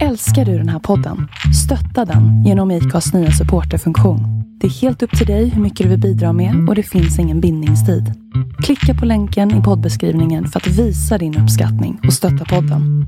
Älskar 0.00 0.44
du 0.44 0.58
den 0.58 0.68
här 0.68 0.78
podden? 0.78 1.28
Stötta 1.64 2.12
den 2.12 2.44
genom 2.44 2.70
IKAs 2.70 3.14
nya 3.14 3.30
supporterfunktion. 3.30 4.20
Det 4.60 4.66
är 4.66 4.70
helt 4.70 5.02
upp 5.02 5.18
till 5.18 5.26
dig 5.26 5.48
hur 5.48 5.62
mycket 5.62 5.84
du 5.84 5.90
vill 5.90 6.00
bidra 6.00 6.32
med 6.32 6.68
och 6.68 6.74
det 6.74 6.82
finns 6.82 7.18
ingen 7.18 7.40
bindningstid. 7.40 8.12
Klicka 8.62 8.94
på 9.00 9.06
länken 9.06 9.60
i 9.60 9.62
poddbeskrivningen 9.62 10.46
för 10.46 10.60
att 10.60 10.66
visa 10.66 11.18
din 11.18 11.38
uppskattning 11.38 12.00
och 12.06 12.12
stötta 12.12 12.44
podden. 12.44 13.06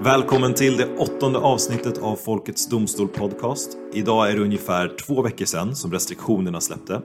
Välkommen 0.00 0.54
till 0.54 0.76
det 0.76 0.96
åttonde 0.96 1.38
avsnittet 1.38 1.98
av 1.98 2.16
Folkets 2.16 2.68
Domstol 2.68 3.08
Podcast. 3.08 3.70
Idag 3.92 4.30
är 4.30 4.34
det 4.36 4.42
ungefär 4.42 4.96
två 5.06 5.22
veckor 5.22 5.44
sedan 5.44 5.76
som 5.76 5.92
restriktionerna 5.92 6.60
släppte. 6.60 7.02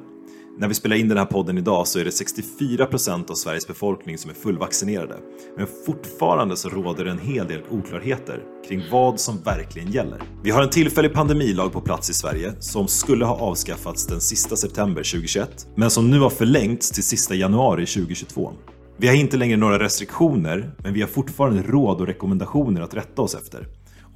När 0.57 0.67
vi 0.67 0.73
spelar 0.73 0.95
in 0.95 1.07
den 1.07 1.17
här 1.17 1.25
podden 1.25 1.57
idag 1.57 1.87
så 1.87 1.99
är 1.99 2.05
det 2.05 2.11
64% 2.11 3.31
av 3.31 3.35
Sveriges 3.35 3.67
befolkning 3.67 4.17
som 4.17 4.29
är 4.29 4.35
fullvaccinerade. 4.35 5.15
Men 5.57 5.67
fortfarande 5.85 6.57
så 6.57 6.69
råder 6.69 7.05
det 7.05 7.11
en 7.11 7.19
hel 7.19 7.47
del 7.47 7.61
oklarheter 7.69 8.43
kring 8.67 8.83
vad 8.91 9.19
som 9.19 9.41
verkligen 9.41 9.91
gäller. 9.91 10.21
Vi 10.43 10.51
har 10.51 10.63
en 10.63 10.69
tillfällig 10.69 11.13
pandemilag 11.13 11.71
på 11.71 11.81
plats 11.81 12.09
i 12.09 12.13
Sverige 12.13 12.53
som 12.59 12.87
skulle 12.87 13.25
ha 13.25 13.35
avskaffats 13.35 14.07
den 14.07 14.21
sista 14.21 14.55
september 14.55 15.03
2021 15.03 15.67
men 15.75 15.89
som 15.89 16.09
nu 16.09 16.19
har 16.19 16.29
förlängts 16.29 16.91
till 16.91 17.03
sista 17.03 17.35
januari 17.35 17.85
2022. 17.85 18.53
Vi 18.97 19.07
har 19.07 19.15
inte 19.15 19.37
längre 19.37 19.57
några 19.57 19.79
restriktioner, 19.79 20.71
men 20.77 20.93
vi 20.93 21.01
har 21.01 21.07
fortfarande 21.07 21.61
råd 21.61 22.01
och 22.01 22.07
rekommendationer 22.07 22.81
att 22.81 22.93
rätta 22.93 23.21
oss 23.21 23.35
efter. 23.35 23.67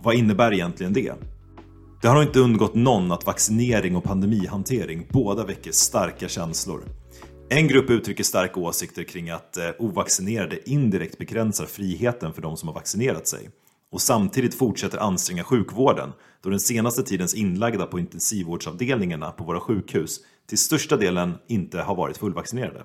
vad 0.03 0.15
innebär 0.15 0.53
egentligen 0.53 0.93
det? 0.93 1.13
Det 2.01 2.07
har 2.07 2.23
inte 2.23 2.39
undgått 2.39 2.75
någon 2.75 3.11
att 3.11 3.25
vaccinering 3.25 3.95
och 3.95 4.03
pandemihantering 4.03 5.07
båda 5.09 5.45
väcker 5.45 5.71
starka 5.71 6.27
känslor. 6.27 6.83
En 7.49 7.67
grupp 7.67 7.89
uttrycker 7.89 8.23
starka 8.23 8.59
åsikter 8.59 9.03
kring 9.03 9.29
att 9.29 9.57
eh, 9.57 9.69
ovaccinerade 9.79 10.69
indirekt 10.69 11.17
begränsar 11.17 11.65
friheten 11.65 12.33
för 12.33 12.41
de 12.41 12.57
som 12.57 12.67
har 12.67 12.75
vaccinerat 12.75 13.27
sig 13.27 13.49
och 13.91 14.01
samtidigt 14.01 14.55
fortsätter 14.55 14.97
anstränga 14.97 15.43
sjukvården 15.43 16.09
då 16.43 16.49
den 16.49 16.59
senaste 16.59 17.03
tidens 17.03 17.33
inlagda 17.33 17.85
på 17.85 17.99
intensivvårdsavdelningarna 17.99 19.31
på 19.31 19.43
våra 19.43 19.59
sjukhus 19.59 20.19
till 20.49 20.57
största 20.57 20.97
delen 20.97 21.33
inte 21.47 21.81
har 21.81 21.95
varit 21.95 22.17
fullvaccinerade. 22.17 22.83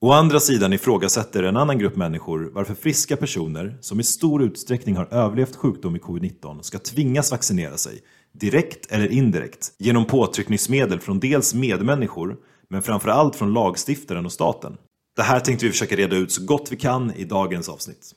Å 0.00 0.12
andra 0.12 0.40
sidan 0.40 0.72
ifrågasätter 0.72 1.42
en 1.42 1.56
annan 1.56 1.78
grupp 1.78 1.96
människor 1.96 2.50
varför 2.54 2.74
friska 2.74 3.16
personer 3.16 3.78
som 3.80 4.00
i 4.00 4.04
stor 4.04 4.42
utsträckning 4.42 4.96
har 4.96 5.06
överlevt 5.10 5.56
sjukdom 5.56 5.96
i 5.96 5.98
covid-19 5.98 6.62
ska 6.62 6.78
tvingas 6.78 7.30
vaccinera 7.30 7.76
sig, 7.76 8.00
direkt 8.32 8.92
eller 8.92 9.08
indirekt, 9.08 9.72
genom 9.78 10.04
påtryckningsmedel 10.04 11.00
från 11.00 11.20
dels 11.20 11.54
medmänniskor, 11.54 12.36
men 12.68 12.82
framförallt 12.82 13.36
från 13.36 13.52
lagstiftaren 13.52 14.26
och 14.26 14.32
staten. 14.32 14.76
Det 15.16 15.22
här 15.22 15.40
tänkte 15.40 15.66
vi 15.66 15.72
försöka 15.72 15.96
reda 15.96 16.16
ut 16.16 16.32
så 16.32 16.44
gott 16.44 16.72
vi 16.72 16.76
kan 16.76 17.14
i 17.14 17.24
dagens 17.24 17.68
avsnitt. 17.68 18.14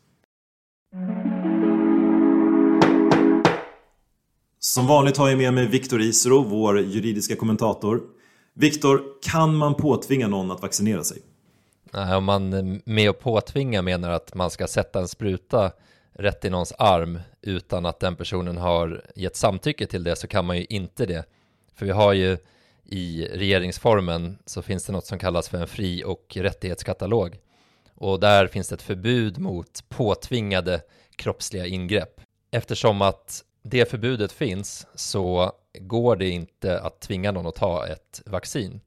Som 4.59 4.87
vanligt 4.87 5.17
har 5.17 5.29
jag 5.29 5.37
med 5.37 5.53
mig 5.53 5.67
Viktor 5.67 6.01
Isro, 6.01 6.43
vår 6.43 6.79
juridiska 6.79 7.35
kommentator. 7.35 8.01
Viktor, 8.53 9.01
kan 9.21 9.55
man 9.55 9.75
påtvinga 9.75 10.27
någon 10.27 10.51
att 10.51 10.61
vaccinera 10.61 11.03
sig? 11.03 11.17
Nej, 11.93 12.15
om 12.15 12.23
man 12.23 12.53
eh, 12.53 12.79
med 12.85 13.09
att 13.09 13.19
påtvinga 13.19 13.81
menar 13.81 14.09
att 14.09 14.35
man 14.35 14.51
ska 14.51 14.67
sätta 14.67 14.99
en 14.99 15.07
spruta 15.07 15.71
rätt 16.22 16.45
i 16.45 16.50
någons 16.50 16.73
arm 16.77 17.19
utan 17.41 17.86
att 17.86 18.00
den 18.00 18.16
personen 18.16 18.58
har 18.58 19.05
gett 19.16 19.36
samtycke 19.36 19.86
till 19.86 20.03
det 20.03 20.16
så 20.16 20.28
kan 20.28 20.45
man 20.45 20.58
ju 20.58 20.66
inte 20.69 21.05
det. 21.05 21.25
För 21.75 21.86
vi 21.86 21.91
har 21.91 22.13
ju 22.13 22.38
i 22.86 23.28
regeringsformen 23.33 24.38
så 24.45 24.61
finns 24.61 24.86
det 24.86 24.94
något 24.94 25.05
som 25.05 25.19
kallas 25.19 25.50
för 25.50 25.58
en 25.58 25.67
fri 25.67 26.03
och 26.05 26.38
rättighetskatalog. 26.38 27.39
Och 27.95 28.19
där 28.19 28.47
finns 28.47 28.69
det 28.69 28.75
ett 28.75 28.81
förbud 28.81 29.38
mot 29.38 29.89
påtvingade 29.89 30.81
kroppsliga 31.16 31.66
ingrepp. 31.66 32.22
Eftersom 32.51 33.01
att 33.01 33.44
det 33.63 33.90
förbudet 33.90 34.31
finns 34.31 34.88
så 34.95 35.51
går 35.79 36.16
det 36.16 36.29
inte 36.29 36.79
att 36.79 37.00
tvinga 37.00 37.31
någon 37.31 37.47
att 37.47 37.56
ta 37.56 37.88
ett 37.88 38.22
vaccin. 38.25 38.81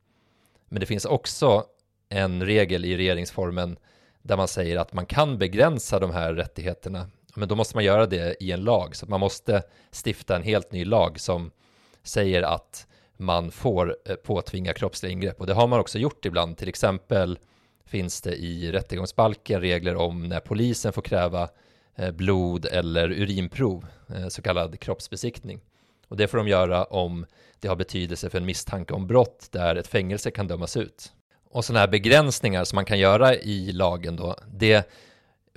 Men 0.68 0.80
det 0.80 0.86
finns 0.86 1.04
också 1.04 1.64
en 2.08 2.46
regel 2.46 2.84
i 2.84 2.96
regeringsformen 2.96 3.76
där 4.22 4.36
man 4.36 4.48
säger 4.48 4.76
att 4.76 4.92
man 4.92 5.06
kan 5.06 5.38
begränsa 5.38 5.98
de 5.98 6.10
här 6.10 6.34
rättigheterna. 6.34 7.10
Men 7.34 7.48
då 7.48 7.54
måste 7.54 7.76
man 7.76 7.84
göra 7.84 8.06
det 8.06 8.36
i 8.42 8.52
en 8.52 8.64
lag, 8.64 8.96
så 8.96 9.06
man 9.06 9.20
måste 9.20 9.62
stifta 10.04 10.36
en 10.36 10.42
helt 10.42 10.72
ny 10.72 10.84
lag 10.84 11.20
som 11.20 11.50
säger 12.02 12.42
att 12.42 12.86
man 13.16 13.50
får 13.50 13.96
eh, 14.04 14.14
påtvinga 14.14 14.72
kroppsliga 14.72 15.12
ingrepp. 15.12 15.40
Och 15.40 15.46
det 15.46 15.54
har 15.54 15.66
man 15.66 15.80
också 15.80 15.98
gjort 15.98 16.24
ibland. 16.24 16.56
Till 16.56 16.68
exempel 16.68 17.38
finns 17.86 18.20
det 18.20 18.34
i 18.34 18.72
rättegångsbalken 18.72 19.60
regler 19.60 19.96
om 19.96 20.28
när 20.28 20.40
polisen 20.40 20.92
får 20.92 21.02
kräva 21.02 21.48
eh, 21.96 22.10
blod 22.10 22.66
eller 22.66 23.12
urinprov, 23.12 23.86
eh, 24.08 24.28
så 24.28 24.42
kallad 24.42 24.80
kroppsbesiktning. 24.80 25.60
Och 26.08 26.16
det 26.16 26.28
får 26.28 26.38
de 26.38 26.48
göra 26.48 26.84
om 26.84 27.26
det 27.60 27.68
har 27.68 27.76
betydelse 27.76 28.30
för 28.30 28.38
en 28.38 28.46
misstanke 28.46 28.94
om 28.94 29.06
brott 29.06 29.48
där 29.50 29.76
ett 29.76 29.86
fängelse 29.86 30.30
kan 30.30 30.46
dömas 30.46 30.76
ut 30.76 31.12
och 31.54 31.64
sådana 31.64 31.80
här 31.80 31.88
begränsningar 31.88 32.64
som 32.64 32.76
man 32.76 32.84
kan 32.84 32.98
göra 32.98 33.34
i 33.34 33.72
lagen 33.72 34.16
då, 34.16 34.36
det 34.52 34.90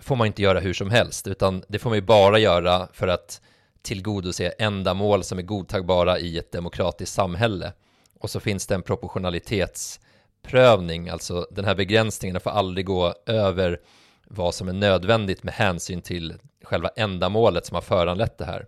får 0.02 0.16
man 0.16 0.28
inte 0.28 0.42
göra 0.42 0.60
hur 0.60 0.74
som 0.74 0.90
helst, 0.90 1.28
utan 1.28 1.64
det 1.68 1.80
får 1.80 1.90
man 1.90 1.98
ju 1.98 2.02
bara 2.02 2.40
göra 2.40 2.88
för 2.94 3.08
att 3.08 3.42
tillgodose 3.82 4.50
ändamål 4.50 5.24
som 5.24 5.40
är 5.40 5.44
godtagbara 5.44 6.20
i 6.20 6.38
ett 6.38 6.52
demokratiskt 6.52 7.16
samhälle. 7.16 7.74
Och 8.20 8.30
så 8.30 8.40
finns 8.40 8.68
det 8.68 8.76
en 8.76 8.82
proportionalitetsprövning, 8.82 11.10
alltså 11.10 11.48
den 11.52 11.66
här 11.66 11.76
begränsningen 11.76 12.40
får 12.40 12.50
aldrig 12.50 12.86
gå 12.86 13.14
över 13.26 13.80
vad 14.28 14.56
som 14.56 14.70
är 14.70 14.74
nödvändigt 14.74 15.44
med 15.44 15.54
hänsyn 15.54 16.02
till 16.02 16.34
själva 16.64 16.90
ändamålet 16.96 17.66
som 17.66 17.76
har 17.76 17.82
föranlett 17.82 18.38
det 18.38 18.46
här. 18.46 18.66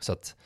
Så 0.00 0.12
att 0.12 0.36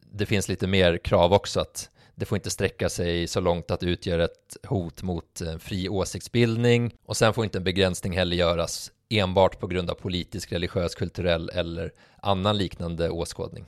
det 0.00 0.26
finns 0.26 0.48
lite 0.48 0.66
mer 0.66 0.98
krav 0.98 1.32
också 1.32 1.60
att 1.60 1.90
det 2.14 2.24
får 2.24 2.36
inte 2.36 2.50
sträcka 2.50 2.88
sig 2.88 3.26
så 3.26 3.40
långt 3.40 3.70
att 3.70 3.80
det 3.80 3.86
utgör 3.86 4.18
ett 4.18 4.56
hot 4.66 5.02
mot 5.02 5.42
fri 5.58 5.88
åsiktsbildning 5.88 6.94
och 7.06 7.16
sen 7.16 7.34
får 7.34 7.44
inte 7.44 7.58
en 7.58 7.64
begränsning 7.64 8.16
heller 8.16 8.36
göras 8.36 8.92
enbart 9.18 9.60
på 9.60 9.66
grund 9.66 9.90
av 9.90 9.94
politisk, 9.94 10.52
religiös, 10.52 10.94
kulturell 10.94 11.48
eller 11.48 11.92
annan 12.22 12.58
liknande 12.58 13.10
åskådning. 13.10 13.64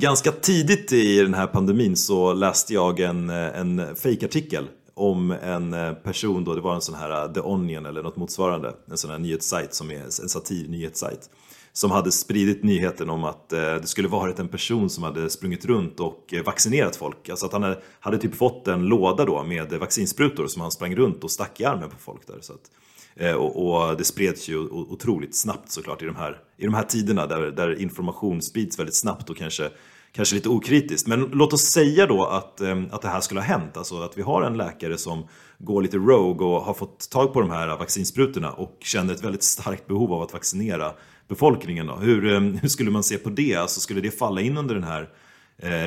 Ganska 0.00 0.32
tidigt 0.32 0.92
i 0.92 1.18
den 1.18 1.34
här 1.34 1.46
pandemin 1.46 1.96
så 1.96 2.32
läste 2.32 2.74
jag 2.74 3.00
en, 3.00 3.30
en 3.30 3.96
fejkartikel 3.96 4.64
om 4.94 5.30
en 5.30 5.96
person 6.02 6.44
då, 6.44 6.54
det 6.54 6.60
var 6.60 6.74
en 6.74 6.80
sån 6.80 6.94
här 6.94 7.26
uh, 7.26 7.32
The 7.32 7.40
Onion 7.40 7.86
eller 7.86 8.02
något 8.02 8.16
motsvarande, 8.16 8.74
en 8.90 8.98
sån 8.98 9.10
här 9.10 9.18
nyhetssajt 9.18 9.74
som 9.74 9.90
är 9.90 10.00
en 10.00 10.10
satir 10.10 10.68
nyhetssajt 10.68 11.30
som 11.72 11.90
hade 11.90 12.12
spridit 12.12 12.62
nyheten 12.62 13.10
om 13.10 13.24
att 13.24 13.52
uh, 13.52 13.58
det 13.58 13.86
skulle 13.86 14.08
varit 14.08 14.38
en 14.38 14.48
person 14.48 14.90
som 14.90 15.04
hade 15.04 15.30
sprungit 15.30 15.64
runt 15.64 16.00
och 16.00 16.34
vaccinerat 16.44 16.96
folk. 16.96 17.28
Alltså 17.28 17.46
att 17.46 17.52
han 17.52 17.62
hade, 17.62 17.82
hade 18.00 18.18
typ 18.18 18.34
fått 18.34 18.68
en 18.68 18.86
låda 18.86 19.24
då 19.24 19.42
med 19.42 19.72
vaccinsprutor 19.72 20.46
som 20.46 20.62
han 20.62 20.70
sprang 20.70 20.96
runt 20.96 21.24
och 21.24 21.30
stack 21.30 21.60
i 21.60 21.64
armen 21.64 21.90
på 21.90 21.98
folk 21.98 22.26
där. 22.26 22.38
Så 22.40 22.52
att, 22.52 22.60
eh, 22.60 22.91
Eh, 23.16 23.34
och, 23.34 23.90
och, 23.90 23.96
det 23.96 24.04
spreds 24.04 24.48
ju 24.48 24.58
otroligt 24.68 25.36
snabbt 25.36 25.70
såklart 25.70 26.02
i 26.02 26.06
de 26.06 26.16
här, 26.16 26.38
i 26.56 26.64
de 26.64 26.74
här 26.74 26.82
tiderna 26.82 27.26
där, 27.26 27.40
där 27.40 27.80
information 27.80 28.42
sprids 28.42 28.78
väldigt 28.78 28.94
snabbt 28.94 29.30
och 29.30 29.36
kanske 29.36 29.70
kanske 30.12 30.34
lite 30.34 30.48
okritiskt. 30.48 31.08
Men 31.08 31.20
låt 31.20 31.52
oss 31.52 31.62
säga 31.62 32.06
då 32.06 32.24
att, 32.24 32.60
eh, 32.60 32.82
att 32.90 33.02
det 33.02 33.08
här 33.08 33.20
skulle 33.20 33.40
ha 33.40 33.46
hänt. 33.46 33.76
Alltså 33.76 34.02
att 34.02 34.18
vi 34.18 34.22
har 34.22 34.42
en 34.42 34.56
läkare 34.56 34.98
som 34.98 35.26
går 35.58 35.82
lite 35.82 35.96
rogue 35.96 36.46
och 36.46 36.62
har 36.62 36.74
fått 36.74 37.10
tag 37.10 37.32
på 37.32 37.40
de 37.40 37.50
här 37.50 37.76
vaccinsprutorna 37.76 38.52
och 38.52 38.76
känner 38.80 39.14
ett 39.14 39.24
väldigt 39.24 39.42
starkt 39.42 39.86
behov 39.86 40.12
av 40.12 40.22
att 40.22 40.32
vaccinera 40.32 40.92
befolkningen. 41.28 41.86
Då. 41.86 41.94
Hur, 41.94 42.32
eh, 42.32 42.40
hur 42.40 42.68
skulle 42.68 42.90
man 42.90 43.02
se 43.02 43.18
på 43.18 43.30
det? 43.30 43.54
Alltså, 43.54 43.80
skulle 43.80 44.00
det 44.00 44.10
falla 44.10 44.40
in 44.40 44.58
under 44.58 44.74
den 44.74 44.84
här 44.84 45.10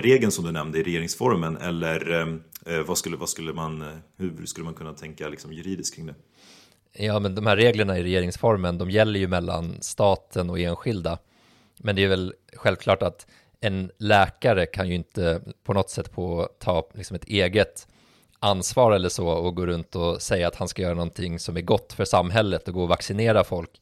regeln 0.02 0.32
som 0.32 0.46
du 0.46 0.52
nämnde 0.52 0.80
i 0.80 0.84
regeringsformen? 0.84 1.58
Eller 1.58 2.40
vad, 2.86 2.98
skulle, 2.98 3.18
vad 3.18 3.30
skulle 3.30 3.54
man, 3.54 3.84
hur 4.18 4.46
skulle 4.46 4.66
man 4.66 4.74
kunna 4.74 4.94
tänka 4.94 5.30
liksom, 5.30 5.54
juridiskt 5.54 5.96
kring 5.96 6.06
det? 6.06 6.16
Ja, 6.98 7.20
men 7.20 7.36
de 7.36 7.46
här 7.46 7.56
reglerna 7.56 7.98
i 7.98 8.04
regeringsformen, 8.04 8.78
de 8.78 8.92
gäller 8.92 9.20
ju 9.20 9.28
mellan 9.28 9.78
staten 9.82 10.50
och 10.50 10.60
enskilda. 10.60 11.18
Men 11.78 11.96
det 11.96 12.04
är 12.04 12.08
väl 12.08 12.34
självklart 12.54 13.04
att 13.04 13.28
en 13.62 13.92
läkare 13.98 14.66
kan 14.66 14.88
ju 14.88 14.96
inte 14.96 15.42
på 15.64 15.74
något 15.74 15.90
sätt 15.90 16.12
på 16.12 16.50
ta 16.60 16.90
liksom 16.94 17.16
ett 17.16 17.26
eget 17.26 17.88
ansvar 18.40 18.92
eller 18.92 19.10
så 19.10 19.28
och 19.28 19.56
gå 19.56 19.66
runt 19.66 19.96
och 19.96 20.22
säga 20.22 20.48
att 20.48 20.56
han 20.56 20.68
ska 20.68 20.82
göra 20.82 20.94
någonting 20.94 21.40
som 21.40 21.58
är 21.58 21.62
gott 21.62 21.94
för 21.94 22.06
samhället 22.06 22.68
och 22.68 22.74
gå 22.74 22.82
och 22.82 22.90
vaccinera 22.90 23.44
folk 23.44 23.82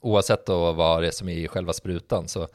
oavsett 0.00 0.46
då 0.46 0.72
vad 0.72 1.02
det 1.02 1.06
är 1.06 1.10
som 1.10 1.28
är 1.28 1.36
i 1.36 1.48
själva 1.48 1.72
sprutan 1.72 2.28
så 2.28 2.48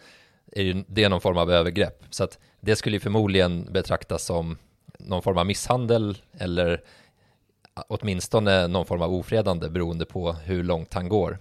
är 0.52 0.84
det 0.88 1.10
någon 1.10 1.22
form 1.22 1.38
av 1.38 1.52
övergrepp. 1.52 2.04
Så 2.10 2.24
att 2.24 2.40
det 2.60 2.76
skulle 2.76 2.96
ju 2.96 3.00
förmodligen 3.00 3.74
betraktas 3.74 4.24
som 4.24 4.58
någon 5.00 5.22
form 5.22 5.38
av 5.38 5.46
misshandel 5.46 6.18
eller 6.40 6.82
åtminstone 7.88 8.68
någon 8.68 8.86
form 8.86 9.02
av 9.02 9.14
ofredande 9.14 9.70
beroende 9.70 10.06
på 10.06 10.32
hur 10.32 10.64
långt 10.64 10.94
han 10.94 11.10
går. 11.10 11.40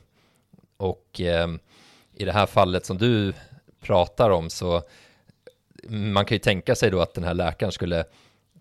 Och 0.76 1.20
eh, 1.20 1.48
i 2.14 2.24
det 2.24 2.32
här 2.32 2.46
fallet 2.46 2.86
som 2.86 2.98
du 2.98 3.32
pratar 3.80 4.30
om 4.30 4.50
så 4.50 4.82
man 5.88 6.24
kan 6.24 6.34
ju 6.34 6.38
tänka 6.38 6.74
sig 6.74 6.90
då 6.90 7.00
att 7.00 7.14
den 7.14 7.24
här 7.24 7.34
läkaren 7.34 7.72
skulle 7.72 8.04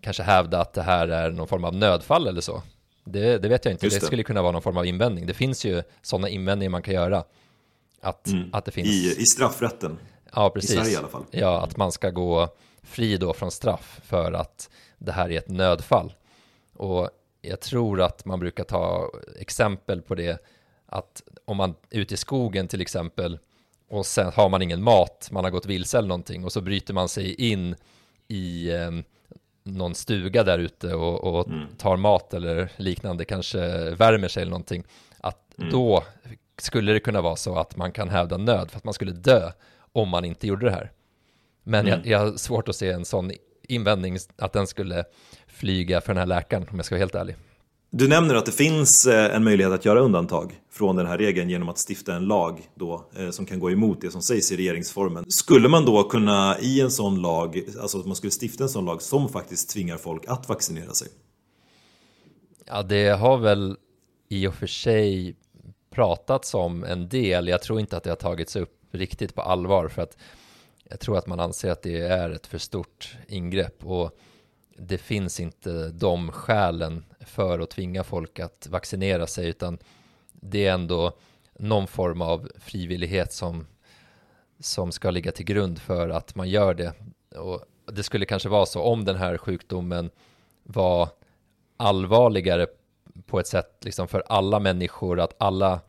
kanske 0.00 0.22
hävda 0.22 0.60
att 0.60 0.72
det 0.72 0.82
här 0.82 1.08
är 1.08 1.30
någon 1.30 1.48
form 1.48 1.64
av 1.64 1.74
nödfall 1.74 2.26
eller 2.26 2.40
så. 2.40 2.62
Det, 3.04 3.38
det 3.38 3.48
vet 3.48 3.64
jag 3.64 3.74
inte, 3.74 3.86
det. 3.86 4.00
det. 4.00 4.06
skulle 4.06 4.22
kunna 4.22 4.42
vara 4.42 4.52
någon 4.52 4.62
form 4.62 4.76
av 4.76 4.86
invändning. 4.86 5.26
Det 5.26 5.34
finns 5.34 5.64
ju 5.64 5.82
sådana 6.02 6.28
invändningar 6.28 6.70
man 6.70 6.82
kan 6.82 6.94
göra. 6.94 7.24
Att, 8.00 8.26
mm. 8.26 8.50
att 8.52 8.64
det 8.64 8.70
finns... 8.70 8.88
I, 8.88 9.22
I 9.22 9.24
straffrätten? 9.24 9.98
Ja, 10.34 10.50
precis. 10.50 10.70
I 10.70 10.74
Sverige 10.74 10.92
i 10.92 10.96
alla 10.96 11.08
fall. 11.08 11.24
Ja, 11.30 11.62
att 11.62 11.76
man 11.76 11.92
ska 11.92 12.10
gå 12.10 12.48
fri 12.82 13.16
då 13.16 13.32
från 13.32 13.50
straff 13.50 14.00
för 14.04 14.32
att 14.32 14.70
det 14.98 15.12
här 15.12 15.30
är 15.30 15.38
ett 15.38 15.48
nödfall. 15.48 16.12
Och 16.76 17.10
jag 17.48 17.60
tror 17.60 18.00
att 18.00 18.24
man 18.24 18.40
brukar 18.40 18.64
ta 18.64 19.10
exempel 19.38 20.02
på 20.02 20.14
det 20.14 20.42
att 20.86 21.22
om 21.44 21.56
man 21.56 21.74
är 21.90 21.98
ute 21.98 22.14
i 22.14 22.16
skogen 22.16 22.68
till 22.68 22.80
exempel 22.80 23.38
och 23.88 24.06
sen 24.06 24.32
har 24.32 24.48
man 24.48 24.62
ingen 24.62 24.82
mat, 24.82 25.28
man 25.32 25.44
har 25.44 25.50
gått 25.50 25.66
vilse 25.66 25.98
eller 25.98 26.08
någonting 26.08 26.44
och 26.44 26.52
så 26.52 26.60
bryter 26.60 26.94
man 26.94 27.08
sig 27.08 27.50
in 27.50 27.76
i 28.28 28.70
eh, 28.70 28.90
någon 29.62 29.94
stuga 29.94 30.44
där 30.44 30.58
ute 30.58 30.94
och, 30.94 31.24
och 31.24 31.48
mm. 31.48 31.66
tar 31.78 31.96
mat 31.96 32.34
eller 32.34 32.72
liknande, 32.76 33.24
kanske 33.24 33.90
värmer 33.90 34.28
sig 34.28 34.40
eller 34.40 34.50
någonting, 34.50 34.84
att 35.20 35.58
mm. 35.58 35.70
då 35.70 36.04
skulle 36.58 36.92
det 36.92 37.00
kunna 37.00 37.20
vara 37.20 37.36
så 37.36 37.58
att 37.58 37.76
man 37.76 37.92
kan 37.92 38.08
hävda 38.08 38.36
nöd 38.36 38.70
för 38.70 38.78
att 38.78 38.84
man 38.84 38.94
skulle 38.94 39.12
dö 39.12 39.52
om 39.92 40.08
man 40.08 40.24
inte 40.24 40.46
gjorde 40.46 40.66
det 40.66 40.72
här. 40.72 40.92
Men 41.62 41.86
mm. 41.86 41.90
jag, 41.90 42.06
jag 42.06 42.18
har 42.18 42.36
svårt 42.36 42.68
att 42.68 42.76
se 42.76 42.90
en 42.90 43.04
sån 43.04 43.30
invändning 43.68 44.18
att 44.38 44.52
den 44.52 44.66
skulle 44.66 45.04
flyga 45.46 46.00
för 46.00 46.08
den 46.08 46.18
här 46.18 46.26
läkaren 46.26 46.66
om 46.70 46.76
jag 46.76 46.84
ska 46.84 46.94
vara 46.94 47.00
helt 47.00 47.14
ärlig. 47.14 47.36
Du 47.90 48.08
nämner 48.08 48.34
att 48.34 48.46
det 48.46 48.52
finns 48.52 49.06
eh, 49.06 49.36
en 49.36 49.44
möjlighet 49.44 49.72
att 49.72 49.84
göra 49.84 50.00
undantag 50.00 50.60
från 50.72 50.96
den 50.96 51.06
här 51.06 51.18
regeln 51.18 51.50
genom 51.50 51.68
att 51.68 51.78
stifta 51.88 52.14
en 52.14 52.24
lag 52.24 52.60
då, 52.74 53.04
eh, 53.18 53.30
som 53.30 53.46
kan 53.46 53.60
gå 53.60 53.70
emot 53.70 54.00
det 54.00 54.10
som 54.10 54.22
sägs 54.22 54.52
i 54.52 54.56
regeringsformen. 54.56 55.30
Skulle 55.30 55.68
man 55.68 55.84
då 55.84 56.02
kunna 56.02 56.58
i 56.60 56.80
en 56.80 56.90
sån 56.90 57.22
lag, 57.22 57.62
alltså 57.80 57.98
att 58.00 58.06
man 58.06 58.16
skulle 58.16 58.32
stifta 58.42 58.64
en 58.64 58.70
sån 58.70 58.84
lag 58.84 59.02
som 59.02 59.28
faktiskt 59.28 59.70
tvingar 59.70 59.96
folk 59.96 60.22
att 60.26 60.48
vaccinera 60.48 60.92
sig? 60.92 61.08
Ja, 62.66 62.82
det 62.82 63.08
har 63.08 63.38
väl 63.38 63.76
i 64.28 64.46
och 64.46 64.54
för 64.54 64.66
sig 64.66 65.36
pratats 65.90 66.54
om 66.54 66.84
en 66.84 67.08
del. 67.08 67.48
Jag 67.48 67.62
tror 67.62 67.80
inte 67.80 67.96
att 67.96 68.04
det 68.04 68.10
har 68.10 68.16
tagits 68.16 68.56
upp 68.56 68.72
riktigt 68.92 69.34
på 69.34 69.42
allvar 69.42 69.88
för 69.88 70.02
att 70.02 70.16
jag 70.90 71.00
tror 71.00 71.18
att 71.18 71.26
man 71.26 71.40
anser 71.40 71.70
att 71.70 71.82
det 71.82 72.00
är 72.00 72.30
ett 72.30 72.46
för 72.46 72.58
stort 72.58 73.16
ingrepp 73.28 73.84
och 73.84 74.18
det 74.78 74.98
finns 74.98 75.40
inte 75.40 75.88
de 75.88 76.32
skälen 76.32 77.04
för 77.20 77.58
att 77.58 77.70
tvinga 77.70 78.04
folk 78.04 78.40
att 78.40 78.66
vaccinera 78.70 79.26
sig 79.26 79.48
utan 79.48 79.78
det 80.32 80.66
är 80.66 80.72
ändå 80.72 81.12
någon 81.58 81.86
form 81.86 82.22
av 82.22 82.50
frivillighet 82.58 83.32
som, 83.32 83.66
som 84.60 84.92
ska 84.92 85.10
ligga 85.10 85.32
till 85.32 85.46
grund 85.46 85.78
för 85.78 86.08
att 86.08 86.34
man 86.34 86.48
gör 86.48 86.74
det. 86.74 86.92
Och 87.36 87.64
det 87.92 88.02
skulle 88.02 88.26
kanske 88.26 88.48
vara 88.48 88.66
så 88.66 88.82
om 88.82 89.04
den 89.04 89.16
här 89.16 89.38
sjukdomen 89.38 90.10
var 90.62 91.08
allvarligare 91.76 92.66
på 93.26 93.40
ett 93.40 93.46
sätt 93.46 93.84
liksom 93.84 94.08
för 94.08 94.24
alla 94.26 94.60
människor, 94.60 95.20
att 95.20 95.34
alla 95.38 95.80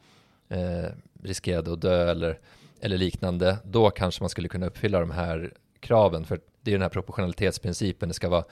eh, 0.50 0.90
riskerade 1.24 1.74
att 1.74 1.82
dö 1.82 2.12
eller, 2.12 2.40
eller 2.82 2.98
liknande, 2.98 3.58
då 3.64 3.90
kanske 3.90 4.24
man 4.24 4.30
skulle 4.30 4.48
kunna 4.48 4.66
uppfylla 4.66 5.00
de 5.00 5.12
här 5.12 5.54
kraven. 5.80 6.26
För 6.26 6.40
det 6.62 6.72
är 6.72 6.74
den 6.74 6.82
här 6.82 6.90
proportionalitetsprincipen, 6.90 8.10
det 8.10 8.14
ska 8.14 8.30
vara 8.30 8.44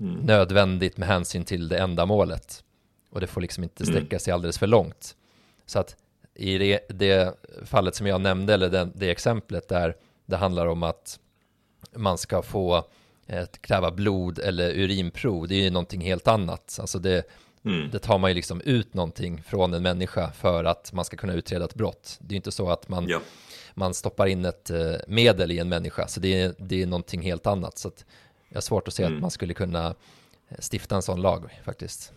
mm. 0.00 0.14
nödvändigt 0.14 0.96
med 0.96 1.08
hänsyn 1.08 1.44
till 1.44 1.68
det 1.68 1.78
ändamålet. 1.78 2.64
Och 3.10 3.20
det 3.20 3.26
får 3.26 3.40
liksom 3.40 3.64
inte 3.64 3.84
mm. 3.84 3.94
sträcka 3.94 4.18
sig 4.18 4.32
alldeles 4.32 4.58
för 4.58 4.66
långt. 4.66 5.16
Så 5.66 5.78
att 5.78 5.96
i 6.34 6.58
det, 6.58 6.80
det 6.88 7.34
fallet 7.64 7.94
som 7.94 8.06
jag 8.06 8.20
nämnde, 8.20 8.54
eller 8.54 8.68
det, 8.68 8.88
det 8.94 9.10
exemplet 9.10 9.68
där 9.68 9.96
det 10.26 10.36
handlar 10.36 10.66
om 10.66 10.82
att 10.82 11.18
man 11.96 12.18
ska 12.18 12.42
få 12.42 12.84
eh, 13.26 13.46
kräva 13.60 13.90
blod 13.90 14.38
eller 14.38 14.70
urinprov, 14.70 15.48
det 15.48 15.54
är 15.54 15.62
ju 15.62 15.70
någonting 15.70 16.00
helt 16.00 16.28
annat. 16.28 16.78
Alltså 16.80 16.98
det, 16.98 17.24
mm. 17.64 17.90
det 17.90 17.98
tar 17.98 18.18
man 18.18 18.30
ju 18.30 18.34
liksom 18.34 18.60
ut 18.60 18.94
någonting 18.94 19.42
från 19.42 19.74
en 19.74 19.82
människa 19.82 20.32
för 20.32 20.64
att 20.64 20.92
man 20.92 21.04
ska 21.04 21.16
kunna 21.16 21.32
utreda 21.32 21.64
ett 21.64 21.74
brott. 21.74 22.18
Det 22.20 22.32
är 22.32 22.34
ju 22.34 22.36
inte 22.36 22.52
så 22.52 22.70
att 22.70 22.88
man, 22.88 23.08
ja. 23.08 23.20
man 23.74 23.94
stoppar 23.94 24.26
in 24.26 24.44
ett 24.44 24.70
eh, 24.70 24.92
medel 25.08 25.50
i 25.50 25.58
en 25.58 25.68
människa, 25.68 26.08
så 26.08 26.20
det 26.20 26.40
är, 26.40 26.54
det 26.58 26.82
är 26.82 26.86
någonting 26.86 27.22
helt 27.22 27.46
annat. 27.46 27.78
Så 27.78 27.88
att 27.88 28.04
jag 28.48 28.56
har 28.56 28.62
svårt 28.62 28.88
att 28.88 28.94
se 28.94 29.02
mm. 29.02 29.16
att 29.16 29.20
man 29.20 29.30
skulle 29.30 29.54
kunna 29.54 29.86
eh, 30.48 30.58
stifta 30.72 30.96
en 30.96 31.02
sån 31.02 31.20
lag 31.20 31.60
faktiskt. 31.64 32.12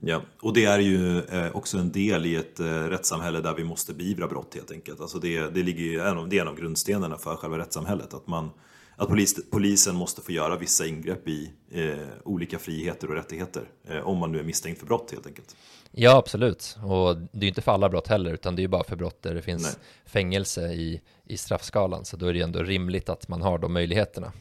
Ja, 0.00 0.22
och 0.40 0.52
det 0.54 0.64
är 0.64 0.78
ju 0.78 1.18
eh, 1.18 1.56
också 1.56 1.78
en 1.78 1.92
del 1.92 2.26
i 2.26 2.36
ett 2.36 2.60
rättssamhälle 2.60 3.40
där 3.40 3.54
vi 3.54 3.64
måste 3.64 3.94
beivra 3.94 4.28
brott 4.28 4.54
helt 4.54 4.70
enkelt. 4.70 5.00
Alltså 5.00 5.18
det, 5.18 5.40
det, 5.40 5.62
ligger 5.62 5.82
ju, 5.82 5.96
det 6.28 6.36
är 6.36 6.40
en 6.40 6.48
av 6.48 6.56
grundstenarna 6.56 7.18
för 7.18 7.36
själva 7.36 7.58
rättssamhället. 7.58 8.14
Att, 8.14 8.26
man, 8.26 8.50
att 8.96 9.08
polis, 9.08 9.50
polisen 9.50 9.96
måste 9.96 10.22
få 10.22 10.32
göra 10.32 10.58
vissa 10.58 10.86
ingrepp 10.86 11.28
i 11.28 11.52
eh, 11.70 11.94
olika 12.24 12.58
friheter 12.58 13.08
och 13.08 13.14
rättigheter. 13.14 13.68
Eh, 13.88 14.08
om 14.08 14.18
man 14.18 14.32
nu 14.32 14.38
är 14.38 14.44
misstänkt 14.44 14.78
för 14.78 14.86
brott 14.86 15.10
helt 15.10 15.26
enkelt. 15.26 15.56
Ja, 15.90 16.16
absolut. 16.16 16.76
Och 16.84 17.16
det 17.16 17.38
är 17.38 17.42
ju 17.42 17.48
inte 17.48 17.62
för 17.62 17.72
alla 17.72 17.88
brott 17.88 18.08
heller, 18.08 18.32
utan 18.32 18.56
det 18.56 18.60
är 18.60 18.64
ju 18.64 18.68
bara 18.68 18.84
för 18.84 18.96
brott 18.96 19.22
där 19.22 19.34
det 19.34 19.42
finns 19.42 19.62
Nej. 19.62 19.74
fängelse 20.06 20.72
i, 20.72 21.00
i 21.24 21.36
straffskalan. 21.36 22.04
Så 22.04 22.16
då 22.16 22.26
är 22.26 22.32
det 22.32 22.38
ju 22.38 22.44
ändå 22.44 22.62
rimligt 22.62 23.08
att 23.08 23.28
man 23.28 23.42
har 23.42 23.58
de 23.58 23.72
möjligheterna. 23.72 24.32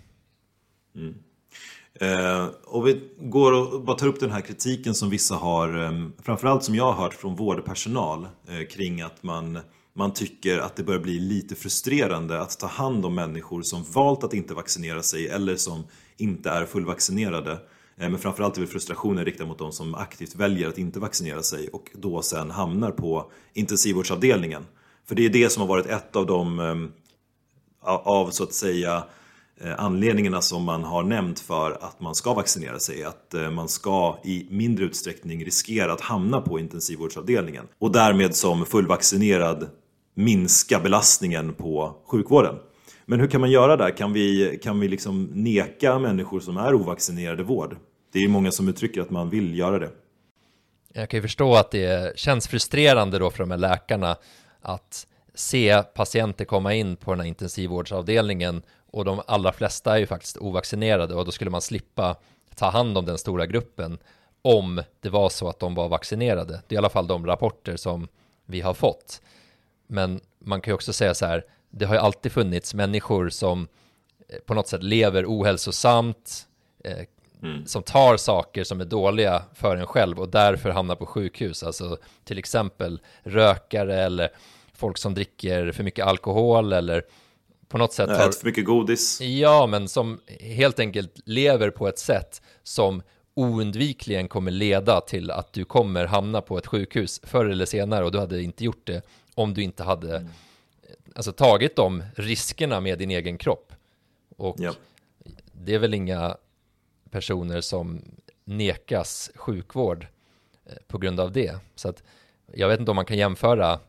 Mm. 0.95 1.15
Eh, 1.99 2.45
och 2.65 2.87
vi 2.87 3.09
går 3.19 3.51
och 3.51 3.81
bara 3.81 3.97
tar 3.97 4.07
upp 4.07 4.19
den 4.19 4.31
här 4.31 4.41
kritiken 4.41 4.95
som 4.95 5.09
vissa 5.09 5.35
har, 5.35 5.83
eh, 5.83 5.91
framförallt 6.23 6.63
som 6.63 6.75
jag 6.75 6.91
har 6.91 7.03
hört 7.03 7.13
från 7.13 7.35
vårdpersonal 7.35 8.27
eh, 8.47 8.67
kring 8.67 9.01
att 9.01 9.23
man, 9.23 9.59
man 9.97 10.13
tycker 10.13 10.57
att 10.57 10.75
det 10.75 10.83
börjar 10.83 11.01
bli 11.01 11.19
lite 11.19 11.55
frustrerande 11.55 12.41
att 12.41 12.59
ta 12.59 12.67
hand 12.67 13.05
om 13.05 13.15
människor 13.15 13.61
som 13.61 13.83
valt 13.83 14.23
att 14.23 14.33
inte 14.33 14.53
vaccinera 14.53 15.03
sig 15.03 15.27
eller 15.27 15.55
som 15.55 15.83
inte 16.17 16.49
är 16.49 16.65
fullvaccinerade. 16.65 17.51
Eh, 17.97 18.09
men 18.09 18.19
framförallt 18.19 18.57
är 18.57 18.61
väl 18.61 18.69
frustrationen 18.69 19.25
riktad 19.25 19.45
mot 19.45 19.59
de 19.59 19.71
som 19.71 19.95
aktivt 19.95 20.35
väljer 20.35 20.69
att 20.69 20.77
inte 20.77 20.99
vaccinera 20.99 21.43
sig 21.43 21.67
och 21.67 21.91
då 21.93 22.21
sen 22.21 22.51
hamnar 22.51 22.91
på 22.91 23.31
intensivvårdsavdelningen. 23.53 24.65
För 25.05 25.15
det 25.15 25.25
är 25.25 25.29
det 25.29 25.49
som 25.49 25.61
har 25.61 25.67
varit 25.67 25.85
ett 25.85 26.15
av 26.15 26.25
de, 26.25 26.59
eh, 26.59 27.91
av 27.93 28.29
så 28.29 28.43
att 28.43 28.53
säga, 28.53 29.03
eh, 29.61 29.73
anledningarna 29.77 30.41
som 30.41 30.63
man 30.63 30.83
har 30.83 31.03
nämnt 31.03 31.39
för 31.39 31.71
att 31.71 31.99
man 31.99 32.15
ska 32.15 32.33
vaccinera 32.33 32.79
sig 32.79 33.03
att 33.03 33.35
man 33.51 33.69
ska 33.69 34.17
i 34.23 34.47
mindre 34.49 34.85
utsträckning 34.85 35.45
riskera 35.45 35.93
att 35.93 36.01
hamna 36.01 36.41
på 36.41 36.59
intensivvårdsavdelningen 36.59 37.67
och 37.79 37.91
därmed 37.91 38.35
som 38.35 38.65
fullvaccinerad 38.65 39.69
minska 40.15 40.79
belastningen 40.79 41.53
på 41.53 41.95
sjukvården. 42.05 42.55
Men 43.05 43.19
hur 43.19 43.27
kan 43.27 43.41
man 43.41 43.51
göra 43.51 43.77
där? 43.77 43.97
Kan 43.97 44.13
vi, 44.13 44.59
kan 44.63 44.79
vi 44.79 44.87
liksom 44.87 45.23
neka 45.33 45.99
människor 45.99 46.39
som 46.39 46.57
är 46.57 46.73
ovaccinerade 46.73 47.43
vård? 47.43 47.77
Det 48.13 48.19
är 48.19 48.27
många 48.27 48.51
som 48.51 48.67
uttrycker 48.67 49.01
att 49.01 49.09
man 49.09 49.29
vill 49.29 49.57
göra 49.57 49.79
det. 49.79 49.91
Jag 50.93 51.09
kan 51.09 51.17
ju 51.17 51.21
förstå 51.21 51.55
att 51.55 51.71
det 51.71 52.19
känns 52.19 52.47
frustrerande 52.47 53.19
då 53.19 53.31
för 53.31 53.39
de 53.39 53.51
här 53.51 53.57
läkarna 53.57 54.17
att 54.61 55.07
se 55.33 55.83
patienter 55.83 56.45
komma 56.45 56.73
in 56.73 56.95
på 56.95 57.11
den 57.11 57.19
här 57.19 57.27
intensivvårdsavdelningen 57.27 58.61
och 58.91 59.05
de 59.05 59.21
allra 59.27 59.51
flesta 59.51 59.93
är 59.93 59.97
ju 59.97 60.05
faktiskt 60.05 60.37
ovaccinerade 60.37 61.15
och 61.15 61.25
då 61.25 61.31
skulle 61.31 61.51
man 61.51 61.61
slippa 61.61 62.15
ta 62.55 62.69
hand 62.69 62.97
om 62.97 63.05
den 63.05 63.17
stora 63.17 63.45
gruppen 63.45 63.97
om 64.41 64.81
det 64.99 65.09
var 65.09 65.29
så 65.29 65.49
att 65.49 65.59
de 65.59 65.75
var 65.75 65.89
vaccinerade. 65.89 66.61
Det 66.67 66.73
är 66.73 66.75
i 66.75 66.77
alla 66.77 66.89
fall 66.89 67.07
de 67.07 67.25
rapporter 67.25 67.75
som 67.75 68.07
vi 68.45 68.61
har 68.61 68.73
fått. 68.73 69.21
Men 69.87 70.19
man 70.39 70.61
kan 70.61 70.71
ju 70.71 70.75
också 70.75 70.93
säga 70.93 71.13
så 71.13 71.25
här, 71.25 71.45
det 71.69 71.85
har 71.85 71.95
ju 71.95 72.01
alltid 72.01 72.31
funnits 72.31 72.73
människor 72.73 73.29
som 73.29 73.67
eh, 74.29 74.39
på 74.45 74.53
något 74.53 74.67
sätt 74.67 74.83
lever 74.83 75.25
ohälsosamt, 75.27 76.47
eh, 76.83 77.05
mm. 77.43 77.65
som 77.65 77.83
tar 77.83 78.17
saker 78.17 78.63
som 78.63 78.81
är 78.81 78.85
dåliga 78.85 79.43
för 79.53 79.77
en 79.77 79.85
själv 79.85 80.19
och 80.19 80.29
därför 80.29 80.69
hamnar 80.69 80.95
på 80.95 81.05
sjukhus. 81.05 81.63
Alltså 81.63 81.97
till 82.23 82.37
exempel 82.37 82.99
rökare 83.23 84.03
eller 84.03 84.29
folk 84.73 84.97
som 84.97 85.13
dricker 85.13 85.71
för 85.71 85.83
mycket 85.83 86.05
alkohol 86.05 86.73
eller 86.73 87.03
på 87.67 87.77
något 87.77 87.93
sätt 87.93 88.09
har... 88.09 88.31
för 88.31 88.45
mycket 88.45 88.65
godis. 88.65 89.21
Ja, 89.21 89.67
men 89.67 89.87
som 89.87 90.19
helt 90.39 90.79
enkelt 90.79 91.21
lever 91.25 91.69
på 91.69 91.87
ett 91.87 91.99
sätt 91.99 92.41
som 92.63 93.01
oundvikligen 93.33 94.27
kommer 94.27 94.51
leda 94.51 95.01
till 95.01 95.31
att 95.31 95.53
du 95.53 95.65
kommer 95.65 96.05
hamna 96.05 96.41
på 96.41 96.57
ett 96.57 96.67
sjukhus 96.67 97.21
förr 97.23 97.45
eller 97.45 97.65
senare 97.65 98.05
och 98.05 98.11
du 98.11 98.19
hade 98.19 98.41
inte 98.41 98.63
gjort 98.63 98.87
det 98.87 99.01
om 99.35 99.53
du 99.53 99.63
inte 99.63 99.83
hade 99.83 100.17
mm. 100.17 100.29
alltså, 101.15 101.31
tagit 101.31 101.75
de 101.75 102.03
riskerna 102.15 102.81
med 102.81 102.99
din 102.99 103.11
egen 103.11 103.37
kropp. 103.37 103.73
Och 104.37 104.55
ja. 104.59 104.73
det 105.51 105.73
är 105.75 105.79
väl 105.79 105.93
inga 105.93 106.37
personer 107.09 107.61
som 107.61 108.01
nekas 108.43 109.31
sjukvård 109.35 110.07
eh, 110.65 110.73
på 110.87 110.97
grund 110.97 111.19
av 111.19 111.31
det. 111.31 111.57
Så 111.75 111.89
att 111.89 112.03
jag 112.53 112.67
vet 112.67 112.79
inte 112.79 112.91
om 112.91 112.95
man 112.95 113.05
kan 113.05 113.17
jämföra, 113.17 113.79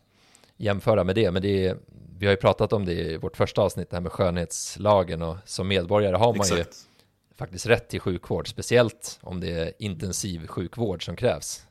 jämföra 0.57 1.05
med 1.05 1.15
det, 1.15 1.31
men 1.31 1.43
det 1.43 1.67
är, 1.67 1.77
vi 2.19 2.27
har 2.27 2.31
ju 2.31 2.37
pratat 2.37 2.73
om 2.73 2.85
det 2.85 2.93
i 2.93 3.17
vårt 3.17 3.37
första 3.37 3.63
avsnitt, 3.63 3.91
det 3.91 3.97
här 3.97 4.01
med 4.01 4.13
skönhetslagen 4.13 5.23
och 5.23 5.37
som 5.45 5.69
medborgare 5.69 6.17
har 6.17 6.35
man 6.35 6.41
Exakt. 6.41 6.59
ju 6.59 7.37
faktiskt 7.37 7.67
rätt 7.67 7.89
till 7.89 8.01
sjukvård, 8.01 8.49
speciellt 8.49 9.19
om 9.23 9.41
det 9.41 9.51
är 9.51 9.73
intensiv 9.79 10.47
sjukvård 10.47 11.05
som 11.05 11.17
krävs. 11.17 11.66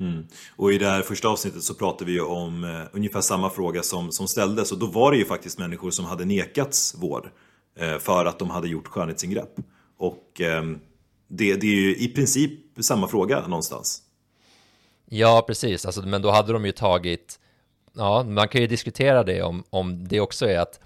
Mm. 0.00 0.26
Och 0.56 0.72
i 0.72 0.78
det 0.78 0.86
här 0.86 1.02
första 1.02 1.28
avsnittet 1.28 1.62
så 1.62 1.74
pratade 1.74 2.04
vi 2.04 2.12
ju 2.12 2.20
om 2.20 2.64
eh, 2.64 2.82
ungefär 2.92 3.20
samma 3.20 3.50
fråga 3.50 3.82
som, 3.82 4.12
som 4.12 4.28
ställdes 4.28 4.72
och 4.72 4.78
då 4.78 4.86
var 4.86 5.12
det 5.12 5.18
ju 5.18 5.24
faktiskt 5.24 5.58
människor 5.58 5.90
som 5.90 6.04
hade 6.04 6.24
nekats 6.24 6.94
vård 6.98 7.28
eh, 7.78 7.98
för 7.98 8.24
att 8.24 8.38
de 8.38 8.50
hade 8.50 8.68
gjort 8.68 8.88
skönhetsingrepp. 8.88 9.54
Och 9.98 10.40
eh, 10.40 10.62
det, 11.28 11.54
det 11.54 11.66
är 11.66 11.74
ju 11.74 11.96
i 11.96 12.08
princip 12.08 12.52
samma 12.80 13.08
fråga 13.08 13.46
någonstans. 13.46 14.02
Ja, 15.08 15.44
precis, 15.46 15.86
alltså, 15.86 16.02
men 16.02 16.22
då 16.22 16.30
hade 16.30 16.52
de 16.52 16.66
ju 16.66 16.72
tagit, 16.72 17.40
ja, 17.92 18.22
man 18.22 18.48
kan 18.48 18.60
ju 18.60 18.66
diskutera 18.66 19.24
det 19.24 19.42
om, 19.42 19.64
om 19.70 20.08
det 20.08 20.20
också 20.20 20.46
är 20.46 20.58
att 20.58 20.80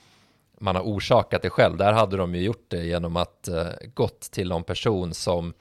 man 0.60 0.76
har 0.76 0.82
orsakat 0.82 1.42
det 1.42 1.50
själv. 1.50 1.76
Där 1.76 1.92
hade 1.92 2.16
de 2.16 2.34
ju 2.34 2.42
gjort 2.42 2.64
det 2.68 2.84
genom 2.84 3.16
att 3.16 3.48
eh, 3.48 3.66
gått 3.94 4.20
till 4.20 4.48
någon 4.48 4.64
person 4.64 5.14
som 5.14 5.54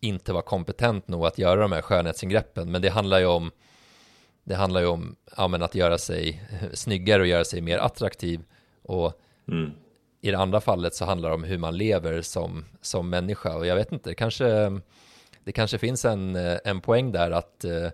inte 0.00 0.32
var 0.32 0.42
kompetent 0.42 1.08
nog 1.08 1.26
att 1.26 1.38
göra 1.38 1.60
de 1.60 1.72
här 1.72 1.82
skönhetsingreppen. 1.82 2.70
Men 2.70 2.82
det 2.82 2.88
handlar 2.88 3.18
ju 3.18 3.26
om 3.26 3.50
det 4.44 4.54
handlar 4.54 4.80
ju 4.80 4.86
om 4.86 5.16
ja, 5.36 5.64
att 5.64 5.74
göra 5.74 5.98
sig 5.98 6.42
snyggare 6.72 7.22
och 7.22 7.28
göra 7.28 7.44
sig 7.44 7.60
mer 7.60 7.78
attraktiv. 7.78 8.40
Och 8.82 9.20
mm. 9.48 9.70
i 10.20 10.30
det 10.30 10.38
andra 10.38 10.60
fallet 10.60 10.94
så 10.94 11.04
handlar 11.04 11.28
det 11.28 11.34
om 11.34 11.44
hur 11.44 11.58
man 11.58 11.76
lever 11.76 12.22
som, 12.22 12.64
som 12.80 13.10
människa. 13.10 13.56
Och 13.56 13.66
jag 13.66 13.76
vet 13.76 13.92
inte, 13.92 14.10
det 14.10 14.14
kanske, 14.14 14.80
det 15.44 15.52
kanske 15.52 15.78
finns 15.78 16.04
en, 16.04 16.36
en 16.64 16.80
poäng 16.80 17.12
där 17.12 17.30
att 17.30 17.64
eh, 17.64 17.88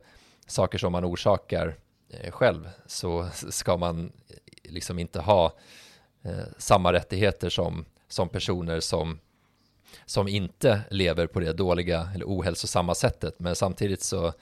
saker 0.47 0.79
som 0.79 0.93
man 0.93 1.05
orsakar 1.05 1.77
eh, 2.09 2.31
själv 2.31 2.69
så 2.87 3.29
ska 3.51 3.77
man 3.77 4.13
liksom 4.63 4.99
inte 4.99 5.21
ha 5.21 5.57
eh, 6.23 6.45
samma 6.59 6.93
rättigheter 6.93 7.49
som, 7.49 7.85
som 8.09 8.29
personer 8.29 8.81
som 8.81 9.19
som 10.07 10.29
inte 10.29 10.81
lever 10.91 11.27
på 11.27 11.41
det 11.41 11.53
dåliga 11.53 12.09
eller 12.15 12.25
ohälsosamma 12.25 12.95
sättet. 12.95 13.41
Men 13.41 13.57
samtidigt 13.57 14.03
så 14.03 14.33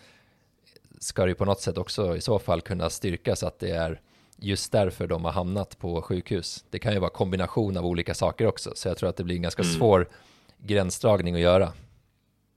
ska 0.98 1.22
det 1.22 1.28
ju 1.28 1.34
på 1.34 1.44
något 1.44 1.60
sätt 1.60 1.78
också 1.78 2.16
i 2.16 2.20
så 2.20 2.38
fall 2.38 2.60
kunna 2.60 2.90
styrkas 2.90 3.42
att 3.42 3.58
det 3.58 3.70
är 3.70 4.00
just 4.36 4.72
därför 4.72 5.06
de 5.06 5.24
har 5.24 5.32
hamnat 5.32 5.78
på 5.78 6.02
sjukhus. 6.02 6.64
Det 6.70 6.78
kan 6.78 6.92
ju 6.92 6.98
vara 6.98 7.10
kombination 7.10 7.76
av 7.76 7.86
olika 7.86 8.14
saker 8.14 8.46
också, 8.46 8.72
så 8.74 8.88
jag 8.88 8.96
tror 8.96 9.08
att 9.08 9.16
det 9.16 9.24
blir 9.24 9.36
en 9.36 9.42
ganska 9.42 9.62
mm. 9.62 9.74
svår 9.74 10.08
gränsdragning 10.58 11.34
att 11.34 11.40
göra. 11.40 11.72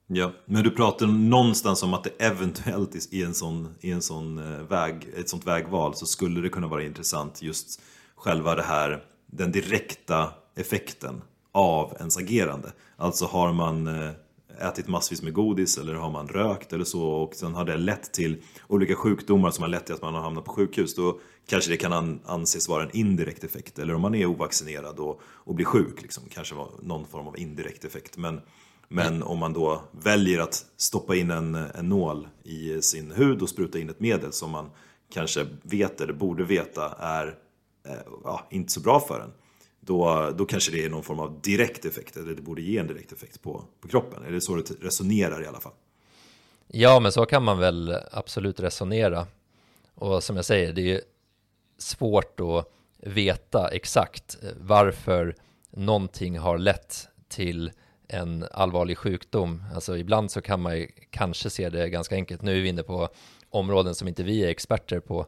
Ja, 0.08 0.32
men 0.46 0.63
du 0.63 0.72
pratar 0.72 1.08
någonstans 1.08 1.84
om 1.84 1.94
att 1.94 2.04
det 2.04 2.25
eventuellt 2.25 3.13
i 3.13 3.24
en 3.24 3.34
sån, 3.34 3.75
i 3.82 3.92
en 3.92 4.01
sån 4.01 4.38
eh, 4.38 4.62
väg, 4.62 5.08
ett 5.18 5.30
sånt 5.30 5.48
vägval 5.48 5.96
så 5.96 6.06
skulle 6.06 6.42
det 6.42 6.50
kunna 6.50 6.68
vara 6.68 6.84
intressant 6.84 7.42
just 7.42 7.82
själva 8.16 8.56
det 8.56 8.63
här, 8.63 9.04
den 9.25 9.51
direkta 9.51 10.30
effekten 10.56 11.22
av 11.58 11.96
ens 12.00 12.18
agerande. 12.18 12.72
Alltså 12.96 13.26
har 13.26 13.54
man 13.54 13.88
eh, 13.88 14.10
ätit 14.60 14.88
massvis 14.88 15.22
med 15.22 15.34
godis 15.34 15.78
eller 15.78 15.94
har 15.94 16.12
man 16.12 16.28
rökt 16.28 16.74
eller 16.74 16.86
så 16.86 17.04
och 17.04 17.36
sen 17.36 17.56
har 17.56 17.66
det 17.66 17.78
lett 17.78 18.14
till 18.14 18.42
olika 18.68 18.96
sjukdomar 18.96 19.52
som 19.52 19.62
har 19.62 19.70
lett 19.70 19.86
till 19.86 19.96
att 19.96 20.02
man 20.02 20.14
har 20.14 20.22
hamnat 20.22 20.46
på 20.46 20.52
sjukhus 20.52 20.96
då 20.96 21.20
kanske 21.48 21.72
det 21.72 21.78
kan 21.78 22.20
anses 22.26 22.70
vara 22.70 22.84
en 22.84 22.98
indirekt 22.98 23.44
effekt 23.44 23.80
eller 23.80 23.94
om 23.94 24.02
man 24.02 24.16
är 24.16 24.26
ovaccinerad 24.26 25.00
och, 25.00 25.22
och 25.24 25.56
blir 25.56 25.66
sjuk 25.66 26.02
liksom, 26.02 26.24
kanske 26.30 26.56
någon 26.82 27.06
form 27.06 27.28
av 27.28 27.40
indirekt 27.40 27.86
effekt 27.86 28.18
men, 28.18 28.42
men 28.88 29.16
mm. 29.16 29.28
om 29.28 29.40
man 29.40 29.54
då 29.54 29.82
väljer 29.92 30.40
att 30.40 30.66
stoppa 30.78 31.16
in 31.16 31.32
en, 31.32 31.56
en 31.56 31.90
nål 31.90 32.28
i 32.44 32.82
sin 32.82 33.12
hud 33.12 33.42
och 33.42 33.50
spruta 33.50 33.80
in 33.80 33.90
ett 33.90 34.00
medel 34.00 34.34
som 34.34 34.52
man 34.52 34.70
kanske 35.14 35.46
vet 35.64 36.02
eller 36.02 36.14
borde 36.14 36.44
veta 36.44 36.96
är 37.00 37.28
eh, 37.88 37.94
ja, 38.24 38.48
inte 38.50 38.72
så 38.72 38.80
bra 38.80 39.00
för 39.00 39.20
en 39.20 39.32
då, 39.88 40.34
då 40.38 40.46
kanske 40.46 40.72
det 40.72 40.86
är 40.86 40.89
någon 40.89 41.03
form 41.03 41.20
av 41.20 41.41
direkt 41.41 41.86
effekt, 41.86 42.17
eller 42.17 42.36
det 42.36 42.41
borde 42.41 42.62
ge 42.62 42.77
en 42.77 42.88
direkt 42.88 43.12
effekt 43.12 43.41
på, 43.41 43.63
på 43.82 43.88
kroppen. 43.88 44.24
Är 44.25 44.32
det 44.32 44.41
så 44.41 44.56
det 44.56 44.72
resonerar 44.82 45.44
i 45.44 45.48
alla 45.48 45.60
fall? 45.60 45.74
Ja, 46.67 47.00
men 47.00 47.12
så 47.12 47.25
kan 47.25 47.44
man 47.44 47.60
väl 47.60 47.98
absolut 48.12 48.60
resonera. 48.60 49.27
Och 49.96 50.24
som 50.24 50.36
jag 50.36 50.46
säger, 50.46 50.74
det 50.74 50.91
är 50.91 51.01
svårt 51.77 52.39
att 52.39 52.72
veta 52.98 53.67
exakt 53.67 54.38
varför 54.60 55.36
någonting 55.72 56.39
har 56.39 56.58
lett 56.58 57.08
till 57.27 57.72
en 58.08 58.46
allvarlig 58.51 58.98
sjukdom. 58.98 59.63
Alltså 59.74 59.98
ibland 59.98 60.32
så 60.32 60.41
kan 60.41 60.62
man 60.62 60.77
ju 60.77 60.88
kanske 61.10 61.50
se 61.50 61.70
det 61.70 61.89
ganska 61.89 62.15
enkelt. 62.15 62.41
Nu 62.41 62.58
är 62.58 62.62
vi 62.62 62.70
inne 62.70 62.84
på 62.84 63.10
områden 63.50 63.96
som 63.96 64.08
inte 64.08 64.24
vi 64.24 64.44
är 64.44 64.50
experter 64.50 65.00
på. 65.00 65.25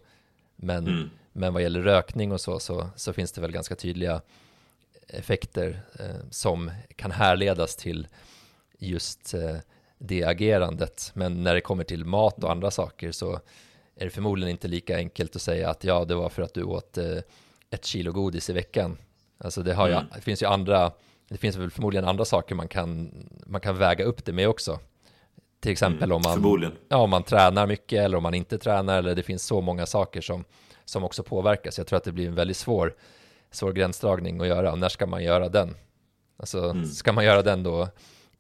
Men, 0.55 0.87
mm. 0.87 1.09
men 1.33 1.53
vad 1.53 1.61
gäller 1.61 1.81
rökning 1.81 2.31
och 2.31 2.41
så, 2.41 2.59
så, 2.59 2.89
så 2.95 3.13
finns 3.13 3.31
det 3.31 3.41
väl 3.41 3.51
ganska 3.51 3.75
tydliga 3.75 4.21
effekter 5.09 5.81
eh, 5.99 6.29
som 6.29 6.71
kan 6.95 7.11
härledas 7.11 7.75
till 7.75 8.07
just 8.79 9.33
eh, 9.33 9.55
det 9.97 10.23
agerandet. 10.23 11.11
Men 11.13 11.43
när 11.43 11.53
det 11.53 11.61
kommer 11.61 11.83
till 11.83 12.05
mat 12.05 12.43
och 12.43 12.51
andra 12.51 12.71
saker 12.71 13.11
så 13.11 13.39
är 13.95 14.05
det 14.05 14.09
förmodligen 14.09 14.51
inte 14.51 14.67
lika 14.67 14.97
enkelt 14.97 15.35
att 15.35 15.41
säga 15.41 15.69
att 15.69 15.83
ja, 15.83 16.05
det 16.05 16.15
var 16.15 16.29
för 16.29 16.41
att 16.41 16.53
du 16.53 16.63
åt 16.63 16.97
eh, 16.97 17.17
ett 17.69 17.85
kilo 17.85 18.11
godis 18.11 18.49
i 18.49 18.53
veckan. 18.53 18.97
Alltså 19.37 19.63
det, 19.63 19.73
har 19.73 19.87
ju, 19.87 19.93
mm. 19.93 20.05
det 20.15 20.21
finns 20.21 20.43
ju 20.43 20.47
andra, 20.47 20.91
det 21.29 21.37
finns 21.37 21.55
väl 21.55 21.71
förmodligen 21.71 22.05
andra 22.05 22.25
saker 22.25 22.55
man 22.55 22.67
kan, 22.67 23.11
man 23.45 23.61
kan 23.61 23.77
väga 23.77 24.05
upp 24.05 24.25
det 24.25 24.33
med 24.33 24.49
också. 24.49 24.79
Till 25.59 25.71
exempel 25.71 26.11
mm, 26.11 26.15
om, 26.15 26.21
man, 26.25 26.71
ja, 26.89 26.97
om 26.97 27.09
man 27.09 27.23
tränar 27.23 27.67
mycket 27.67 27.99
eller 27.99 28.17
om 28.17 28.23
man 28.23 28.33
inte 28.33 28.57
tränar 28.57 28.97
eller 28.97 29.15
det 29.15 29.23
finns 29.23 29.45
så 29.45 29.61
många 29.61 29.85
saker 29.85 30.21
som, 30.21 30.43
som 30.85 31.03
också 31.03 31.23
påverkas. 31.23 31.77
Jag 31.77 31.87
tror 31.87 31.97
att 31.97 32.03
det 32.03 32.11
blir 32.11 32.27
en 32.27 32.35
väldigt 32.35 32.57
svår 32.57 32.93
svår 33.51 33.73
gränsdragning 33.73 34.41
att 34.41 34.47
göra. 34.47 34.75
När 34.75 34.89
ska 34.89 35.05
man 35.05 35.23
göra 35.23 35.49
den? 35.49 35.75
Alltså, 36.37 36.63
mm. 36.63 36.85
ska 36.85 37.13
man 37.13 37.25
göra 37.25 37.41
den 37.41 37.63
då 37.63 37.89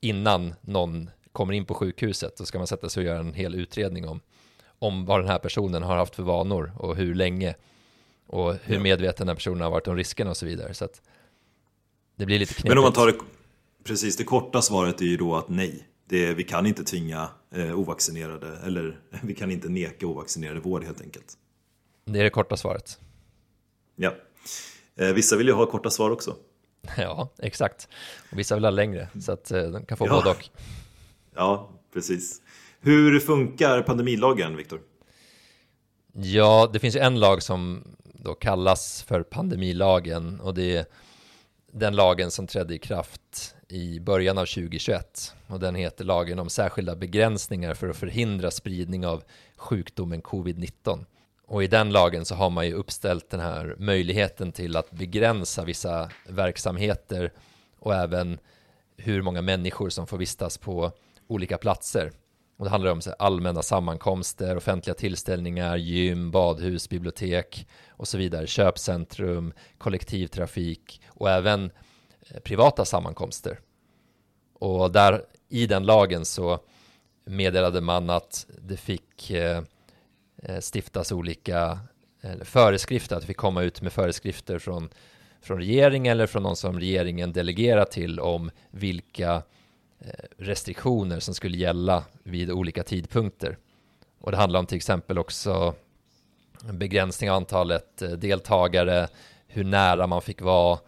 innan 0.01 0.55
någon 0.61 1.09
kommer 1.31 1.53
in 1.53 1.65
på 1.65 1.73
sjukhuset? 1.73 2.37
Då 2.37 2.45
ska 2.45 2.57
man 2.57 2.67
sätta 2.67 2.89
sig 2.89 3.01
och 3.01 3.07
göra 3.07 3.19
en 3.19 3.33
hel 3.33 3.55
utredning 3.55 4.07
om, 4.07 4.19
om 4.79 5.05
vad 5.05 5.19
den 5.19 5.29
här 5.29 5.39
personen 5.39 5.83
har 5.83 5.95
haft 5.95 6.15
för 6.15 6.23
vanor 6.23 6.71
och 6.77 6.95
hur 6.95 7.15
länge 7.15 7.55
och 8.27 8.55
hur 8.63 8.75
ja. 8.75 8.81
medveten 8.81 9.27
den 9.27 9.27
här 9.27 9.35
personen 9.35 9.61
har 9.61 9.71
varit 9.71 9.87
om 9.87 9.95
riskerna 9.95 10.29
och 10.29 10.37
så 10.37 10.45
vidare. 10.45 10.73
Så 10.73 10.85
att 10.85 11.01
det 12.15 12.25
blir 12.25 12.39
lite 12.39 12.53
knepigt. 12.53 12.69
Men 12.69 12.77
om 12.77 12.83
man 12.83 12.93
tar 12.93 13.07
det, 13.07 13.17
precis, 13.83 14.17
det 14.17 14.23
korta 14.23 14.61
svaret 14.61 15.01
är 15.01 15.05
ju 15.05 15.17
då 15.17 15.35
att 15.35 15.49
nej. 15.49 15.85
Det, 16.05 16.33
vi 16.33 16.43
kan 16.43 16.65
inte 16.65 16.83
tvinga 16.83 17.29
eh, 17.55 17.79
ovaccinerade, 17.79 18.57
eller 18.65 18.99
vi 19.23 19.35
kan 19.35 19.51
inte 19.51 19.69
neka 19.69 20.07
ovaccinerade 20.07 20.59
vård 20.59 20.83
helt 20.83 21.01
enkelt. 21.01 21.33
Det 22.05 22.19
är 22.19 22.23
det 22.23 22.29
korta 22.29 22.57
svaret. 22.57 22.99
Ja. 23.95 24.15
Eh, 24.99 25.13
vissa 25.13 25.37
vill 25.37 25.47
ju 25.47 25.53
ha 25.53 25.65
korta 25.65 25.89
svar 25.89 26.11
också. 26.11 26.35
Ja, 26.97 27.29
exakt. 27.39 27.87
Och 28.31 28.39
vissa 28.39 28.55
vill 28.55 28.63
ha 28.63 28.71
längre, 28.71 29.07
så 29.21 29.31
att 29.31 29.51
eh, 29.51 29.63
de 29.63 29.85
kan 29.85 29.97
få 29.97 30.07
ja. 30.07 30.15
både 30.15 30.29
och. 30.29 30.49
Ja, 31.35 31.69
precis. 31.93 32.41
Hur 32.79 33.19
funkar 33.19 33.81
pandemilagen, 33.81 34.57
Viktor? 34.57 34.81
Ja, 36.13 36.69
det 36.73 36.79
finns 36.79 36.95
ju 36.95 36.99
en 36.99 37.19
lag 37.19 37.43
som 37.43 37.83
då 38.03 38.33
kallas 38.33 39.03
för 39.03 39.23
pandemilagen 39.23 40.39
och 40.39 40.53
det 40.53 40.77
är 40.77 40.85
den 41.71 41.95
lagen 41.95 42.31
som 42.31 42.47
trädde 42.47 42.75
i 42.75 42.79
kraft 42.79 43.55
i 43.67 43.99
början 43.99 44.37
av 44.37 44.45
2021 44.45 45.35
och 45.47 45.59
den 45.59 45.75
heter 45.75 46.05
lagen 46.05 46.39
om 46.39 46.49
särskilda 46.49 46.95
begränsningar 46.95 47.73
för 47.73 47.89
att 47.89 47.97
förhindra 47.97 48.51
spridning 48.51 49.05
av 49.05 49.23
sjukdomen 49.57 50.21
covid-19. 50.21 51.05
Och 51.49 51.63
i 51.63 51.67
den 51.67 51.91
lagen 51.91 52.25
så 52.25 52.35
har 52.35 52.49
man 52.49 52.67
ju 52.67 52.73
uppställt 52.73 53.29
den 53.29 53.39
här 53.39 53.75
möjligheten 53.79 54.51
till 54.51 54.75
att 54.75 54.91
begränsa 54.91 55.65
vissa 55.65 56.09
verksamheter 56.27 57.33
och 57.79 57.95
även 57.95 58.39
hur 58.97 59.21
många 59.21 59.41
människor 59.41 59.89
som 59.89 60.07
får 60.07 60.17
vistas 60.17 60.57
på 60.57 60.91
olika 61.27 61.57
platser. 61.57 62.11
Och 62.57 62.65
det 62.65 62.71
handlar 62.71 62.91
om 62.91 63.01
så 63.01 63.11
allmänna 63.11 63.61
sammankomster, 63.61 64.57
offentliga 64.57 64.93
tillställningar, 64.93 65.77
gym, 65.77 66.31
badhus, 66.31 66.89
bibliotek 66.89 67.67
och 67.89 68.07
så 68.07 68.17
vidare, 68.17 68.47
köpcentrum, 68.47 69.53
kollektivtrafik 69.77 71.01
och 71.07 71.29
även 71.29 71.71
eh, 72.29 72.39
privata 72.39 72.85
sammankomster. 72.85 73.59
Och 74.59 74.91
där 74.91 75.25
i 75.49 75.67
den 75.67 75.85
lagen 75.85 76.25
så 76.25 76.59
meddelade 77.25 77.81
man 77.81 78.09
att 78.09 78.45
det 78.61 78.77
fick 78.77 79.31
Eh, 79.31 79.61
Eh, 80.43 80.59
stiftas 80.73 81.11
olika 81.11 81.79
föreskrifter, 82.41 83.15
att 83.15 83.29
vi 83.29 83.33
komma 83.33 83.63
ut 83.63 83.81
med 83.81 83.93
föreskrifter 83.93 84.59
från, 84.59 84.89
från 85.41 85.57
regeringen 85.57 86.11
eller 86.11 86.27
från 86.27 86.43
någon 86.43 86.55
som 86.55 86.79
regeringen 86.79 87.33
delegerar 87.33 87.85
till 87.85 88.19
om 88.19 88.51
vilka 88.71 89.35
eh, 89.99 90.25
restriktioner 90.37 91.19
som 91.19 91.33
skulle 91.33 91.57
gälla 91.57 92.03
vid 92.23 92.51
olika 92.51 92.83
tidpunkter. 92.83 93.57
Och 94.19 94.31
det 94.31 94.37
handlar 94.37 94.59
om 94.59 94.65
till 94.65 94.75
exempel 94.75 95.19
också 95.19 95.73
begränsning 96.71 97.31
av 97.31 97.35
antalet 97.35 98.01
eh, 98.01 98.09
deltagare, 98.09 99.07
hur 99.47 99.63
nära 99.63 100.07
man 100.07 100.21
fick 100.21 100.41
vara, 100.41 100.79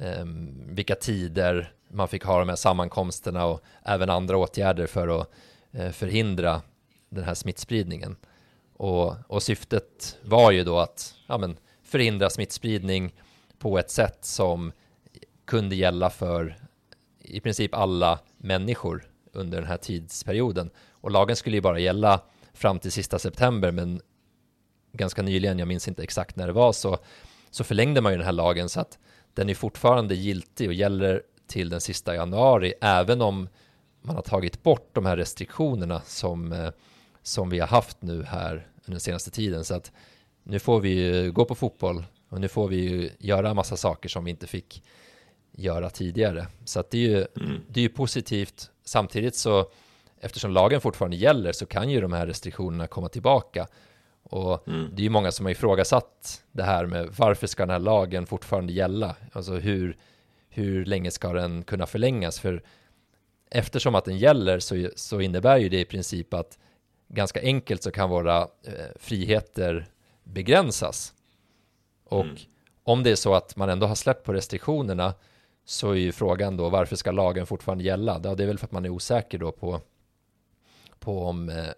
ehm, 0.00 0.74
vilka 0.74 0.94
tider 0.94 1.72
man 1.88 2.08
fick 2.08 2.24
ha 2.24 2.38
de 2.38 2.48
här 2.48 2.56
sammankomsterna 2.56 3.44
och 3.46 3.60
även 3.82 4.10
andra 4.10 4.36
åtgärder 4.36 4.86
för 4.86 5.20
att 5.20 5.30
förhindra 5.92 6.62
den 7.08 7.24
här 7.24 7.34
smittspridningen. 7.34 8.16
Och, 8.76 9.14
och 9.26 9.42
syftet 9.42 10.18
var 10.22 10.50
ju 10.50 10.64
då 10.64 10.78
att 10.78 11.14
ja, 11.26 11.38
men, 11.38 11.56
förhindra 11.82 12.30
smittspridning 12.30 13.14
på 13.58 13.78
ett 13.78 13.90
sätt 13.90 14.24
som 14.24 14.72
kunde 15.44 15.76
gälla 15.76 16.10
för 16.10 16.56
i 17.20 17.40
princip 17.40 17.74
alla 17.74 18.18
människor 18.36 19.04
under 19.32 19.58
den 19.58 19.68
här 19.68 19.76
tidsperioden. 19.76 20.70
Och 20.90 21.10
lagen 21.10 21.36
skulle 21.36 21.56
ju 21.56 21.60
bara 21.60 21.78
gälla 21.78 22.20
fram 22.52 22.78
till 22.78 22.92
sista 22.92 23.18
september, 23.18 23.70
men 23.70 24.00
ganska 24.92 25.22
nyligen, 25.22 25.58
jag 25.58 25.68
minns 25.68 25.88
inte 25.88 26.02
exakt 26.02 26.36
när 26.36 26.46
det 26.46 26.52
var, 26.52 26.72
så, 26.72 26.98
så 27.50 27.64
förlängde 27.64 28.00
man 28.00 28.12
ju 28.12 28.18
den 28.18 28.26
här 28.26 28.32
lagen 28.32 28.68
så 28.68 28.80
att 28.80 28.98
den 29.34 29.48
är 29.48 29.54
fortfarande 29.54 30.14
giltig 30.14 30.68
och 30.68 30.74
gäller 30.74 31.22
till 31.46 31.68
den 31.68 31.80
sista 31.80 32.14
januari, 32.14 32.74
även 32.80 33.22
om 33.22 33.48
man 34.02 34.16
har 34.16 34.22
tagit 34.22 34.62
bort 34.62 34.90
de 34.92 35.06
här 35.06 35.16
restriktionerna 35.16 36.00
som, 36.00 36.52
eh, 36.52 36.70
som 37.24 37.50
vi 37.50 37.58
har 37.58 37.66
haft 37.66 38.02
nu 38.02 38.22
här 38.22 38.52
under 38.52 38.90
den 38.90 39.00
senaste 39.00 39.30
tiden. 39.30 39.64
Så 39.64 39.74
att 39.74 39.92
nu 40.42 40.58
får 40.58 40.80
vi 40.80 41.30
gå 41.34 41.44
på 41.44 41.54
fotboll 41.54 42.04
och 42.28 42.40
nu 42.40 42.48
får 42.48 42.68
vi 42.68 42.76
ju 42.76 43.10
göra 43.18 43.54
massa 43.54 43.76
saker 43.76 44.08
som 44.08 44.24
vi 44.24 44.30
inte 44.30 44.46
fick 44.46 44.82
göra 45.52 45.90
tidigare. 45.90 46.46
Så 46.64 46.80
att 46.80 46.90
det 46.90 46.98
är 46.98 47.08
ju, 47.08 47.26
mm. 47.40 47.60
det 47.68 47.80
är 47.80 47.82
ju 47.82 47.88
positivt. 47.88 48.70
Samtidigt 48.84 49.36
så, 49.36 49.70
eftersom 50.20 50.50
lagen 50.50 50.80
fortfarande 50.80 51.16
gäller 51.16 51.52
så 51.52 51.66
kan 51.66 51.90
ju 51.90 52.00
de 52.00 52.12
här 52.12 52.26
restriktionerna 52.26 52.86
komma 52.86 53.08
tillbaka. 53.08 53.66
Och 54.22 54.68
mm. 54.68 54.88
det 54.92 55.02
är 55.02 55.04
ju 55.04 55.10
många 55.10 55.32
som 55.32 55.46
har 55.46 55.50
ifrågasatt 55.50 56.42
det 56.52 56.62
här 56.62 56.86
med 56.86 57.08
varför 57.18 57.46
ska 57.46 57.62
den 57.62 57.70
här 57.70 57.78
lagen 57.78 58.26
fortfarande 58.26 58.72
gälla? 58.72 59.16
Alltså 59.32 59.54
hur, 59.54 59.96
hur 60.48 60.84
länge 60.84 61.10
ska 61.10 61.32
den 61.32 61.64
kunna 61.64 61.86
förlängas? 61.86 62.40
För 62.40 62.62
eftersom 63.50 63.94
att 63.94 64.04
den 64.04 64.18
gäller 64.18 64.58
så, 64.58 64.88
så 64.96 65.20
innebär 65.20 65.58
ju 65.58 65.68
det 65.68 65.80
i 65.80 65.84
princip 65.84 66.34
att 66.34 66.58
ganska 67.08 67.40
enkelt 67.40 67.82
så 67.82 67.90
kan 67.90 68.10
våra 68.10 68.40
eh, 68.42 68.72
friheter 68.96 69.86
begränsas. 70.24 71.14
Och 72.04 72.24
mm. 72.24 72.36
om 72.82 73.02
det 73.02 73.10
är 73.10 73.16
så 73.16 73.34
att 73.34 73.56
man 73.56 73.68
ändå 73.68 73.86
har 73.86 73.94
släppt 73.94 74.24
på 74.24 74.32
restriktionerna 74.32 75.14
så 75.64 75.90
är 75.90 75.94
ju 75.94 76.12
frågan 76.12 76.56
då 76.56 76.68
varför 76.68 76.96
ska 76.96 77.10
lagen 77.10 77.46
fortfarande 77.46 77.84
gälla? 77.84 78.20
Ja, 78.24 78.34
det 78.34 78.42
är 78.42 78.46
väl 78.46 78.58
för 78.58 78.66
att 78.66 78.72
man 78.72 78.84
är 78.84 78.88
osäker 78.88 79.38
då 79.38 79.52
på, 79.52 79.80
på 80.98 81.24
om, 81.24 81.48
eh, 81.48 81.68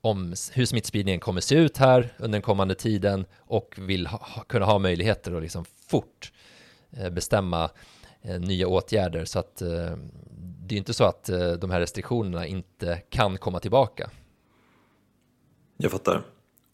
om 0.00 0.34
hur 0.52 0.66
smittspridningen 0.66 1.20
kommer 1.20 1.40
se 1.40 1.54
ut 1.54 1.76
här 1.76 2.14
under 2.18 2.32
den 2.32 2.42
kommande 2.42 2.74
tiden 2.74 3.26
och 3.36 3.74
vill 3.78 4.06
ha, 4.06 4.44
kunna 4.48 4.64
ha 4.64 4.78
möjligheter 4.78 5.32
att 5.36 5.42
liksom 5.42 5.64
fort 5.88 6.32
eh, 6.90 7.10
bestämma 7.10 7.70
eh, 8.22 8.40
nya 8.40 8.68
åtgärder. 8.68 9.24
Så 9.24 9.38
att 9.38 9.62
det 10.66 10.74
är 10.74 10.78
inte 10.78 10.94
så 10.94 11.04
att 11.04 11.30
de 11.60 11.70
här 11.70 11.80
restriktionerna 11.80 12.46
inte 12.46 13.02
kan 13.08 13.38
komma 13.38 13.60
tillbaka. 13.60 14.10
Jag 15.76 15.90
fattar. 15.90 16.22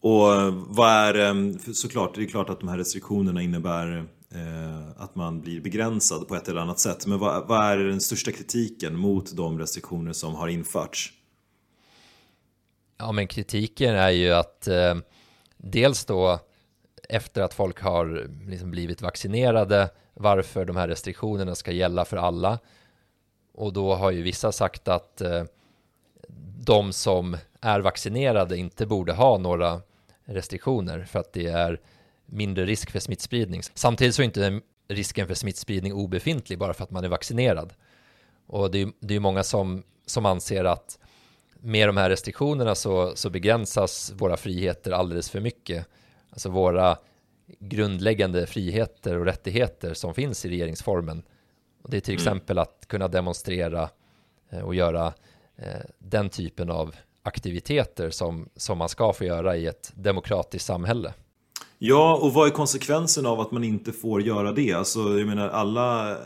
Och 0.01 0.33
eh, 0.33 0.53
vad 0.67 0.89
är, 0.89 1.15
eh, 1.15 1.57
såklart, 1.73 2.15
det 2.15 2.21
är 2.23 2.25
klart 2.25 2.49
att 2.49 2.59
de 2.59 2.69
här 2.69 2.77
restriktionerna 2.77 3.41
innebär 3.41 4.07
eh, 4.33 5.01
att 5.03 5.15
man 5.15 5.41
blir 5.41 5.61
begränsad 5.61 6.27
på 6.27 6.35
ett 6.35 6.47
eller 6.47 6.61
annat 6.61 6.79
sätt. 6.79 7.05
Men 7.07 7.19
vad, 7.19 7.47
vad, 7.47 7.65
är 7.65 7.77
den 7.77 8.01
största 8.01 8.31
kritiken 8.31 8.97
mot 8.97 9.35
de 9.35 9.59
restriktioner 9.59 10.13
som 10.13 10.35
har 10.35 10.47
införts? 10.47 11.13
Ja, 12.97 13.11
men 13.11 13.27
kritiken 13.27 13.95
är 13.95 14.09
ju 14.09 14.31
att 14.31 14.67
eh, 14.67 14.95
dels 15.57 16.05
då 16.05 16.39
efter 17.09 17.41
att 17.41 17.53
folk 17.53 17.81
har 17.81 18.29
liksom 18.49 18.71
blivit 18.71 19.01
vaccinerade 19.01 19.89
varför 20.13 20.65
de 20.65 20.75
här 20.75 20.87
restriktionerna 20.87 21.55
ska 21.55 21.71
gälla 21.71 22.05
för 22.05 22.17
alla. 22.17 22.59
Och 23.53 23.73
då 23.73 23.95
har 23.95 24.11
ju 24.11 24.21
vissa 24.21 24.51
sagt 24.51 24.87
att 24.87 25.21
eh, 25.21 25.43
de 26.65 26.93
som 26.93 27.37
är 27.61 27.79
vaccinerade 27.79 28.57
inte 28.57 28.85
borde 28.85 29.13
ha 29.13 29.37
några 29.37 29.81
restriktioner 30.25 31.03
för 31.03 31.19
att 31.19 31.33
det 31.33 31.47
är 31.47 31.79
mindre 32.25 32.65
risk 32.65 32.91
för 32.91 32.99
smittspridning. 32.99 33.61
Samtidigt 33.73 34.15
så 34.15 34.21
är 34.21 34.25
inte 34.25 34.61
risken 34.87 35.27
för 35.27 35.33
smittspridning 35.33 35.93
obefintlig 35.93 36.59
bara 36.59 36.73
för 36.73 36.83
att 36.83 36.91
man 36.91 37.03
är 37.03 37.09
vaccinerad. 37.09 37.73
Och 38.47 38.71
det 38.71 38.81
är, 38.81 38.91
det 38.99 39.15
är 39.15 39.19
många 39.19 39.43
som, 39.43 39.83
som 40.05 40.25
anser 40.25 40.63
att 40.63 40.99
med 41.59 41.89
de 41.89 41.97
här 41.97 42.09
restriktionerna 42.09 42.75
så, 42.75 43.15
så 43.15 43.29
begränsas 43.29 44.13
våra 44.15 44.37
friheter 44.37 44.91
alldeles 44.91 45.29
för 45.29 45.39
mycket. 45.39 45.87
Alltså 46.29 46.49
våra 46.49 46.97
grundläggande 47.59 48.45
friheter 48.47 49.17
och 49.17 49.25
rättigheter 49.25 49.93
som 49.93 50.13
finns 50.13 50.45
i 50.45 50.49
regeringsformen. 50.49 51.23
Och 51.81 51.89
det 51.89 51.97
är 51.97 52.01
till 52.01 52.13
mm. 52.13 52.21
exempel 52.21 52.59
att 52.59 52.85
kunna 52.87 53.07
demonstrera 53.07 53.89
eh, 54.49 54.61
och 54.61 54.75
göra 54.75 55.13
Eh, 55.61 55.81
den 55.99 56.29
typen 56.29 56.69
av 56.69 56.95
aktiviteter 57.23 58.09
som, 58.09 58.49
som 58.55 58.77
man 58.77 58.89
ska 58.89 59.13
få 59.13 59.23
göra 59.23 59.57
i 59.57 59.67
ett 59.67 59.91
demokratiskt 59.95 60.65
samhälle. 60.65 61.13
Ja, 61.77 62.19
och 62.21 62.33
vad 62.33 62.47
är 62.47 62.51
konsekvensen 62.51 63.25
av 63.25 63.39
att 63.39 63.51
man 63.51 63.63
inte 63.63 63.91
får 63.91 64.21
göra 64.21 64.51
det? 64.51 64.73
Alltså, 64.73 64.99
jag 64.99 65.27
menar, 65.27 65.49
alla 65.49 66.17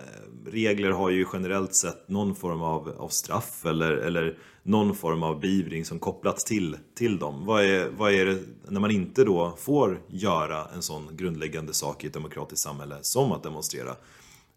regler 0.45 0.89
har 0.89 1.09
ju 1.09 1.25
generellt 1.33 1.75
sett 1.75 2.09
någon 2.09 2.35
form 2.35 2.61
av, 2.61 2.89
av 2.97 3.09
straff 3.09 3.65
eller, 3.65 3.91
eller 3.91 4.37
någon 4.63 4.95
form 4.95 5.23
av 5.23 5.39
beivring 5.39 5.85
som 5.85 5.99
kopplats 5.99 6.43
till, 6.43 6.77
till 6.97 7.19
dem. 7.19 7.45
Vad 7.45 7.63
är, 7.63 7.89
vad 7.97 8.13
är 8.13 8.25
det 8.25 8.39
när 8.67 8.79
man 8.79 8.91
inte 8.91 9.23
då 9.23 9.55
får 9.57 10.01
göra 10.07 10.67
en 10.75 10.81
sån 10.81 11.09
grundläggande 11.11 11.73
sak 11.73 12.03
i 12.03 12.07
ett 12.07 12.13
demokratiskt 12.13 12.63
samhälle 12.63 12.95
som 13.01 13.31
att 13.31 13.43
demonstrera? 13.43 13.95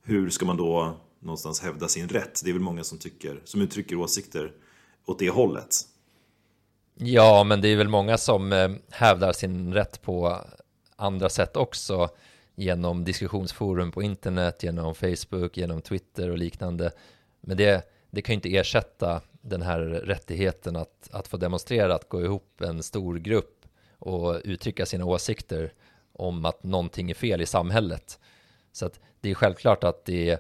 Hur 0.03 0.31
ska 0.31 0.47
man 0.47 0.57
då 0.57 0.97
någonstans 1.21 1.61
hävda 1.61 1.89
sin 1.89 2.09
rätt? 2.09 2.41
Det 2.45 2.51
är 2.51 2.55
väl 2.55 2.63
många 2.63 2.85
som, 2.85 2.99
tycker, 2.99 3.41
som 3.45 3.63
uttrycker 3.63 3.97
åsikter 3.97 4.53
åt 5.09 5.19
det 5.19 5.31
hållet. 5.31 5.75
Ja, 6.95 7.45
men 7.45 7.61
det 7.61 7.69
är 7.69 7.77
väl 7.77 7.89
många 7.89 8.19
som 8.19 8.53
eh, 8.53 8.71
hävdar 8.91 9.33
sin 9.33 9.75
rätt 9.75 10.03
på 10.03 10.41
andra 10.97 11.29
sätt 11.29 11.57
också 11.57 12.09
genom 12.55 13.05
diskussionsforum 13.05 13.93
på 13.93 14.03
internet, 14.03 14.63
genom 14.63 14.95
Facebook, 14.95 15.57
genom 15.57 15.81
Twitter 15.81 16.31
och 16.31 16.39
liknande. 16.39 16.91
Men 17.41 17.57
det, 17.57 17.91
det 18.11 18.23
kan 18.23 18.33
ju 18.33 18.35
inte 18.35 18.57
ersätta 18.57 19.21
den 19.41 19.63
här 19.63 19.81
rättigheten 19.81 20.77
att, 20.77 21.09
att 21.13 21.29
få 21.29 21.37
demonstrera, 21.37 21.95
att 21.95 22.09
gå 22.09 22.23
ihop 22.23 22.61
en 22.61 22.83
stor 22.83 23.17
grupp 23.17 23.65
och 23.99 24.41
uttrycka 24.45 24.87
sina 24.87 25.05
åsikter 25.05 25.73
om 26.13 26.45
att 26.45 26.63
någonting 26.63 27.11
är 27.11 27.15
fel 27.15 27.41
i 27.41 27.47
samhället. 27.47 28.19
Så 28.73 28.87
att 28.87 29.01
det 29.21 29.31
är 29.31 29.35
självklart 29.35 29.85
att 29.85 30.05
det 30.05 30.31
är 30.31 30.39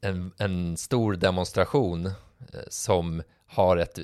en, 0.00 0.32
en 0.38 0.76
stor 0.76 1.14
demonstration 1.14 2.10
som 2.68 3.22
har 3.46 3.76
ett 3.76 3.98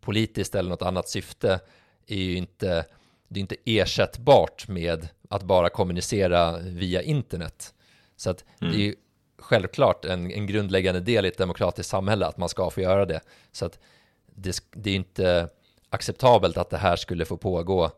politiskt 0.00 0.54
eller 0.54 0.70
något 0.70 0.82
annat 0.82 1.08
syfte 1.08 1.60
är 2.06 2.16
ju 2.16 2.36
inte 2.36 2.84
det 3.28 3.40
är 3.40 3.42
inte 3.42 3.56
ersättbart 3.64 4.68
med 4.68 5.08
att 5.28 5.42
bara 5.42 5.68
kommunicera 5.68 6.58
via 6.58 7.02
internet. 7.02 7.74
Så 8.16 8.30
att 8.30 8.44
mm. 8.60 8.72
det 8.72 8.78
är 8.78 8.84
ju 8.84 8.94
självklart 9.38 10.04
en, 10.04 10.30
en 10.30 10.46
grundläggande 10.46 11.00
del 11.00 11.24
i 11.24 11.28
ett 11.28 11.38
demokratiskt 11.38 11.90
samhälle 11.90 12.26
att 12.26 12.38
man 12.38 12.48
ska 12.48 12.70
få 12.70 12.80
göra 12.80 13.06
det. 13.06 13.20
Så 13.52 13.66
att 13.66 13.78
det, 14.34 14.60
det 14.70 14.90
är 14.90 14.94
inte 14.94 15.48
acceptabelt 15.90 16.56
att 16.56 16.70
det 16.70 16.78
här 16.78 16.96
skulle 16.96 17.24
få 17.24 17.36
pågå 17.36 17.90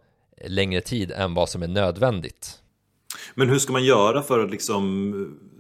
längre 0.47 0.81
tid 0.81 1.11
än 1.11 1.35
vad 1.35 1.49
som 1.49 1.62
är 1.62 1.69
nödvändigt. 1.69 2.62
Men 3.35 3.49
hur 3.49 3.59
ska 3.59 3.73
man 3.73 3.85
göra 3.85 4.23
för 4.23 4.45
att 4.45 4.51
liksom 4.51 5.12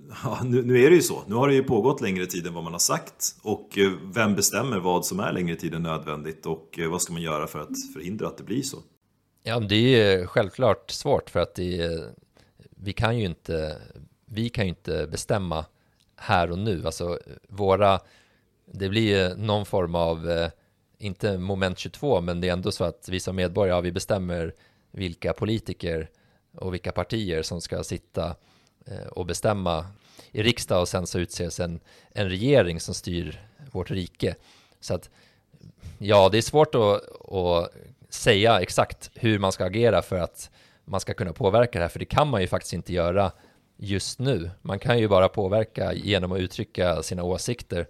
Ja, 0.08 0.40
nu, 0.44 0.62
nu, 0.62 0.84
är 0.84 0.90
det 0.90 0.96
ju 0.96 1.02
så. 1.02 1.22
Nu 1.26 1.34
har 1.34 1.48
det 1.48 1.54
ju 1.54 1.62
pågått 1.62 2.00
längre 2.00 2.26
tid 2.26 2.46
än 2.46 2.54
vad 2.54 2.64
man 2.64 2.72
har 2.72 2.80
sagt. 2.80 3.36
Och 3.42 3.78
eh, 3.78 3.92
vem 4.14 4.34
bestämmer 4.34 4.78
vad 4.78 5.06
som 5.06 5.20
är 5.20 5.32
längre 5.32 5.56
tid 5.56 5.74
än 5.74 5.82
nödvändigt? 5.82 6.46
Och 6.46 6.78
eh, 6.78 6.90
vad 6.90 7.02
ska 7.02 7.12
man 7.12 7.22
göra 7.22 7.46
för 7.46 7.58
att 7.58 7.92
förhindra 7.94 8.26
att 8.26 8.36
det 8.36 8.44
blir 8.44 8.62
så? 8.62 8.78
Ja, 9.42 9.60
det 9.60 9.74
är 9.74 10.14
ju 10.14 10.22
eh, 10.22 10.26
självklart 10.26 10.90
svårt 10.90 11.30
för 11.30 11.40
att 11.40 11.54
det, 11.54 12.00
vi 12.70 12.92
kan 12.92 13.18
ju 13.18 13.26
inte, 13.26 13.78
vi 14.26 14.48
kan 14.48 14.64
ju 14.64 14.68
inte 14.68 15.06
bestämma 15.06 15.64
här 16.16 16.50
och 16.50 16.58
nu. 16.58 16.82
Alltså 16.86 17.18
våra, 17.48 18.00
det 18.72 18.88
blir 18.88 19.28
ju 19.28 19.36
någon 19.36 19.66
form 19.66 19.94
av, 19.94 20.48
inte 20.98 21.38
moment 21.38 21.78
22, 21.78 22.20
men 22.20 22.40
det 22.40 22.48
är 22.48 22.52
ändå 22.52 22.72
så 22.72 22.84
att 22.84 23.08
vi 23.08 23.20
som 23.20 23.36
medborgare, 23.36 23.80
vi 23.80 23.92
bestämmer 23.92 24.54
vilka 24.90 25.32
politiker 25.32 26.10
och 26.54 26.74
vilka 26.74 26.92
partier 26.92 27.42
som 27.42 27.60
ska 27.60 27.84
sitta 27.84 28.36
och 29.10 29.26
bestämma 29.26 29.86
i 30.32 30.42
riksdag 30.42 30.80
och 30.80 30.88
sen 30.88 31.06
så 31.06 31.18
utses 31.18 31.60
en, 31.60 31.80
en 32.10 32.28
regering 32.28 32.80
som 32.80 32.94
styr 32.94 33.46
vårt 33.72 33.90
rike. 33.90 34.34
Så 34.80 34.94
att 34.94 35.10
ja, 35.98 36.28
det 36.28 36.38
är 36.38 36.42
svårt 36.42 36.74
att, 36.74 37.32
att 37.32 37.72
säga 38.08 38.60
exakt 38.60 39.10
hur 39.14 39.38
man 39.38 39.52
ska 39.52 39.64
agera 39.64 40.02
för 40.02 40.18
att 40.18 40.50
man 40.84 41.00
ska 41.00 41.14
kunna 41.14 41.32
påverka 41.32 41.78
det 41.78 41.84
här, 41.84 41.88
för 41.88 41.98
det 41.98 42.04
kan 42.04 42.28
man 42.28 42.40
ju 42.40 42.46
faktiskt 42.46 42.72
inte 42.72 42.92
göra 42.92 43.32
just 43.76 44.18
nu. 44.18 44.50
Man 44.62 44.78
kan 44.78 44.98
ju 44.98 45.08
bara 45.08 45.28
påverka 45.28 45.92
genom 45.92 46.32
att 46.32 46.38
uttrycka 46.38 47.02
sina 47.02 47.22
åsikter 47.22 47.86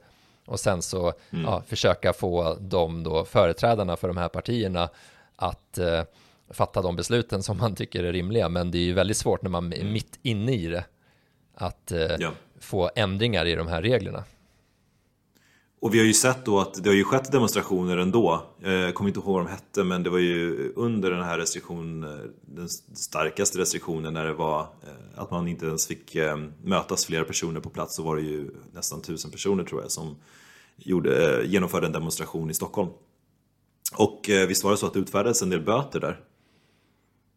och 0.46 0.60
sen 0.60 0.82
så 0.82 1.12
mm. 1.30 1.44
ja, 1.44 1.62
försöka 1.66 2.12
få 2.12 2.56
de 2.60 3.02
då 3.02 3.24
företrädarna 3.24 3.96
för 3.96 4.08
de 4.08 4.16
här 4.16 4.28
partierna 4.28 4.88
att 5.36 5.78
eh, 5.78 6.02
fatta 6.50 6.82
de 6.82 6.96
besluten 6.96 7.42
som 7.42 7.58
man 7.58 7.74
tycker 7.74 8.04
är 8.04 8.12
rimliga. 8.12 8.48
Men 8.48 8.70
det 8.70 8.78
är 8.78 8.84
ju 8.84 8.92
väldigt 8.92 9.16
svårt 9.16 9.42
när 9.42 9.50
man 9.50 9.72
är 9.72 9.80
mm. 9.80 9.92
mitt 9.92 10.18
inne 10.22 10.52
i 10.52 10.66
det 10.66 10.84
att 11.54 11.92
eh, 11.92 12.00
ja. 12.18 12.32
få 12.60 12.90
ändringar 12.96 13.46
i 13.46 13.54
de 13.54 13.68
här 13.68 13.82
reglerna. 13.82 14.24
Och 15.80 15.94
vi 15.94 15.98
har 15.98 16.06
ju 16.06 16.14
sett 16.14 16.44
då 16.44 16.60
att 16.60 16.82
det 16.82 16.88
har 16.88 16.96
ju 16.96 17.04
skett 17.04 17.32
demonstrationer 17.32 17.96
ändå. 17.96 18.42
Jag 18.62 18.94
kommer 18.94 19.08
inte 19.10 19.20
ihåg 19.20 19.34
vad 19.34 19.44
de 19.44 19.50
hette 19.50 19.84
men 19.84 20.02
det 20.02 20.10
var 20.10 20.18
ju 20.18 20.72
under 20.76 21.10
den 21.10 21.22
här 21.22 21.38
restriktionen, 21.38 22.30
den 22.40 22.68
starkaste 22.94 23.58
restriktionen 23.58 24.14
när 24.14 24.24
det 24.24 24.32
var 24.32 24.60
eh, 24.60 25.22
att 25.22 25.30
man 25.30 25.48
inte 25.48 25.66
ens 25.66 25.86
fick 25.86 26.14
eh, 26.14 26.36
mötas 26.62 27.06
flera 27.06 27.24
personer 27.24 27.60
på 27.60 27.70
plats 27.70 27.96
så 27.96 28.02
var 28.02 28.16
det 28.16 28.22
ju 28.22 28.50
nästan 28.72 29.02
tusen 29.02 29.30
personer 29.30 29.64
tror 29.64 29.82
jag 29.82 29.90
som 29.90 30.16
gjorde, 30.76 31.40
eh, 31.40 31.50
genomförde 31.50 31.86
en 31.86 31.92
demonstration 31.92 32.50
i 32.50 32.54
Stockholm. 32.54 32.90
Och 33.96 34.20
visst 34.48 34.64
var 34.64 34.70
det 34.70 34.76
så 34.76 34.86
att 34.86 34.92
det 34.92 35.00
utfärdades 35.00 35.42
en 35.42 35.50
del 35.50 35.62
böter 35.62 36.00
där? 36.00 36.20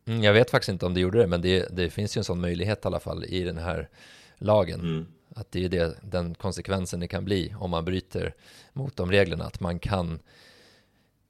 Mm, 0.09 0.23
jag 0.23 0.33
vet 0.33 0.51
faktiskt 0.51 0.69
inte 0.69 0.85
om 0.85 0.93
det 0.93 0.99
gjorde 0.99 1.19
det 1.19 1.27
men 1.27 1.41
det, 1.41 1.67
det 1.71 1.89
finns 1.89 2.17
ju 2.17 2.19
en 2.19 2.23
sån 2.23 2.41
möjlighet 2.41 2.85
i 2.85 2.87
alla 2.87 2.99
fall 2.99 3.25
i 3.25 3.43
den 3.43 3.57
här 3.57 3.89
lagen. 4.37 4.79
Mm. 4.79 5.07
Att 5.35 5.51
det 5.51 5.65
är 5.65 5.69
det, 5.69 5.97
den 6.01 6.35
konsekvensen 6.35 6.99
det 6.99 7.07
kan 7.07 7.25
bli 7.25 7.55
om 7.59 7.69
man 7.71 7.85
bryter 7.85 8.33
mot 8.73 8.95
de 8.95 9.11
reglerna, 9.11 9.45
att 9.45 9.59
man 9.59 9.79
kan 9.79 10.19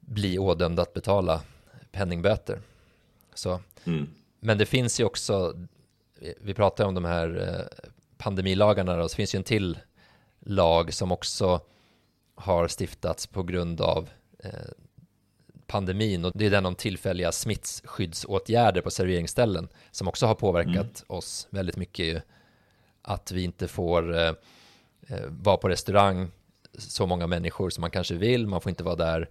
bli 0.00 0.38
ådömd 0.38 0.80
att 0.80 0.94
betala 0.94 1.42
penningböter. 1.92 2.60
Så, 3.34 3.60
mm. 3.84 4.08
Men 4.40 4.58
det 4.58 4.66
finns 4.66 5.00
ju 5.00 5.04
också, 5.04 5.54
vi 6.40 6.54
pratar 6.54 6.84
om 6.84 6.94
de 6.94 7.04
här 7.04 7.48
eh, 7.48 7.84
pandemilagarna, 8.18 9.02
och 9.02 9.10
så 9.10 9.16
finns 9.16 9.34
ju 9.34 9.36
en 9.36 9.44
till 9.44 9.78
lag 10.40 10.94
som 10.94 11.12
också 11.12 11.60
har 12.34 12.68
stiftats 12.68 13.26
på 13.26 13.42
grund 13.42 13.80
av 13.80 14.08
eh, 14.38 14.50
pandemin 15.70 16.24
och 16.24 16.32
det 16.34 16.46
är 16.46 16.50
den 16.50 16.66
om 16.66 16.74
tillfälliga 16.74 17.32
smittskyddsåtgärder 17.32 18.80
på 18.80 18.90
serveringsställen 18.90 19.68
som 19.90 20.08
också 20.08 20.26
har 20.26 20.34
påverkat 20.34 20.74
mm. 20.74 21.04
oss 21.06 21.48
väldigt 21.50 21.76
mycket. 21.76 22.24
Att 23.02 23.32
vi 23.32 23.42
inte 23.42 23.68
får 23.68 24.14
eh, 24.18 24.32
eh, 25.08 25.26
vara 25.28 25.56
på 25.56 25.68
restaurang 25.68 26.28
så 26.78 27.06
många 27.06 27.26
människor 27.26 27.70
som 27.70 27.80
man 27.80 27.90
kanske 27.90 28.14
vill, 28.14 28.46
man 28.46 28.60
får 28.60 28.70
inte 28.70 28.84
vara 28.84 28.96
där 28.96 29.28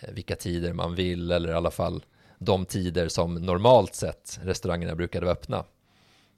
eh, 0.00 0.10
vilka 0.12 0.36
tider 0.36 0.72
man 0.72 0.94
vill 0.94 1.30
eller 1.30 1.48
i 1.48 1.52
alla 1.52 1.70
fall 1.70 2.04
de 2.38 2.64
tider 2.64 3.08
som 3.08 3.34
normalt 3.34 3.94
sett 3.94 4.40
restaurangerna 4.42 4.94
brukade 4.94 5.26
vara 5.26 5.32
öppna. 5.32 5.64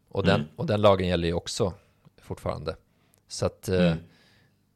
Och 0.08 0.24
den, 0.24 0.34
mm. 0.34 0.46
och 0.56 0.66
den 0.66 0.80
lagen 0.80 1.08
gäller 1.08 1.28
ju 1.28 1.34
också 1.34 1.72
fortfarande. 2.18 2.76
Så 3.28 3.46
att 3.46 3.68
eh, 3.68 3.86
mm. 3.86 3.98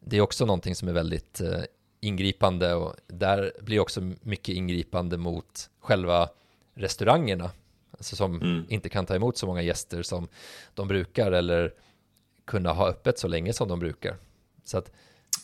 det 0.00 0.16
är 0.16 0.20
också 0.20 0.46
någonting 0.46 0.74
som 0.74 0.88
är 0.88 0.92
väldigt 0.92 1.40
eh, 1.40 1.60
ingripande 2.00 2.74
och 2.74 2.94
där 3.06 3.52
blir 3.60 3.80
också 3.80 4.00
mycket 4.22 4.54
ingripande 4.54 5.16
mot 5.16 5.70
själva 5.80 6.28
restaurangerna. 6.74 7.50
Alltså 7.90 8.16
som 8.16 8.42
mm. 8.42 8.64
inte 8.68 8.88
kan 8.88 9.06
ta 9.06 9.14
emot 9.14 9.38
så 9.38 9.46
många 9.46 9.62
gäster 9.62 10.02
som 10.02 10.28
de 10.74 10.88
brukar 10.88 11.32
eller 11.32 11.74
kunna 12.44 12.72
ha 12.72 12.88
öppet 12.88 13.18
så 13.18 13.28
länge 13.28 13.52
som 13.52 13.68
de 13.68 13.78
brukar. 13.78 14.16
Så 14.64 14.78
att 14.78 14.90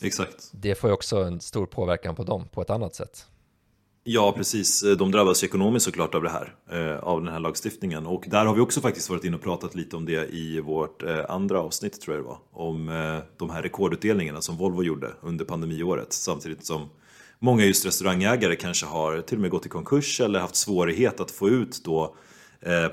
Exakt. 0.01 0.49
det 0.51 0.75
får 0.75 0.89
ju 0.89 0.93
också 0.93 1.23
en 1.23 1.39
stor 1.39 1.65
påverkan 1.65 2.15
på 2.15 2.23
dem 2.23 2.47
på 2.47 2.61
ett 2.61 2.69
annat 2.69 2.95
sätt. 2.95 3.27
Ja, 4.05 4.33
precis. 4.37 4.83
Eh, 4.83 4.97
de 4.97 5.11
drabbas 5.11 5.43
ekonomiskt 5.43 5.85
såklart 5.85 6.15
av 6.15 6.23
det 6.23 6.29
här, 6.29 6.55
eh, 6.71 7.03
av 7.03 7.23
den 7.23 7.33
här 7.33 7.39
lagstiftningen. 7.39 8.07
Och 8.07 8.25
där 8.27 8.45
har 8.45 8.55
vi 8.55 8.61
också 8.61 8.81
faktiskt 8.81 9.09
varit 9.09 9.23
inne 9.23 9.35
och 9.35 9.41
pratat 9.41 9.75
lite 9.75 9.95
om 9.95 10.05
det 10.05 10.29
i 10.33 10.59
vårt 10.59 11.03
eh, 11.03 11.19
andra 11.29 11.61
avsnitt, 11.61 12.01
tror 12.01 12.15
jag 12.15 12.25
det 12.25 12.27
var. 12.27 12.37
Om 12.51 12.87
de 13.37 13.49
här 13.49 13.61
rekordutdelningarna 13.61 14.41
som 14.41 14.57
Volvo 14.57 14.83
gjorde 14.83 15.11
under 15.21 15.45
pandemiåret. 15.45 16.13
Samtidigt 16.13 16.65
som 16.65 16.89
många 17.39 17.65
just 17.65 17.85
restaurangägare 17.85 18.55
kanske 18.55 18.85
har 18.85 19.21
till 19.21 19.37
och 19.37 19.41
med 19.41 19.51
gått 19.51 19.65
i 19.65 19.69
konkurs 19.69 20.21
eller 20.21 20.39
haft 20.39 20.55
svårighet 20.55 21.19
att 21.19 21.31
få 21.31 21.49
ut 21.49 21.81
då 21.83 22.15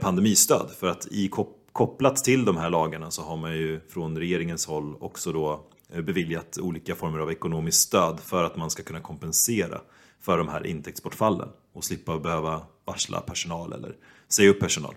pandemistöd. 0.01 0.71
För 0.81 0.87
att 0.87 1.07
i 1.11 1.31
kopplat 1.73 2.17
till 2.17 2.45
de 2.45 2.57
här 2.57 2.71
lagarna 2.71 3.11
så 3.11 3.23
har 3.23 3.37
man 3.37 3.53
ju 3.53 3.81
från 3.89 4.19
regeringens 4.19 4.67
håll 4.67 4.97
också 5.01 5.33
då 5.33 5.61
beviljat 6.03 6.59
olika 6.61 6.95
former 6.95 7.19
av 7.19 7.31
ekonomiskt 7.31 7.81
stöd 7.81 8.21
för 8.21 8.45
att 8.45 8.57
man 8.57 8.71
ska 8.71 8.83
kunna 8.83 9.01
kompensera 9.01 9.81
för 10.21 10.39
de 10.39 10.49
här 10.49 10.67
intäktsbortfallen 10.67 11.49
och 11.73 11.85
slippa 11.85 12.19
behöva 12.19 12.63
varsla 12.85 13.21
personal 13.21 13.73
eller 13.73 13.97
säga 14.29 14.51
upp 14.51 14.61
personal. 14.61 14.95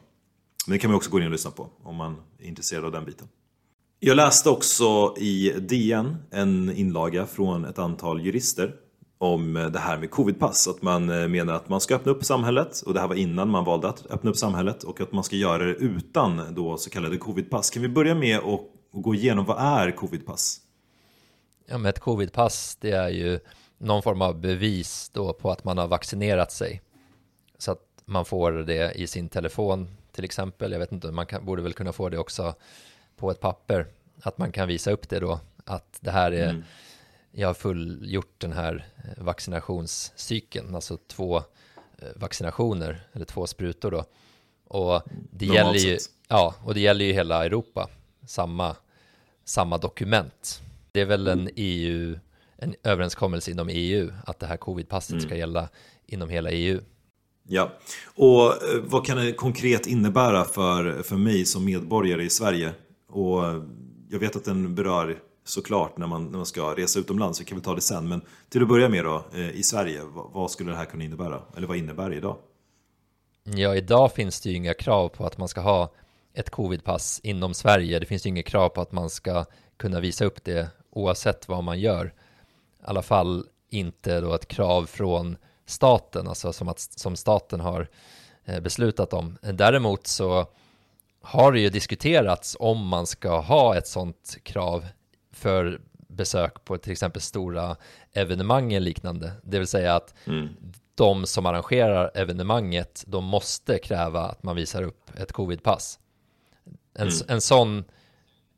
Men 0.67 0.73
det 0.73 0.79
kan 0.79 0.91
man 0.91 0.97
också 0.97 1.09
gå 1.09 1.19
in 1.19 1.25
och 1.25 1.31
lyssna 1.31 1.51
på 1.51 1.69
om 1.83 1.95
man 1.95 2.15
är 2.39 2.45
intresserad 2.47 2.85
av 2.85 2.91
den 2.91 3.05
biten. 3.05 3.27
Jag 3.99 4.15
läste 4.15 4.49
också 4.49 5.15
i 5.17 5.53
DN 5.59 6.15
en 6.31 6.71
inlaga 6.71 7.25
från 7.25 7.65
ett 7.65 7.79
antal 7.79 8.25
jurister 8.25 8.75
om 9.17 9.69
det 9.73 9.79
här 9.79 9.97
med 9.97 10.11
covidpass. 10.11 10.67
Att 10.67 10.81
man 10.81 11.09
eh, 11.09 11.27
menar 11.27 11.53
att 11.53 11.69
man 11.69 11.81
ska 11.81 11.95
öppna 11.95 12.11
upp 12.11 12.25
samhället 12.25 12.81
och 12.81 12.93
det 12.93 12.99
här 12.99 13.07
var 13.07 13.15
innan 13.15 13.49
man 13.49 13.65
valde 13.65 13.89
att 13.89 14.05
öppna 14.05 14.29
upp 14.29 14.37
samhället 14.37 14.83
och 14.83 15.01
att 15.01 15.11
man 15.11 15.23
ska 15.23 15.35
göra 15.35 15.63
det 15.63 15.73
utan 15.73 16.41
då 16.55 16.77
så 16.77 16.89
kallade 16.89 17.17
covidpass. 17.17 17.69
Kan 17.69 17.81
vi 17.81 17.89
börja 17.89 18.15
med 18.15 18.39
att 18.39 18.61
gå 18.91 19.15
igenom 19.15 19.45
vad 19.45 19.57
är 19.59 19.91
covidpass? 19.91 20.59
Ja, 21.65 21.77
men 21.77 21.89
ett 21.89 21.99
covidpass 21.99 22.77
det 22.81 22.91
är 22.91 23.09
ju 23.09 23.39
någon 23.83 24.03
form 24.03 24.21
av 24.21 24.39
bevis 24.41 25.09
då 25.13 25.33
på 25.33 25.51
att 25.51 25.63
man 25.63 25.77
har 25.77 25.87
vaccinerat 25.87 26.51
sig. 26.51 26.81
Så 27.57 27.71
att 27.71 27.81
man 28.05 28.25
får 28.25 28.51
det 28.51 28.91
i 28.91 29.07
sin 29.07 29.29
telefon 29.29 29.97
till 30.11 30.23
exempel. 30.23 30.71
Jag 30.71 30.79
vet 30.79 30.91
inte, 30.91 31.11
man 31.11 31.25
kan, 31.25 31.45
borde 31.45 31.61
väl 31.61 31.73
kunna 31.73 31.93
få 31.93 32.09
det 32.09 32.17
också 32.17 32.55
på 33.15 33.31
ett 33.31 33.39
papper. 33.39 33.87
Att 34.21 34.37
man 34.37 34.51
kan 34.51 34.67
visa 34.67 34.91
upp 34.91 35.09
det 35.09 35.19
då, 35.19 35.39
att 35.65 35.97
det 36.01 36.11
här 36.11 36.31
är, 36.31 36.49
mm. 36.49 36.63
jag 37.31 37.47
har 37.49 37.53
fullgjort 37.53 38.35
den 38.37 38.53
här 38.53 38.87
eh, 38.97 39.23
vaccinationscykeln, 39.23 40.75
alltså 40.75 40.97
två 41.07 41.37
eh, 41.97 42.07
vaccinationer, 42.15 43.07
eller 43.13 43.25
två 43.25 43.47
sprutor 43.47 43.91
då. 43.91 44.05
Och 44.67 45.01
det, 45.31 45.45
gäller 45.45 45.79
ju, 45.79 45.97
ja, 46.27 46.55
och 46.63 46.73
det 46.73 46.79
gäller 46.79 47.05
ju 47.05 47.13
hela 47.13 47.45
Europa, 47.45 47.89
samma, 48.27 48.75
samma 49.43 49.77
dokument. 49.77 50.61
Det 50.91 51.01
är 51.01 51.05
väl 51.05 51.27
en 51.27 51.49
EU 51.55 52.19
en 52.63 52.75
överenskommelse 52.83 53.51
inom 53.51 53.69
EU 53.69 54.11
att 54.25 54.39
det 54.39 54.47
här 54.47 54.57
covidpasset 54.57 55.11
mm. 55.11 55.25
ska 55.25 55.35
gälla 55.35 55.69
inom 56.05 56.29
hela 56.29 56.51
EU. 56.51 56.79
Ja, 57.47 57.71
och 58.15 58.45
eh, 58.45 58.81
vad 58.83 59.05
kan 59.05 59.17
det 59.17 59.33
konkret 59.33 59.87
innebära 59.87 60.43
för, 60.43 61.03
för 61.03 61.15
mig 61.15 61.45
som 61.45 61.65
medborgare 61.65 62.23
i 62.23 62.29
Sverige? 62.29 62.73
Och 63.09 63.43
jag 64.09 64.19
vet 64.19 64.35
att 64.35 64.45
den 64.45 64.75
berör 64.75 65.19
såklart 65.45 65.97
när 65.97 66.07
man, 66.07 66.25
när 66.25 66.37
man 66.37 66.45
ska 66.45 66.75
resa 66.77 66.99
utomlands, 66.99 67.41
vi 67.41 67.45
kan 67.45 67.57
väl 67.57 67.65
ta 67.65 67.75
det 67.75 67.81
sen. 67.81 68.09
Men 68.09 68.21
till 68.49 68.61
att 68.61 68.67
börja 68.67 68.89
med 68.89 69.05
då, 69.05 69.25
eh, 69.33 69.49
i 69.49 69.63
Sverige, 69.63 70.01
vad, 70.03 70.31
vad 70.31 70.51
skulle 70.51 70.71
det 70.71 70.77
här 70.77 70.85
kunna 70.85 71.03
innebära? 71.03 71.41
Eller 71.57 71.67
vad 71.67 71.77
innebär 71.77 72.09
det 72.09 72.15
idag? 72.15 72.37
Ja, 73.43 73.75
idag 73.75 74.13
finns 74.13 74.41
det 74.41 74.49
ju 74.49 74.55
inga 74.55 74.73
krav 74.73 75.09
på 75.09 75.25
att 75.25 75.37
man 75.37 75.47
ska 75.47 75.61
ha 75.61 75.93
ett 76.33 76.49
covidpass 76.49 77.19
inom 77.23 77.53
Sverige. 77.53 77.99
Det 77.99 78.05
finns 78.05 78.25
ju 78.25 78.29
inga 78.29 78.43
krav 78.43 78.69
på 78.69 78.81
att 78.81 78.91
man 78.91 79.09
ska 79.09 79.45
kunna 79.77 79.99
visa 79.99 80.25
upp 80.25 80.43
det 80.43 80.69
oavsett 80.89 81.47
vad 81.47 81.63
man 81.63 81.79
gör 81.79 82.13
i 82.83 82.89
alla 82.89 83.01
fall 83.01 83.45
inte 83.69 84.21
då 84.21 84.33
ett 84.33 84.47
krav 84.47 84.85
från 84.85 85.37
staten, 85.65 86.27
alltså 86.27 86.53
som, 86.53 86.67
att, 86.69 86.79
som 86.79 87.15
staten 87.15 87.59
har 87.59 87.87
eh, 88.45 88.59
beslutat 88.59 89.13
om. 89.13 89.37
Däremot 89.41 90.07
så 90.07 90.45
har 91.21 91.51
det 91.51 91.59
ju 91.59 91.69
diskuterats 91.69 92.57
om 92.59 92.87
man 92.87 93.07
ska 93.07 93.39
ha 93.39 93.77
ett 93.77 93.87
sådant 93.87 94.37
krav 94.43 94.85
för 95.31 95.81
besök 96.07 96.65
på 96.65 96.77
till 96.77 96.91
exempel 96.91 97.21
stora 97.21 97.75
evenemang 98.13 98.73
eller 98.73 98.85
liknande. 98.85 99.31
Det 99.43 99.57
vill 99.59 99.67
säga 99.67 99.95
att 99.95 100.13
mm. 100.25 100.49
de 100.95 101.25
som 101.25 101.45
arrangerar 101.45 102.11
evenemanget, 102.13 103.03
de 103.07 103.23
måste 103.23 103.77
kräva 103.79 104.21
att 104.21 104.43
man 104.43 104.55
visar 104.55 104.83
upp 104.83 105.19
ett 105.19 105.31
covidpass. 105.31 105.99
En, 106.93 107.07
mm. 107.07 107.25
en, 107.27 107.41
sån, 107.41 107.83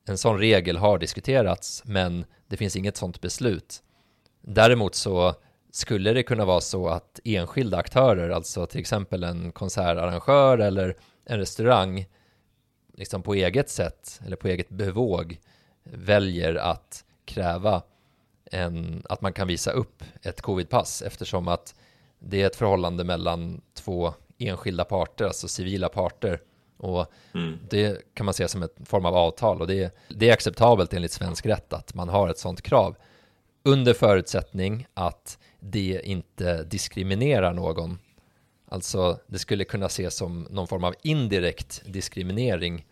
en 0.07 0.17
sån 0.17 0.37
regel 0.37 0.77
har 0.77 0.97
diskuterats, 0.97 1.81
men 1.85 2.25
det 2.47 2.57
finns 2.57 2.75
inget 2.75 2.97
sånt 2.97 3.21
beslut. 3.21 3.83
Däremot 4.47 4.95
så 4.95 5.33
skulle 5.71 6.13
det 6.13 6.23
kunna 6.23 6.45
vara 6.45 6.61
så 6.61 6.87
att 6.87 7.19
enskilda 7.23 7.77
aktörer, 7.77 8.29
alltså 8.29 8.65
till 8.65 8.79
exempel 8.79 9.23
en 9.23 9.51
konsertarrangör 9.51 10.57
eller 10.57 10.95
en 11.25 11.39
restaurang, 11.39 12.05
liksom 12.93 13.21
på 13.21 13.33
eget 13.33 13.69
sätt 13.69 14.21
eller 14.25 14.35
på 14.35 14.47
eget 14.47 14.69
bevåg 14.69 15.39
väljer 15.83 16.55
att 16.55 17.03
kräva 17.25 17.81
en, 18.51 19.03
att 19.09 19.21
man 19.21 19.33
kan 19.33 19.47
visa 19.47 19.71
upp 19.71 20.03
ett 20.21 20.41
covidpass 20.41 21.01
eftersom 21.01 21.47
att 21.47 21.75
det 22.19 22.41
är 22.41 22.47
ett 22.47 22.55
förhållande 22.55 23.03
mellan 23.03 23.61
två 23.73 24.13
enskilda 24.37 24.83
parter, 24.83 25.25
alltså 25.25 25.47
civila 25.47 25.89
parter. 25.89 26.41
Och 26.77 27.05
mm. 27.33 27.59
det 27.69 28.01
kan 28.13 28.25
man 28.25 28.33
se 28.33 28.47
som 28.47 28.63
en 28.63 28.69
form 28.85 29.05
av 29.05 29.15
avtal 29.15 29.61
och 29.61 29.67
det, 29.67 29.97
det 30.09 30.29
är 30.29 30.33
acceptabelt 30.33 30.93
enligt 30.93 31.11
svensk 31.11 31.45
rätt 31.45 31.73
att 31.73 31.93
man 31.93 32.09
har 32.09 32.29
ett 32.29 32.39
sådant 32.39 32.61
krav 32.61 32.95
under 33.65 33.93
förutsättning 33.93 34.87
att 34.93 35.37
det 35.59 36.01
inte 36.03 36.63
diskriminerar 36.63 37.53
någon. 37.53 37.99
Alltså 38.69 39.19
det 39.27 39.39
skulle 39.39 39.63
kunna 39.63 39.85
ses 39.85 40.15
som 40.15 40.47
någon 40.49 40.67
form 40.67 40.83
av 40.83 40.95
indirekt 41.01 41.83
diskriminering 41.85 42.85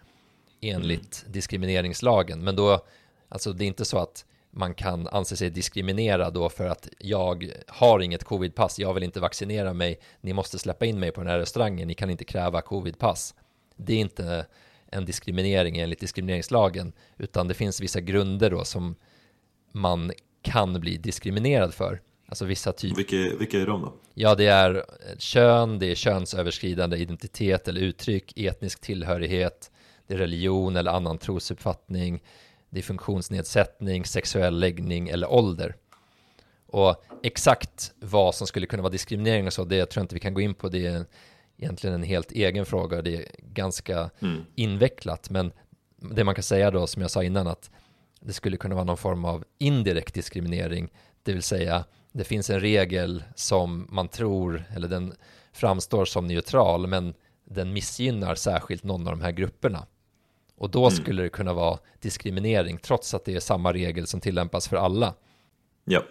enligt 0.61 1.21
mm. 1.21 1.31
diskrimineringslagen. 1.31 2.43
Men 2.43 2.55
då, 2.55 2.85
alltså 3.29 3.53
det 3.53 3.65
är 3.65 3.67
inte 3.67 3.85
så 3.85 3.97
att 3.97 4.25
man 4.51 4.73
kan 4.73 5.07
anse 5.07 5.35
sig 5.37 5.49
diskriminerad 5.49 6.33
då 6.33 6.49
för 6.49 6.65
att 6.65 6.89
jag 6.99 7.51
har 7.67 7.99
inget 7.99 8.23
covidpass, 8.23 8.79
jag 8.79 8.93
vill 8.93 9.03
inte 9.03 9.19
vaccinera 9.19 9.73
mig, 9.73 9.99
ni 10.21 10.33
måste 10.33 10.59
släppa 10.59 10.85
in 10.85 10.99
mig 10.99 11.11
på 11.11 11.21
den 11.21 11.29
här 11.29 11.39
restaurangen, 11.39 11.87
ni 11.87 11.93
kan 11.93 12.09
inte 12.09 12.25
kräva 12.25 12.61
covidpass. 12.61 13.35
Det 13.75 13.93
är 13.93 13.99
inte 13.99 14.45
en 14.87 15.05
diskriminering 15.05 15.77
enligt 15.77 15.99
diskrimineringslagen, 15.99 16.93
utan 17.17 17.47
det 17.47 17.53
finns 17.53 17.81
vissa 17.81 18.01
grunder 18.01 18.49
då 18.49 18.65
som 18.65 18.95
man 19.71 20.11
kan 20.43 20.73
bli 20.79 20.97
diskriminerad 20.97 21.73
för. 21.73 22.01
Alltså 22.27 22.45
vissa 22.45 22.71
typer. 22.71 22.95
Vilka, 22.95 23.37
vilka 23.37 23.59
är 23.59 23.65
de 23.65 23.81
då? 23.81 23.93
Ja, 24.13 24.35
det 24.35 24.45
är 24.45 24.85
kön, 25.17 25.79
det 25.79 25.85
är 25.85 25.95
könsöverskridande 25.95 26.97
identitet 26.97 27.67
eller 27.67 27.81
uttryck, 27.81 28.33
etnisk 28.37 28.81
tillhörighet, 28.81 29.71
det 30.07 30.13
är 30.13 30.17
religion 30.17 30.75
eller 30.75 30.91
annan 30.91 31.17
trosuppfattning, 31.17 32.23
det 32.69 32.79
är 32.79 32.83
funktionsnedsättning, 32.83 34.05
sexuell 34.05 34.59
läggning 34.59 35.09
eller 35.09 35.31
ålder. 35.31 35.75
Och 36.67 37.03
exakt 37.23 37.93
vad 37.99 38.35
som 38.35 38.47
skulle 38.47 38.65
kunna 38.65 38.83
vara 38.83 38.91
diskriminering 38.91 39.47
och 39.47 39.53
så, 39.53 39.65
det 39.65 39.85
tror 39.85 40.01
jag 40.01 40.03
inte 40.03 40.15
vi 40.15 40.19
kan 40.19 40.33
gå 40.33 40.41
in 40.41 40.53
på. 40.53 40.69
Det 40.69 40.85
är 40.85 41.05
egentligen 41.57 41.93
en 41.93 42.03
helt 42.03 42.31
egen 42.31 42.65
fråga. 42.65 43.01
Det 43.01 43.15
är 43.15 43.25
ganska 43.39 44.09
mm. 44.19 44.41
invecklat. 44.55 45.29
Men 45.29 45.51
det 45.97 46.23
man 46.23 46.35
kan 46.35 46.43
säga 46.43 46.71
då, 46.71 46.87
som 46.87 47.01
jag 47.01 47.11
sa 47.11 47.23
innan, 47.23 47.47
att 47.47 47.71
det 48.25 48.33
skulle 48.33 48.57
kunna 48.57 48.75
vara 48.75 48.85
någon 48.85 48.97
form 48.97 49.25
av 49.25 49.43
indirekt 49.57 50.13
diskriminering, 50.13 50.89
det 51.23 51.33
vill 51.33 51.43
säga 51.43 51.85
det 52.11 52.23
finns 52.23 52.49
en 52.49 52.59
regel 52.59 53.23
som 53.35 53.87
man 53.89 54.07
tror, 54.07 54.63
eller 54.75 54.87
den 54.87 55.13
framstår 55.53 56.05
som 56.05 56.27
neutral, 56.27 56.87
men 56.87 57.13
den 57.45 57.73
missgynnar 57.73 58.35
särskilt 58.35 58.83
någon 58.83 59.07
av 59.07 59.17
de 59.17 59.21
här 59.23 59.31
grupperna. 59.31 59.85
Och 60.57 60.69
då 60.69 60.85
mm. 60.85 60.91
skulle 60.91 61.23
det 61.23 61.29
kunna 61.29 61.53
vara 61.53 61.79
diskriminering, 62.01 62.77
trots 62.77 63.13
att 63.13 63.25
det 63.25 63.35
är 63.35 63.39
samma 63.39 63.73
regel 63.73 64.07
som 64.07 64.19
tillämpas 64.19 64.67
för 64.67 64.77
alla. 64.77 65.13
Ja, 65.85 66.03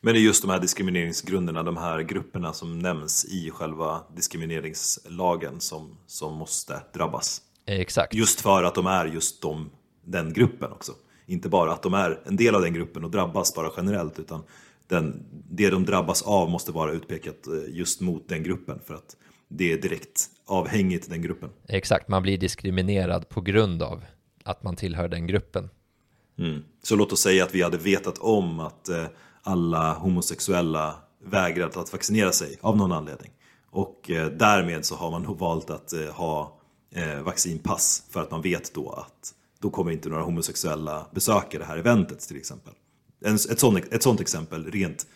men 0.00 0.14
det 0.14 0.20
är 0.20 0.22
just 0.22 0.42
de 0.42 0.50
här 0.50 0.60
diskrimineringsgrunderna, 0.60 1.62
de 1.62 1.76
här 1.76 2.00
grupperna 2.00 2.52
som 2.52 2.78
nämns 2.78 3.24
i 3.24 3.50
själva 3.50 4.02
diskrimineringslagen 4.16 5.60
som, 5.60 5.98
som 6.06 6.34
måste 6.34 6.82
drabbas. 6.94 7.42
Exakt. 7.66 8.14
Just 8.14 8.40
för 8.40 8.62
att 8.62 8.74
de 8.74 8.86
är 8.86 9.06
just 9.06 9.42
de, 9.42 9.70
den 10.04 10.32
gruppen 10.32 10.72
också. 10.72 10.92
Inte 11.26 11.48
bara 11.48 11.72
att 11.72 11.82
de 11.82 11.94
är 11.94 12.20
en 12.24 12.36
del 12.36 12.54
av 12.54 12.60
den 12.60 12.74
gruppen 12.74 13.04
och 13.04 13.10
drabbas 13.10 13.54
bara 13.54 13.70
generellt, 13.76 14.18
utan 14.18 14.42
den, 14.88 15.26
det 15.50 15.70
de 15.70 15.84
drabbas 15.84 16.22
av 16.22 16.50
måste 16.50 16.72
vara 16.72 16.92
utpekat 16.92 17.46
eh, 17.46 17.76
just 17.76 18.00
mot 18.00 18.28
den 18.28 18.42
gruppen 18.42 18.80
för 18.86 18.94
att 18.94 19.16
det 19.48 19.72
är 19.72 19.78
direkt 19.78 20.30
avhängigt 20.46 21.10
den 21.10 21.22
gruppen. 21.22 21.50
Exakt, 21.68 22.08
man 22.08 22.22
blir 22.22 22.38
diskriminerad 22.38 23.28
på 23.28 23.40
grund 23.40 23.82
av 23.82 24.04
att 24.44 24.62
man 24.62 24.76
tillhör 24.76 25.08
den 25.08 25.26
gruppen. 25.26 25.68
Mm. 26.38 26.64
Så 26.82 26.96
låt 26.96 27.12
oss 27.12 27.20
säga 27.20 27.44
att 27.44 27.54
vi 27.54 27.62
hade 27.62 27.78
vetat 27.78 28.18
om 28.18 28.60
att 28.60 28.88
eh, 28.88 29.04
alla 29.42 29.94
homosexuella 29.94 30.94
vägrat 31.24 31.76
att 31.76 31.92
vaccinera 31.92 32.32
sig 32.32 32.58
av 32.60 32.76
någon 32.76 32.92
anledning. 32.92 33.30
Och 33.70 34.10
eh, 34.10 34.26
därmed 34.26 34.84
så 34.84 34.94
har 34.94 35.10
man 35.10 35.36
valt 35.36 35.70
att 35.70 35.92
ha 36.12 36.52
vaccinpass 37.24 38.04
för 38.10 38.22
att 38.22 38.30
man 38.30 38.42
vet 38.42 38.74
då 38.74 38.90
att 38.90 39.34
då 39.66 39.70
kommer 39.70 39.92
inte 39.92 40.08
några 40.08 40.22
homosexuella 40.22 41.06
besöka 41.10 41.58
det 41.58 41.64
här 41.64 41.78
eventet 41.78 42.20
till 42.20 42.36
exempel. 42.36 42.72
Ett 43.50 43.60
sånt, 43.60 43.92
ett 43.92 44.02
sånt 44.02 44.20
exempel, 44.20 44.70
rent 44.70 45.06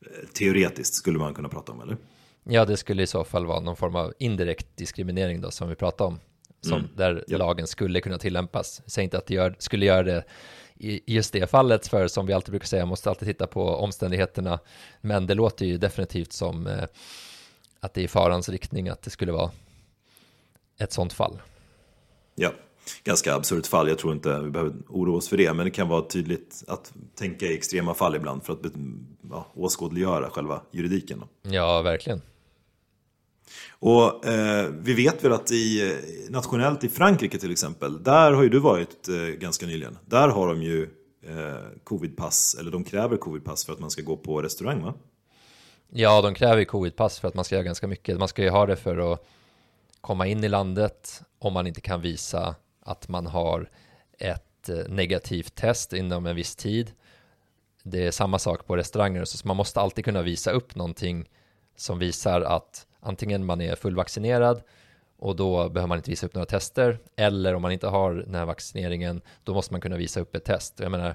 eh, 0.00 0.28
teoretiskt, 0.28 0.94
skulle 0.94 1.18
man 1.18 1.34
kunna 1.34 1.48
prata 1.48 1.72
om, 1.72 1.80
eller? 1.80 1.96
Ja, 2.44 2.64
det 2.64 2.76
skulle 2.76 3.02
i 3.02 3.06
så 3.06 3.24
fall 3.24 3.46
vara 3.46 3.60
någon 3.60 3.76
form 3.76 3.96
av 3.96 4.12
indirekt 4.18 4.76
diskriminering 4.76 5.40
då, 5.40 5.50
som 5.50 5.68
vi 5.68 5.74
pratade 5.74 6.08
om. 6.08 6.20
Som 6.60 6.78
mm. 6.78 6.90
Där 6.96 7.24
ja. 7.26 7.38
lagen 7.38 7.66
skulle 7.66 8.00
kunna 8.00 8.18
tillämpas. 8.18 8.82
Säg 8.86 9.04
inte 9.04 9.18
att 9.18 9.26
det 9.26 9.34
gör, 9.34 9.56
skulle 9.58 9.86
göra 9.86 10.02
det 10.02 10.24
i 10.76 11.14
just 11.14 11.32
det 11.32 11.50
fallet, 11.50 11.86
för 11.86 12.08
som 12.08 12.26
vi 12.26 12.32
alltid 12.32 12.50
brukar 12.50 12.66
säga, 12.66 12.86
måste 12.86 13.10
alltid 13.10 13.28
titta 13.28 13.46
på 13.46 13.68
omständigheterna. 13.68 14.58
Men 15.00 15.26
det 15.26 15.34
låter 15.34 15.66
ju 15.66 15.78
definitivt 15.78 16.32
som 16.32 16.66
eh, 16.66 16.84
att 17.80 17.94
det 17.94 18.00
är 18.00 18.04
i 18.04 18.08
farans 18.08 18.48
riktning 18.48 18.88
att 18.88 19.02
det 19.02 19.10
skulle 19.10 19.32
vara 19.32 19.50
ett 20.78 20.92
sånt 20.92 21.12
fall. 21.12 21.40
Ja, 22.34 22.52
ganska 23.04 23.34
absurt 23.34 23.66
fall. 23.66 23.88
Jag 23.88 23.98
tror 23.98 24.12
inte 24.12 24.40
vi 24.40 24.50
behöver 24.50 24.72
oroa 24.88 25.16
oss 25.16 25.28
för 25.28 25.36
det. 25.36 25.54
Men 25.54 25.64
det 25.64 25.70
kan 25.70 25.88
vara 25.88 26.02
tydligt 26.02 26.64
att 26.66 26.92
tänka 27.14 27.46
i 27.46 27.54
extrema 27.54 27.94
fall 27.94 28.16
ibland 28.16 28.44
för 28.44 28.52
att 28.52 28.60
ja, 29.30 29.46
åskådliggöra 29.54 30.30
själva 30.30 30.62
juridiken. 30.72 31.24
Ja, 31.42 31.82
verkligen. 31.82 32.20
Och 33.70 34.26
eh, 34.26 34.70
vi 34.78 34.94
vet 34.94 35.24
väl 35.24 35.32
att 35.32 35.50
i, 35.50 35.96
nationellt 36.30 36.84
i 36.84 36.88
Frankrike 36.88 37.38
till 37.38 37.52
exempel, 37.52 38.02
där 38.02 38.32
har 38.32 38.42
ju 38.42 38.48
du 38.48 38.58
varit 38.58 39.08
eh, 39.08 39.14
ganska 39.14 39.66
nyligen. 39.66 39.98
Där 40.06 40.28
har 40.28 40.48
de 40.48 40.62
ju 40.62 40.82
eh, 41.22 41.80
covidpass, 41.84 42.56
eller 42.60 42.70
de 42.70 42.84
kräver 42.84 43.16
covidpass 43.16 43.64
för 43.64 43.72
att 43.72 43.78
man 43.78 43.90
ska 43.90 44.02
gå 44.02 44.16
på 44.16 44.42
restaurang 44.42 44.82
va? 44.82 44.94
Ja, 45.90 46.22
de 46.22 46.34
kräver 46.34 46.64
covidpass 46.64 47.20
för 47.20 47.28
att 47.28 47.34
man 47.34 47.44
ska 47.44 47.54
göra 47.54 47.64
ganska 47.64 47.86
mycket. 47.86 48.18
Man 48.18 48.28
ska 48.28 48.42
ju 48.42 48.50
ha 48.50 48.66
det 48.66 48.76
för 48.76 49.12
att 49.12 49.26
komma 50.00 50.26
in 50.26 50.44
i 50.44 50.48
landet 50.48 51.22
om 51.38 51.52
man 51.52 51.66
inte 51.66 51.80
kan 51.80 52.00
visa 52.00 52.54
att 52.88 53.08
man 53.08 53.26
har 53.26 53.70
ett 54.18 54.68
eh, 54.68 54.76
negativt 54.88 55.54
test 55.54 55.92
inom 55.92 56.26
en 56.26 56.36
viss 56.36 56.56
tid. 56.56 56.92
Det 57.82 58.06
är 58.06 58.10
samma 58.10 58.38
sak 58.38 58.66
på 58.66 58.76
restauranger, 58.76 59.24
så 59.24 59.48
man 59.48 59.56
måste 59.56 59.80
alltid 59.80 60.04
kunna 60.04 60.22
visa 60.22 60.50
upp 60.50 60.74
någonting 60.74 61.28
som 61.76 61.98
visar 61.98 62.40
att 62.40 62.86
antingen 63.00 63.44
man 63.44 63.60
är 63.60 63.74
fullvaccinerad 63.74 64.62
och 65.18 65.36
då 65.36 65.68
behöver 65.68 65.88
man 65.88 65.98
inte 65.98 66.10
visa 66.10 66.26
upp 66.26 66.34
några 66.34 66.46
tester 66.46 66.98
eller 67.16 67.54
om 67.54 67.62
man 67.62 67.72
inte 67.72 67.86
har 67.86 68.14
den 68.14 68.34
här 68.34 68.46
vaccineringen 68.46 69.20
då 69.44 69.54
måste 69.54 69.74
man 69.74 69.80
kunna 69.80 69.96
visa 69.96 70.20
upp 70.20 70.34
ett 70.34 70.44
test. 70.44 70.80
Jag 70.80 70.90
menar, 70.90 71.14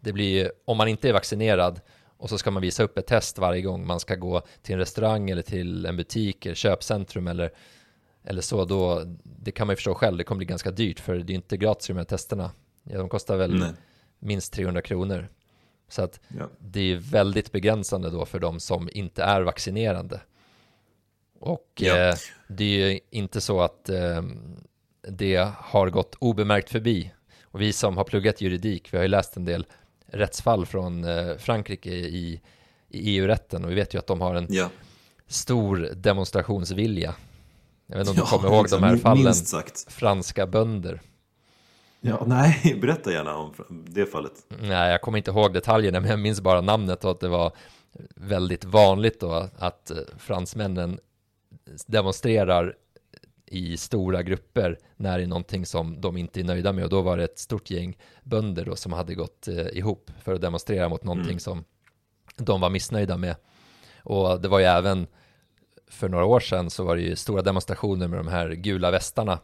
det 0.00 0.12
blir 0.12 0.52
om 0.64 0.76
man 0.76 0.88
inte 0.88 1.08
är 1.08 1.12
vaccinerad 1.12 1.80
och 2.16 2.30
så 2.30 2.38
ska 2.38 2.50
man 2.50 2.62
visa 2.62 2.82
upp 2.82 2.98
ett 2.98 3.06
test 3.06 3.38
varje 3.38 3.62
gång 3.62 3.86
man 3.86 4.00
ska 4.00 4.14
gå 4.14 4.42
till 4.62 4.72
en 4.72 4.78
restaurang 4.78 5.30
eller 5.30 5.42
till 5.42 5.86
en 5.86 5.96
butik 5.96 6.46
eller 6.46 6.56
köpcentrum 6.56 7.26
eller 7.26 7.52
eller 8.24 8.42
så, 8.42 8.64
då, 8.64 9.02
det 9.22 9.52
kan 9.52 9.66
man 9.66 9.72
ju 9.72 9.76
förstå 9.76 9.94
själv, 9.94 10.18
det 10.18 10.24
kommer 10.24 10.38
bli 10.38 10.46
ganska 10.46 10.70
dyrt 10.70 11.00
för 11.00 11.16
det 11.16 11.32
är 11.32 11.34
inte 11.34 11.56
gratis 11.56 11.86
de 11.86 11.96
här 11.96 12.04
testerna. 12.04 12.50
Ja, 12.82 12.98
de 12.98 13.08
kostar 13.08 13.36
väl 13.36 13.58
Nej. 13.58 13.72
minst 14.18 14.52
300 14.52 14.82
kronor. 14.82 15.28
Så 15.88 16.02
att 16.02 16.20
ja. 16.38 16.48
det 16.58 16.92
är 16.92 16.96
väldigt 16.96 17.52
begränsande 17.52 18.10
då 18.10 18.24
för 18.24 18.38
de 18.38 18.60
som 18.60 18.88
inte 18.92 19.22
är 19.22 19.42
vaccinerande. 19.42 20.20
Och 21.40 21.72
ja. 21.74 21.96
eh, 21.96 22.14
det 22.48 22.64
är 22.64 22.88
ju 22.88 23.00
inte 23.10 23.40
så 23.40 23.60
att 23.60 23.88
eh, 23.88 24.22
det 25.08 25.48
har 25.56 25.90
gått 25.90 26.14
obemärkt 26.18 26.70
förbi. 26.70 27.12
Och 27.42 27.60
vi 27.60 27.72
som 27.72 27.96
har 27.96 28.04
pluggat 28.04 28.40
juridik, 28.40 28.92
vi 28.92 28.96
har 28.96 29.04
ju 29.04 29.08
läst 29.08 29.36
en 29.36 29.44
del 29.44 29.66
rättsfall 30.06 30.66
från 30.66 31.04
eh, 31.04 31.36
Frankrike 31.36 31.90
i, 31.90 32.40
i 32.88 33.18
EU-rätten 33.18 33.64
och 33.64 33.70
vi 33.70 33.74
vet 33.74 33.94
ju 33.94 33.98
att 33.98 34.06
de 34.06 34.20
har 34.20 34.34
en 34.34 34.46
ja. 34.50 34.70
stor 35.26 35.76
demonstrationsvilja 35.94 37.14
jag 37.86 37.98
vet 37.98 38.08
inte 38.08 38.20
om 38.20 38.26
du 38.26 38.38
kommer 38.38 38.54
ihåg 38.54 38.66
de 38.70 38.82
här 38.82 38.96
fallen, 38.96 39.34
franska 39.88 40.46
bönder. 40.46 41.00
Ja, 42.00 42.22
nej, 42.26 42.78
berätta 42.80 43.12
gärna 43.12 43.36
om 43.36 43.52
det 43.70 44.06
fallet. 44.06 44.32
Nej, 44.48 44.90
jag 44.90 45.00
kommer 45.00 45.18
inte 45.18 45.30
ihåg 45.30 45.52
detaljerna, 45.52 46.00
men 46.00 46.10
jag 46.10 46.18
minns 46.18 46.40
bara 46.40 46.60
namnet 46.60 47.04
och 47.04 47.10
att 47.10 47.20
det 47.20 47.28
var 47.28 47.52
väldigt 48.14 48.64
vanligt 48.64 49.20
då 49.20 49.48
att 49.58 49.90
eh, 49.90 49.96
fransmännen 50.18 50.98
demonstrerar 51.86 52.76
i 53.46 53.76
stora 53.76 54.22
grupper 54.22 54.78
när 54.96 55.18
det 55.18 55.24
är 55.24 55.28
någonting 55.28 55.66
som 55.66 56.00
de 56.00 56.16
inte 56.16 56.40
är 56.40 56.44
nöjda 56.44 56.72
med 56.72 56.84
och 56.84 56.90
då 56.90 57.02
var 57.02 57.16
det 57.16 57.24
ett 57.24 57.38
stort 57.38 57.70
gäng 57.70 57.96
bönder 58.22 58.64
då 58.64 58.76
som 58.76 58.92
hade 58.92 59.14
gått 59.14 59.48
eh, 59.48 59.66
ihop 59.78 60.10
för 60.22 60.34
att 60.34 60.40
demonstrera 60.40 60.88
mot 60.88 61.04
någonting 61.04 61.30
mm. 61.30 61.40
som 61.40 61.64
de 62.36 62.60
var 62.60 62.70
missnöjda 62.70 63.16
med. 63.16 63.36
Och 63.98 64.40
det 64.40 64.48
var 64.48 64.58
ju 64.58 64.64
även 64.64 65.06
för 65.90 66.08
några 66.08 66.24
år 66.24 66.40
sedan 66.40 66.70
så 66.70 66.84
var 66.84 66.96
det 66.96 67.02
ju 67.02 67.16
stora 67.16 67.42
demonstrationer 67.42 68.08
med 68.08 68.18
de 68.18 68.28
här 68.28 68.50
gula 68.50 68.90
västarna. 68.90 69.38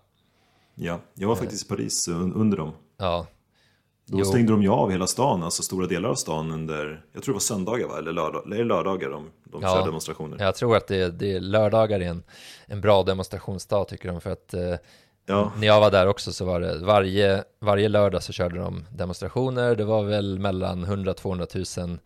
Ja, 0.74 1.00
jag 1.14 1.28
var 1.28 1.36
faktiskt 1.36 1.66
i 1.66 1.68
Paris 1.68 2.08
under 2.08 2.56
dem. 2.56 2.72
Ja. 2.96 3.26
Då 4.06 4.18
jo. 4.18 4.24
stängde 4.24 4.52
de 4.52 4.62
ju 4.62 4.68
av 4.68 4.90
hela 4.90 5.06
stan, 5.06 5.42
alltså 5.42 5.62
stora 5.62 5.86
delar 5.86 6.08
av 6.08 6.14
stan 6.14 6.50
under, 6.50 7.04
jag 7.12 7.22
tror 7.22 7.32
det 7.32 7.36
var 7.36 7.40
söndagar 7.40 7.88
va? 7.88 7.98
Eller, 7.98 8.12
lördag, 8.12 8.46
eller 8.46 8.64
lördagar 8.64 9.10
de, 9.10 9.30
de 9.44 9.62
ja, 9.62 9.74
kör 9.74 9.86
demonstrationer. 9.86 10.36
Jag 10.40 10.54
tror 10.54 10.76
att 10.76 10.86
det, 10.86 11.10
det 11.10 11.40
lördagar 11.40 12.00
är 12.00 12.04
en, 12.04 12.22
en 12.66 12.80
bra 12.80 13.02
demonstrationsdag 13.02 13.84
tycker 13.84 14.08
de 14.08 14.20
för 14.20 14.30
att 14.30 14.54
eh, 14.54 14.74
ja. 15.26 15.52
när 15.56 15.66
jag 15.66 15.80
var 15.80 15.90
där 15.90 16.06
också 16.06 16.32
så 16.32 16.44
var 16.44 16.60
det 16.60 16.78
varje, 16.78 17.44
varje 17.60 17.88
lördag 17.88 18.22
så 18.22 18.32
körde 18.32 18.58
de 18.58 18.86
demonstrationer. 18.90 19.74
Det 19.76 19.84
var 19.84 20.02
väl 20.02 20.38
mellan 20.38 20.86
100-200 20.86 21.86
000 21.86 21.98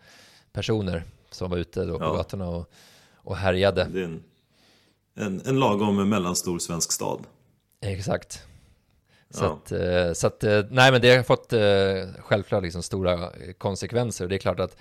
personer 0.53 1.05
som 1.31 1.51
var 1.51 1.59
ute 1.59 1.85
då 1.85 1.99
på 1.99 2.05
ja. 2.05 2.15
gatorna 2.15 2.49
och, 2.49 2.71
och 3.25 3.37
härjade. 3.37 3.89
Det 3.93 4.01
är 4.01 4.05
en 4.05 4.23
en, 5.15 5.43
en 5.47 5.61
lagom 5.61 6.09
mellanstor 6.09 6.59
svensk 6.59 6.93
stad. 6.93 7.27
Exakt. 7.81 8.43
Så, 9.31 9.45
ja. 9.45 9.53
att, 9.53 9.73
eh, 9.73 10.13
så 10.13 10.27
att, 10.27 10.45
eh, 10.45 10.63
nej 10.71 10.93
men 10.93 11.01
det 11.01 11.17
har 11.17 11.23
fått 11.23 11.53
eh, 11.53 12.23
självklart 12.23 12.63
liksom 12.63 12.83
stora 12.83 13.31
konsekvenser. 13.59 14.29
Det 14.29 14.37
är 14.37 14.39
klart 14.39 14.61
att 14.61 14.77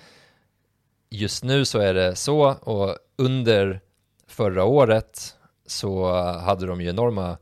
just 1.10 1.44
nu 1.44 1.64
så 1.64 1.78
är 1.78 1.94
det 1.94 2.16
så 2.16 2.54
och 2.54 2.96
under 3.16 3.80
förra 4.26 4.64
året 4.64 5.36
så 5.66 6.12
hade 6.38 6.66
de 6.66 6.80
ju 6.80 6.88
enorma 6.88 7.36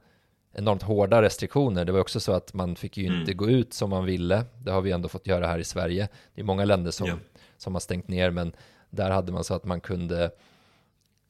enormt 0.54 0.82
hårda 0.82 1.22
restriktioner. 1.22 1.84
Det 1.84 1.92
var 1.92 2.00
också 2.00 2.20
så 2.20 2.32
att 2.32 2.54
man 2.54 2.76
fick 2.76 2.96
ju 2.96 3.06
mm. 3.06 3.20
inte 3.20 3.34
gå 3.34 3.48
ut 3.50 3.74
som 3.74 3.90
man 3.90 4.04
ville. 4.04 4.44
Det 4.58 4.70
har 4.70 4.80
vi 4.80 4.92
ändå 4.92 5.08
fått 5.08 5.26
göra 5.26 5.46
här 5.46 5.58
i 5.58 5.64
Sverige. 5.64 6.08
Det 6.34 6.40
är 6.40 6.44
många 6.44 6.64
länder 6.64 6.90
som, 6.90 7.06
ja. 7.06 7.16
som 7.56 7.74
har 7.74 7.80
stängt 7.80 8.08
ner, 8.08 8.30
men 8.30 8.52
där 8.90 9.10
hade 9.10 9.32
man 9.32 9.44
så 9.44 9.54
att 9.54 9.64
man 9.64 9.80
kunde 9.80 10.30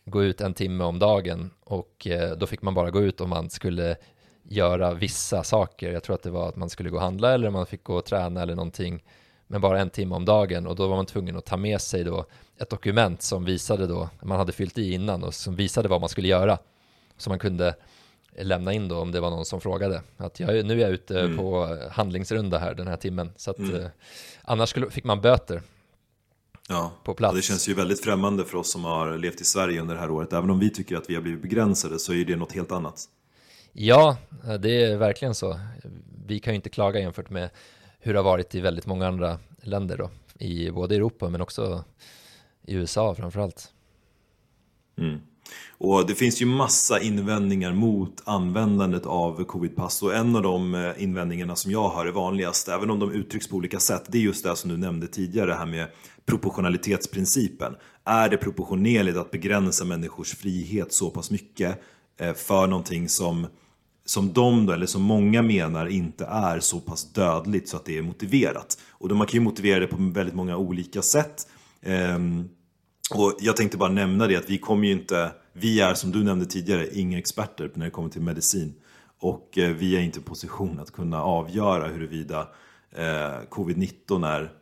gå 0.05 0.25
ut 0.25 0.41
en 0.41 0.55
timme 0.55 0.85
om 0.85 0.99
dagen 0.99 1.51
och 1.65 2.07
eh, 2.07 2.37
då 2.37 2.47
fick 2.47 2.63
man 2.63 2.75
bara 2.75 2.91
gå 2.91 3.03
ut 3.03 3.21
om 3.21 3.31
man 3.31 3.51
skulle 3.51 3.97
göra 4.43 4.95
vissa 4.95 5.43
saker. 5.43 5.93
Jag 5.93 6.03
tror 6.03 6.15
att 6.15 6.23
det 6.23 6.31
var 6.31 6.49
att 6.49 6.57
man 6.57 6.71
skulle 6.71 6.91
gå 6.91 6.97
och 6.97 7.03
handla 7.03 7.35
eller 7.35 7.51
man 7.51 7.67
fick 7.67 7.85
gå 7.85 7.95
och 7.95 8.05
träna 8.05 8.43
eller 8.43 8.55
någonting. 8.55 9.05
Men 9.47 9.61
bara 9.61 9.81
en 9.81 9.91
timme 9.91 10.15
om 10.15 10.25
dagen 10.25 10.67
och 10.67 10.77
då 10.77 10.89
var 10.89 10.97
man 10.97 11.07
tvungen 11.07 11.37
att 11.37 11.45
ta 11.45 11.57
med 11.57 11.81
sig 11.81 12.05
då 12.05 12.27
ett 12.59 12.71
dokument 12.71 13.23
som 13.23 13.45
visade 13.45 13.87
då, 13.87 14.09
man 14.23 14.39
hade 14.39 14.53
fyllt 14.53 14.79
i 14.79 14.93
innan 14.93 15.25
och 15.25 15.35
som 15.35 15.57
visade 15.57 15.89
vad 15.89 16.01
man 16.01 16.09
skulle 16.09 16.29
göra. 16.29 16.59
Så 17.17 17.31
man 17.31 17.39
kunde 17.39 17.75
lämna 18.39 18.73
in 18.73 18.89
då 18.89 18.99
om 18.99 19.13
det 19.13 19.21
var 19.21 19.31
någon 19.31 19.45
som 19.45 19.61
frågade. 19.61 20.03
Att 20.17 20.41
jag, 20.41 20.67
nu 20.67 20.75
är 20.75 20.79
jag 20.79 20.91
ute 20.91 21.21
mm. 21.21 21.37
på 21.37 21.79
handlingsrunda 21.91 22.59
här 22.59 22.75
den 22.75 22.87
här 22.87 22.97
timmen. 22.97 23.33
Så 23.37 23.51
att 23.51 23.59
mm. 23.59 23.81
eh, 23.81 23.87
annars 24.43 24.69
skulle, 24.69 24.91
fick 24.91 25.05
man 25.05 25.21
böter. 25.21 25.63
Ja, 26.73 26.93
på 27.05 27.15
plats. 27.15 27.37
det 27.37 27.43
känns 27.43 27.69
ju 27.69 27.75
väldigt 27.75 28.05
främmande 28.05 28.45
för 28.45 28.59
oss 28.59 28.73
som 28.73 28.85
har 28.85 29.19
levt 29.19 29.41
i 29.41 29.45
Sverige 29.45 29.81
under 29.81 29.95
det 29.95 30.01
här 30.01 30.11
året. 30.11 30.33
Även 30.33 30.51
om 30.51 30.59
vi 30.59 30.71
tycker 30.71 30.97
att 30.97 31.11
vi 31.11 31.15
har 31.15 31.23
blivit 31.23 31.43
begränsade 31.43 31.99
så 31.99 32.13
är 32.13 32.25
det 32.25 32.37
något 32.37 32.53
helt 32.53 32.73
annat. 32.73 33.05
Ja, 33.73 34.17
det 34.61 34.85
är 34.85 34.97
verkligen 34.97 35.35
så. 35.35 35.61
Vi 36.27 36.41
kan 36.41 36.53
ju 36.53 36.57
inte 36.57 36.71
klaga 36.71 37.01
jämfört 37.01 37.31
med 37.31 37.51
hur 38.01 38.13
det 38.13 38.19
har 38.19 38.25
varit 38.25 38.55
i 38.55 38.61
väldigt 38.61 38.87
många 38.87 39.09
andra 39.09 39.39
länder 39.63 39.97
då, 39.97 40.11
i 40.39 40.71
både 40.71 40.95
Europa 40.95 41.29
men 41.29 41.41
också 41.41 41.85
i 42.67 42.75
USA 42.75 43.15
framförallt. 43.15 43.73
Mm. 44.99 45.21
Och 45.79 46.07
det 46.07 46.15
finns 46.15 46.43
ju 46.43 46.47
massa 46.47 47.01
invändningar 47.01 47.73
mot 47.73 48.23
användandet 48.25 49.07
av 49.07 49.45
covidpass 49.45 50.03
och 50.03 50.15
en 50.15 50.37
av 50.37 50.43
de 50.43 50.75
eh, 50.75 51.03
invändningarna 51.03 51.57
som 51.57 51.71
jag 51.71 51.91
hör 51.91 52.07
är 52.07 52.13
vanligast, 52.13 52.69
även 52.69 52.91
om 52.91 52.99
de 52.99 53.13
uttrycks 53.13 53.49
på 53.49 53.57
olika 53.57 53.81
sätt, 53.81 54.05
det 54.09 54.19
är 54.19 54.23
just 54.23 54.45
det 54.45 54.57
som 54.57 54.71
du 54.71 54.77
nämnde 54.77 55.07
tidigare, 55.07 55.47
det 55.47 55.55
här 55.55 55.67
med 55.67 55.87
proportionalitetsprincipen. 56.27 57.75
Är 58.05 58.29
det 58.29 58.37
proportionerligt 58.37 59.17
att 59.17 59.31
begränsa 59.31 59.85
människors 59.85 60.35
frihet 60.35 60.93
så 60.93 61.11
pass 61.11 61.31
mycket 61.31 61.83
eh, 62.21 62.35
för 62.35 62.67
någonting 62.67 63.09
som, 63.09 63.47
som 64.05 64.33
de, 64.33 64.67
då, 64.67 64.73
eller 64.73 64.87
som 64.87 65.03
många 65.03 65.43
menar, 65.43 65.87
inte 65.87 66.25
är 66.25 66.61
så 66.61 66.81
pass 66.81 67.13
dödligt 67.13 67.69
så 67.69 67.77
att 67.77 67.85
det 67.85 67.99
är 67.99 68.03
motiverat? 68.03 68.79
Och 68.91 69.09
då 69.09 69.15
man 69.15 69.27
kan 69.27 69.41
ju 69.41 69.45
motivera 69.45 69.81
det 69.81 69.87
på 69.87 69.97
väldigt 69.99 70.35
många 70.35 70.57
olika 70.57 71.03
sätt. 71.03 71.47
Ehm, 71.83 72.49
och 73.15 73.37
jag 73.41 73.57
tänkte 73.57 73.77
bara 73.77 73.93
nämna 73.93 74.27
det 74.27 74.37
att 74.37 74.51
vi 74.51 74.59
kommer 74.59 74.87
ju 74.87 74.93
inte, 74.93 75.31
vi 75.53 75.81
är 75.81 75.95
som 75.95 76.13
du 76.13 76.25
nämnde 76.25 76.47
tidigare, 76.47 76.89
inga 76.93 77.19
experter 77.19 77.71
när 77.75 77.85
det 77.85 77.91
kommer 77.91 78.09
till 78.09 78.23
medicin. 78.23 78.75
Och 79.21 79.59
eh, 79.59 79.71
vi 79.71 79.97
är 79.97 80.01
inte 80.01 80.19
i 80.19 80.23
position 80.23 80.79
att 80.79 80.93
kunna 80.93 81.23
avgöra 81.23 81.89
huruvida 81.89 82.49
eh, 82.97 83.49
covid-19 83.51 84.27
är 84.27 84.53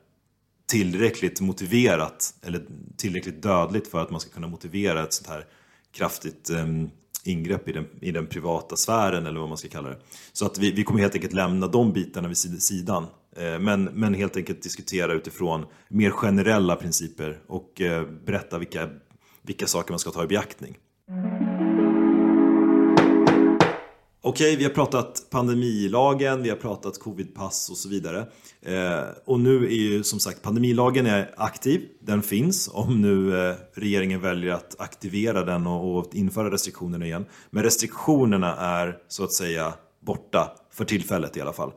tillräckligt 0.70 1.40
motiverat 1.40 2.34
eller 2.42 2.66
tillräckligt 2.96 3.42
dödligt 3.42 3.88
för 3.88 4.02
att 4.02 4.10
man 4.10 4.20
ska 4.20 4.30
kunna 4.30 4.48
motivera 4.48 5.02
ett 5.02 5.12
sånt 5.12 5.28
här 5.28 5.46
kraftigt 5.92 6.50
eh, 6.50 6.66
ingrepp 7.24 7.68
i 7.68 7.72
den, 7.72 7.86
i 8.00 8.12
den 8.12 8.26
privata 8.26 8.76
sfären 8.76 9.26
eller 9.26 9.40
vad 9.40 9.48
man 9.48 9.58
ska 9.58 9.68
kalla 9.68 9.88
det. 9.88 9.98
Så 10.32 10.46
att 10.46 10.58
vi, 10.58 10.72
vi 10.72 10.84
kommer 10.84 11.00
helt 11.00 11.14
enkelt 11.14 11.32
lämna 11.32 11.66
de 11.66 11.92
bitarna 11.92 12.28
vid 12.28 12.62
sidan 12.62 13.06
Eh, 13.36 13.58
men, 13.58 13.84
men 13.84 14.14
helt 14.14 14.36
enkelt 14.36 14.62
diskutera 14.62 15.12
utifrån 15.12 15.66
mer 15.88 16.10
generella 16.10 16.76
principer 16.76 17.40
och 17.46 17.80
eh, 17.80 18.06
berätta 18.24 18.58
vilka, 18.58 18.88
vilka 19.42 19.66
saker 19.66 19.92
man 19.92 19.98
ska 19.98 20.10
ta 20.10 20.24
i 20.24 20.26
beaktning. 20.26 20.76
Okej, 24.22 24.56
vi 24.56 24.64
har 24.64 24.70
pratat 24.70 25.26
pandemilagen, 25.30 26.42
vi 26.42 26.48
har 26.48 26.56
pratat 26.56 26.98
covidpass 26.98 27.70
och 27.70 27.76
så 27.76 27.88
vidare. 27.88 28.26
Eh, 28.62 29.02
och 29.24 29.40
nu 29.40 29.64
är 29.64 29.76
ju 29.76 30.02
som 30.02 30.20
sagt 30.20 30.42
pandemilagen 30.42 31.06
är 31.06 31.34
aktiv, 31.36 31.88
den 32.00 32.22
finns 32.22 32.70
om 32.72 33.02
nu 33.02 33.48
eh, 33.48 33.56
regeringen 33.74 34.20
väljer 34.20 34.54
att 34.54 34.80
aktivera 34.80 35.44
den 35.44 35.66
och, 35.66 35.98
och 35.98 36.14
införa 36.14 36.50
restriktionerna 36.50 37.06
igen. 37.06 37.26
Men 37.50 37.62
restriktionerna 37.62 38.56
är 38.56 38.98
så 39.08 39.24
att 39.24 39.32
säga 39.32 39.74
borta, 40.00 40.52
för 40.72 40.84
tillfället 40.84 41.36
i 41.36 41.40
alla 41.40 41.52
fall. 41.52 41.72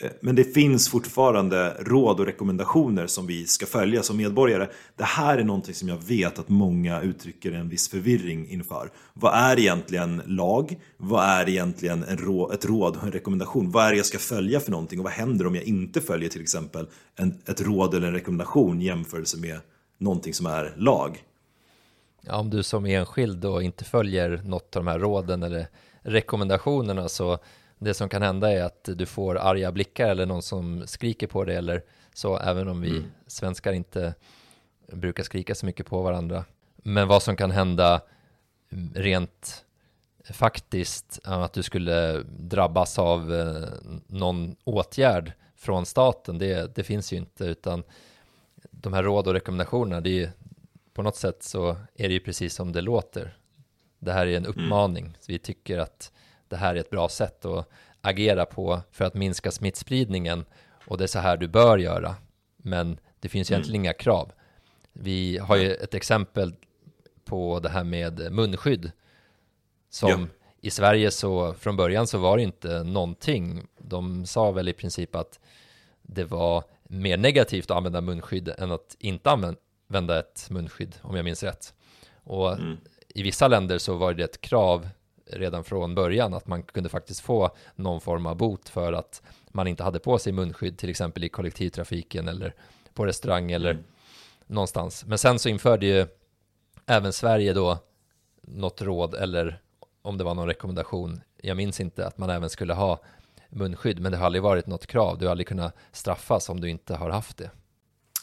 Eh, 0.00 0.10
men 0.20 0.34
det 0.34 0.44
finns 0.44 0.88
fortfarande 0.88 1.76
råd 1.80 2.20
och 2.20 2.26
rekommendationer 2.26 3.06
som 3.06 3.26
vi 3.26 3.46
ska 3.46 3.66
följa 3.66 4.02
som 4.02 4.16
medborgare. 4.16 4.68
Det 4.96 5.04
här 5.04 5.38
är 5.38 5.44
någonting 5.44 5.74
som 5.74 5.88
jag 5.88 6.04
vet 6.04 6.38
att 6.38 6.48
många 6.48 7.00
uttrycker 7.00 7.52
en 7.52 7.68
viss 7.68 7.88
förvirring 7.88 8.48
inför. 8.50 8.90
Vad 9.12 9.34
är 9.34 9.58
egentligen 9.58 10.22
lag? 10.26 10.80
Vad 10.96 11.24
är 11.24 11.48
egentligen 11.48 12.04
en 12.04 12.16
råd, 12.16 12.54
ett 12.54 12.64
råd 12.64 12.96
och 12.96 13.02
en 13.02 13.12
rekommendation? 13.12 13.70
Vad 13.70 13.86
är 13.86 13.90
det 13.90 13.96
jag 13.96 14.06
ska 14.06 14.18
följa 14.18 14.60
för 14.60 14.70
någonting 14.70 14.98
och 14.98 15.04
vad 15.04 15.12
händer 15.12 15.46
om 15.46 15.54
jag 15.54 15.64
inte 15.64 16.00
följer 16.00 16.28
till 16.28 16.42
exempel 16.42 16.86
en, 17.16 17.38
ett 17.46 17.60
råd 17.60 17.94
eller 17.94 18.06
en 18.06 18.14
rekommendation 18.14 18.82
i 18.82 18.84
jämförelse 18.84 19.38
med 19.38 19.60
någonting 19.98 20.34
som 20.34 20.46
är 20.46 20.74
lag? 20.76 21.24
Ja, 22.20 22.36
om 22.36 22.50
du 22.50 22.62
som 22.62 22.86
enskild 22.86 23.38
då 23.38 23.62
inte 23.62 23.84
följer 23.84 24.42
något 24.44 24.76
av 24.76 24.84
de 24.84 24.90
här 24.90 24.98
råden 24.98 25.42
eller 25.42 25.66
rekommendationerna 26.02 27.08
så 27.08 27.38
det 27.80 27.94
som 27.94 28.08
kan 28.08 28.22
hända 28.22 28.52
är 28.52 28.62
att 28.62 28.88
du 28.94 29.06
får 29.06 29.38
arga 29.38 29.72
blickar 29.72 30.08
eller 30.08 30.26
någon 30.26 30.42
som 30.42 30.86
skriker 30.86 31.26
på 31.26 31.44
dig 31.44 31.56
eller 31.56 31.82
så, 32.14 32.38
även 32.38 32.68
om 32.68 32.80
vi 32.80 32.90
mm. 32.90 33.10
svenskar 33.26 33.72
inte 33.72 34.14
brukar 34.92 35.22
skrika 35.22 35.54
så 35.54 35.66
mycket 35.66 35.86
på 35.86 36.02
varandra. 36.02 36.44
Men 36.76 37.08
vad 37.08 37.22
som 37.22 37.36
kan 37.36 37.50
hända 37.50 38.00
rent 38.94 39.64
faktiskt, 40.24 41.20
att 41.24 41.52
du 41.52 41.62
skulle 41.62 42.22
drabbas 42.22 42.98
av 42.98 43.34
eh, 43.34 43.68
någon 44.06 44.56
åtgärd 44.64 45.32
från 45.56 45.86
staten, 45.86 46.38
det, 46.38 46.74
det 46.74 46.84
finns 46.84 47.12
ju 47.12 47.16
inte, 47.16 47.44
utan 47.44 47.82
de 48.70 48.92
här 48.92 49.02
råd 49.02 49.26
och 49.26 49.34
rekommendationerna, 49.34 50.00
det 50.00 50.22
är 50.22 50.30
på 50.92 51.02
något 51.02 51.16
sätt 51.16 51.42
så 51.42 51.76
är 51.94 52.08
det 52.08 52.14
ju 52.14 52.20
precis 52.20 52.54
som 52.54 52.72
det 52.72 52.80
låter. 52.80 53.36
Det 53.98 54.12
här 54.12 54.26
är 54.26 54.36
en 54.36 54.46
mm. 54.46 54.50
uppmaning, 54.50 55.16
vi 55.28 55.38
tycker 55.38 55.78
att 55.78 56.12
det 56.50 56.56
här 56.56 56.74
är 56.74 56.80
ett 56.80 56.90
bra 56.90 57.08
sätt 57.08 57.44
att 57.44 57.68
agera 58.00 58.46
på 58.46 58.80
för 58.90 59.04
att 59.04 59.14
minska 59.14 59.50
smittspridningen 59.50 60.44
och 60.86 60.98
det 60.98 61.04
är 61.04 61.08
så 61.08 61.18
här 61.18 61.36
du 61.36 61.48
bör 61.48 61.78
göra. 61.78 62.16
Men 62.56 62.98
det 63.20 63.28
finns 63.28 63.50
mm. 63.50 63.56
egentligen 63.56 63.84
inga 63.84 63.92
krav. 63.92 64.32
Vi 64.92 65.38
har 65.38 65.56
ju 65.56 65.74
ett 65.74 65.94
exempel 65.94 66.54
på 67.24 67.60
det 67.60 67.68
här 67.68 67.84
med 67.84 68.32
munskydd 68.32 68.92
som 69.90 70.10
ja. 70.10 70.26
i 70.60 70.70
Sverige 70.70 71.10
så 71.10 71.54
från 71.54 71.76
början 71.76 72.06
så 72.06 72.18
var 72.18 72.36
det 72.36 72.42
inte 72.42 72.82
någonting. 72.82 73.66
De 73.78 74.26
sa 74.26 74.50
väl 74.50 74.68
i 74.68 74.72
princip 74.72 75.14
att 75.14 75.40
det 76.02 76.24
var 76.24 76.64
mer 76.82 77.16
negativt 77.16 77.70
att 77.70 77.76
använda 77.76 78.00
munskydd 78.00 78.48
än 78.58 78.72
att 78.72 78.96
inte 78.98 79.30
använda 79.30 80.18
ett 80.18 80.46
munskydd 80.50 80.96
om 81.02 81.16
jag 81.16 81.24
minns 81.24 81.42
rätt. 81.42 81.74
Och 82.24 82.52
mm. 82.52 82.76
i 83.08 83.22
vissa 83.22 83.48
länder 83.48 83.78
så 83.78 83.94
var 83.94 84.14
det 84.14 84.24
ett 84.24 84.40
krav 84.40 84.88
redan 85.32 85.64
från 85.64 85.94
början 85.94 86.34
att 86.34 86.46
man 86.46 86.62
kunde 86.62 86.88
faktiskt 86.88 87.20
få 87.20 87.50
någon 87.74 88.00
form 88.00 88.26
av 88.26 88.36
bot 88.36 88.68
för 88.68 88.92
att 88.92 89.22
man 89.48 89.66
inte 89.66 89.82
hade 89.82 89.98
på 89.98 90.18
sig 90.18 90.32
munskydd 90.32 90.78
till 90.78 90.90
exempel 90.90 91.24
i 91.24 91.28
kollektivtrafiken 91.28 92.28
eller 92.28 92.54
på 92.94 93.06
restaurang 93.06 93.52
eller 93.52 93.70
mm. 93.70 93.84
någonstans. 94.46 95.04
Men 95.06 95.18
sen 95.18 95.38
så 95.38 95.48
införde 95.48 95.86
ju 95.86 96.06
även 96.86 97.12
Sverige 97.12 97.52
då 97.52 97.78
något 98.42 98.82
råd 98.82 99.14
eller 99.14 99.60
om 100.02 100.18
det 100.18 100.24
var 100.24 100.34
någon 100.34 100.46
rekommendation. 100.46 101.20
Jag 101.42 101.56
minns 101.56 101.80
inte 101.80 102.06
att 102.06 102.18
man 102.18 102.30
även 102.30 102.50
skulle 102.50 102.74
ha 102.74 103.00
munskydd, 103.48 104.00
men 104.00 104.12
det 104.12 104.18
har 104.18 104.26
aldrig 104.26 104.42
varit 104.42 104.66
något 104.66 104.86
krav. 104.86 105.18
Du 105.18 105.24
har 105.26 105.30
aldrig 105.30 105.48
kunnat 105.48 105.76
straffas 105.92 106.48
om 106.48 106.60
du 106.60 106.70
inte 106.70 106.94
har 106.94 107.10
haft 107.10 107.36
det 107.36 107.50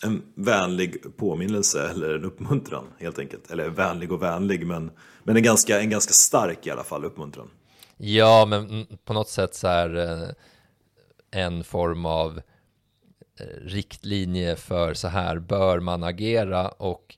en 0.04 0.24
vänlig 0.36 1.18
påminnelse 1.18 1.90
eller 1.90 2.16
en 2.16 2.26
uppmuntran 2.26 2.86
helt 3.00 3.20
enkelt. 3.20 3.52
Eller 3.52 3.70
vänlig 3.70 4.12
och 4.12 4.22
vänlig 4.22 4.68
men, 4.68 4.92
men 5.24 5.36
en, 5.36 5.44
ganska, 5.44 5.82
en 5.82 5.90
ganska 5.90 6.14
stark 6.14 6.68
i 6.68 6.72
alla 6.72 6.84
fall 6.84 7.06
uppmuntran. 7.06 7.50
Ja, 7.98 8.46
men 8.46 8.88
på 9.06 9.14
något 9.14 9.30
sätt 9.30 9.56
så 9.56 9.68
är 9.68 9.96
eh, 9.96 10.30
en 11.32 11.64
form 11.64 12.06
av 12.06 12.42
eh, 13.40 13.46
riktlinje 13.62 14.56
för 14.56 14.94
så 14.94 15.08
här 15.08 15.40
bör 15.40 15.80
man 15.80 16.04
agera 16.04 16.70
och 16.70 17.16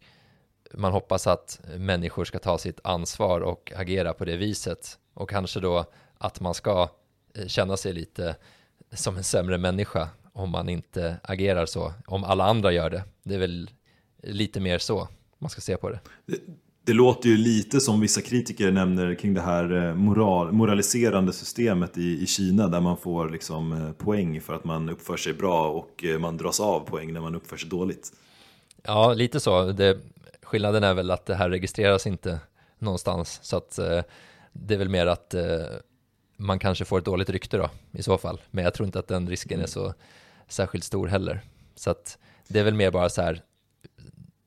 man 0.74 0.92
hoppas 0.92 1.28
att 1.28 1.60
människor 1.78 2.26
ska 2.26 2.39
ta 2.39 2.58
sitt 2.58 2.80
ansvar 2.84 3.42
och 3.42 3.74
agera 3.76 4.13
på 4.13 4.26
det 4.26 4.38
viset 4.38 5.00
och 5.13 5.30
kanske 5.30 5.60
då 5.60 5.86
att 6.18 6.39
man 6.39 6.54
ska 6.54 6.89
eh, 7.36 7.48
känna 7.48 7.78
sig 7.78 7.94
lite 7.94 8.36
som 8.92 9.18
en 9.18 9.24
sämre 9.24 9.58
människa 9.58 10.10
om 10.39 10.49
man 10.49 10.69
inte 10.69 11.17
agerar 11.23 11.65
så, 11.65 11.93
om 12.08 12.23
alla 12.23 12.43
andra 12.43 12.71
gör 12.71 12.89
det. 12.89 13.04
Det 13.23 13.36
är 13.36 13.39
väl 13.39 13.69
lite 14.23 14.60
mer 14.60 14.78
så 14.78 15.08
man 15.38 15.49
ska 15.49 15.62
se 15.62 15.78
på 15.78 15.89
det. 15.89 15.99
Det, 16.25 16.39
det 16.86 16.93
låter 16.93 17.30
ju 17.30 17.38
lite 17.38 17.80
som 17.80 17.99
vissa 17.99 18.21
kritiker 18.21 18.71
nämner 18.71 19.15
kring 19.15 19.34
det 19.34 19.41
här 19.41 19.88
eh, 19.88 19.95
moral, 19.95 20.52
moraliserande 20.52 21.34
systemet 21.34 21.97
i, 21.97 22.23
i 22.23 22.25
Kina 22.25 22.67
där 22.67 22.82
man 22.82 22.97
får 22.97 23.30
liksom 23.30 23.73
eh, 23.73 23.91
poäng 23.91 24.41
för 24.41 24.54
att 24.54 24.63
man 24.63 24.89
uppför 24.89 25.17
sig 25.17 25.34
bra 25.34 25.69
och 25.69 26.06
eh, 26.06 26.19
man 26.19 26.38
dras 26.38 26.60
av 26.60 26.80
poäng 26.80 27.13
när 27.13 27.21
man 27.21 27.36
uppför 27.36 27.58
sig 27.58 27.69
dåligt. 27.69 28.13
Ja, 28.84 29.13
lite 29.13 29.39
så. 29.39 29.71
Det, 29.71 29.97
skillnaden 30.41 30.84
är 30.84 30.93
väl 30.93 31.12
att 31.12 31.25
det 31.25 31.36
här 31.36 31.49
registreras 31.49 32.08
inte 32.08 32.39
någonstans 32.80 33.39
så 33.41 33.58
att 33.58 33.80
det 34.54 34.73
är 34.73 34.78
väl 34.78 34.89
mer 34.89 35.06
att 35.06 35.36
man 36.38 36.60
kanske 36.60 36.86
får 36.86 36.99
ett 36.99 37.06
dåligt 37.06 37.30
rykte 37.30 37.58
då 37.58 37.69
i 37.91 38.04
så 38.04 38.17
fall. 38.17 38.41
Men 38.52 38.63
jag 38.63 38.73
tror 38.73 38.86
inte 38.86 38.99
att 38.99 39.08
den 39.08 39.30
risken 39.30 39.60
är 39.60 39.63
mm. 39.63 39.67
så 39.67 39.93
särskilt 40.49 40.83
stor 40.83 41.07
heller. 41.07 41.41
Så 41.75 41.89
att 41.89 42.17
det 42.47 42.60
är 42.60 42.63
väl 42.63 42.73
mer 42.73 42.91
bara 42.91 43.10
så 43.10 43.21
här, 43.21 43.41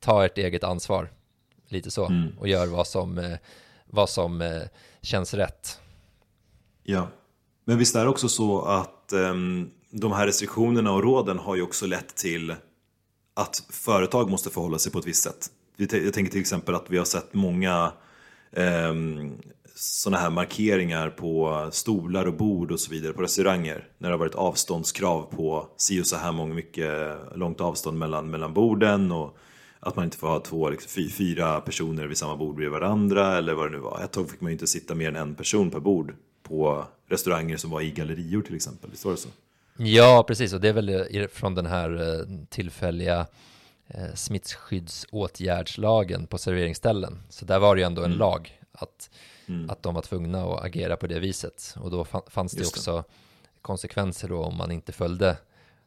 ta 0.01 0.25
ert 0.25 0.39
eget 0.39 0.65
ansvar, 0.65 1.11
lite 1.69 1.91
så, 1.91 2.07
mm. 2.07 2.39
och 2.39 2.49
gör 2.49 2.67
vad 2.67 2.87
som, 2.87 3.19
eh, 3.19 3.39
vad 3.87 4.11
som 4.11 4.41
eh, 4.41 4.63
känns 5.01 5.35
rätt. 5.35 5.81
Ja, 6.83 7.09
men 7.65 7.79
visst 7.79 7.97
är 7.97 8.05
det 8.05 8.11
också 8.11 8.29
så 8.29 8.63
att 8.63 9.13
um, 9.13 9.71
de 9.91 10.13
här 10.13 10.27
restriktionerna 10.27 10.93
och 10.93 11.03
råden 11.03 11.39
har 11.39 11.57
ju 11.57 11.63
också 11.63 11.87
lett 11.87 12.17
till 12.17 12.55
att 13.35 13.65
företag 13.71 14.31
måste 14.31 14.51
förhålla 14.51 14.79
sig 14.79 14.93
på 14.93 14.99
ett 14.99 15.07
visst 15.07 15.23
sätt. 15.23 15.51
Jag 15.77 15.91
tänker 15.91 16.33
till 16.33 16.41
exempel 16.41 16.75
att 16.75 16.87
vi 16.89 16.99
har 16.99 17.05
sett 17.05 17.35
många 17.35 17.93
um, 18.51 19.39
sådana 19.75 20.19
här 20.19 20.31
markeringar 20.31 21.11
på 21.11 21.69
stolar 21.73 22.27
och 22.27 22.35
bord 22.35 22.73
och 22.73 22.81
så 22.81 22.91
vidare 22.91 23.13
på 23.13 23.23
restauranger. 23.23 23.89
När 23.99 24.09
det 24.09 24.15
har 24.15 24.19
varit 24.19 24.35
avståndskrav 24.35 25.23
på 25.23 25.69
si 25.77 26.03
och 26.03 26.07
så 26.07 26.17
här 26.17 26.33
många 26.33 26.55
mycket 26.55 27.17
långt 27.35 27.61
avstånd 27.61 27.99
mellan, 27.99 28.31
mellan 28.31 28.55
borden 28.55 29.13
och 29.13 29.37
att 29.81 29.97
man 29.97 30.05
inte 30.05 30.17
får 30.17 30.29
ha 30.29 30.41
två, 30.41 30.71
liksom, 30.71 31.11
fyra 31.11 31.61
personer 31.61 32.07
vid 32.07 32.19
samma 32.19 32.37
bord 32.37 32.57
bredvid 32.57 32.81
varandra 32.81 33.39
eller 33.39 33.55
vad 33.55 33.67
det 33.67 33.77
nu 33.77 33.79
var. 33.79 34.01
Ett 34.05 34.13
tag 34.13 34.31
fick 34.31 34.41
man 34.41 34.51
ju 34.51 34.53
inte 34.53 34.67
sitta 34.67 34.95
mer 34.95 35.09
än 35.09 35.17
en 35.17 35.35
person 35.35 35.71
per 35.71 35.81
bord 35.81 36.15
på 36.43 36.85
restauranger 37.09 37.57
som 37.57 37.71
var 37.71 37.81
i 37.81 37.91
gallerior 37.91 38.43
till 38.43 38.55
exempel. 38.55 38.91
Visst 38.91 39.05
var 39.05 39.13
det 39.13 39.19
så? 39.19 39.29
Ja, 39.77 40.25
precis, 40.29 40.53
och 40.53 40.61
det 40.61 40.69
är 40.69 40.73
väl 40.73 41.29
från 41.29 41.55
den 41.55 41.67
här 41.67 42.21
eh, 42.21 42.27
tillfälliga 42.49 43.27
eh, 43.89 44.15
smittskyddsåtgärdslagen 44.15 46.27
på 46.27 46.39
serveringsställen. 46.39 47.23
Så 47.29 47.45
där 47.45 47.59
var 47.59 47.75
det 47.75 47.81
ju 47.81 47.87
ändå 47.87 48.03
en 48.03 48.07
mm. 48.07 48.19
lag 48.19 48.61
att, 48.73 49.11
mm. 49.47 49.71
att 49.71 49.83
de 49.83 49.95
var 49.95 50.03
tvungna 50.03 50.45
att 50.45 50.65
agera 50.65 50.97
på 50.97 51.07
det 51.07 51.19
viset. 51.19 51.75
Och 51.81 51.91
då 51.91 52.05
fanns 52.05 52.53
det 52.53 52.59
Just 52.59 52.77
också 52.77 52.97
det. 52.97 53.05
konsekvenser 53.63 54.29
då 54.29 54.43
om 54.43 54.57
man 54.57 54.71
inte 54.71 54.93
följde 54.93 55.37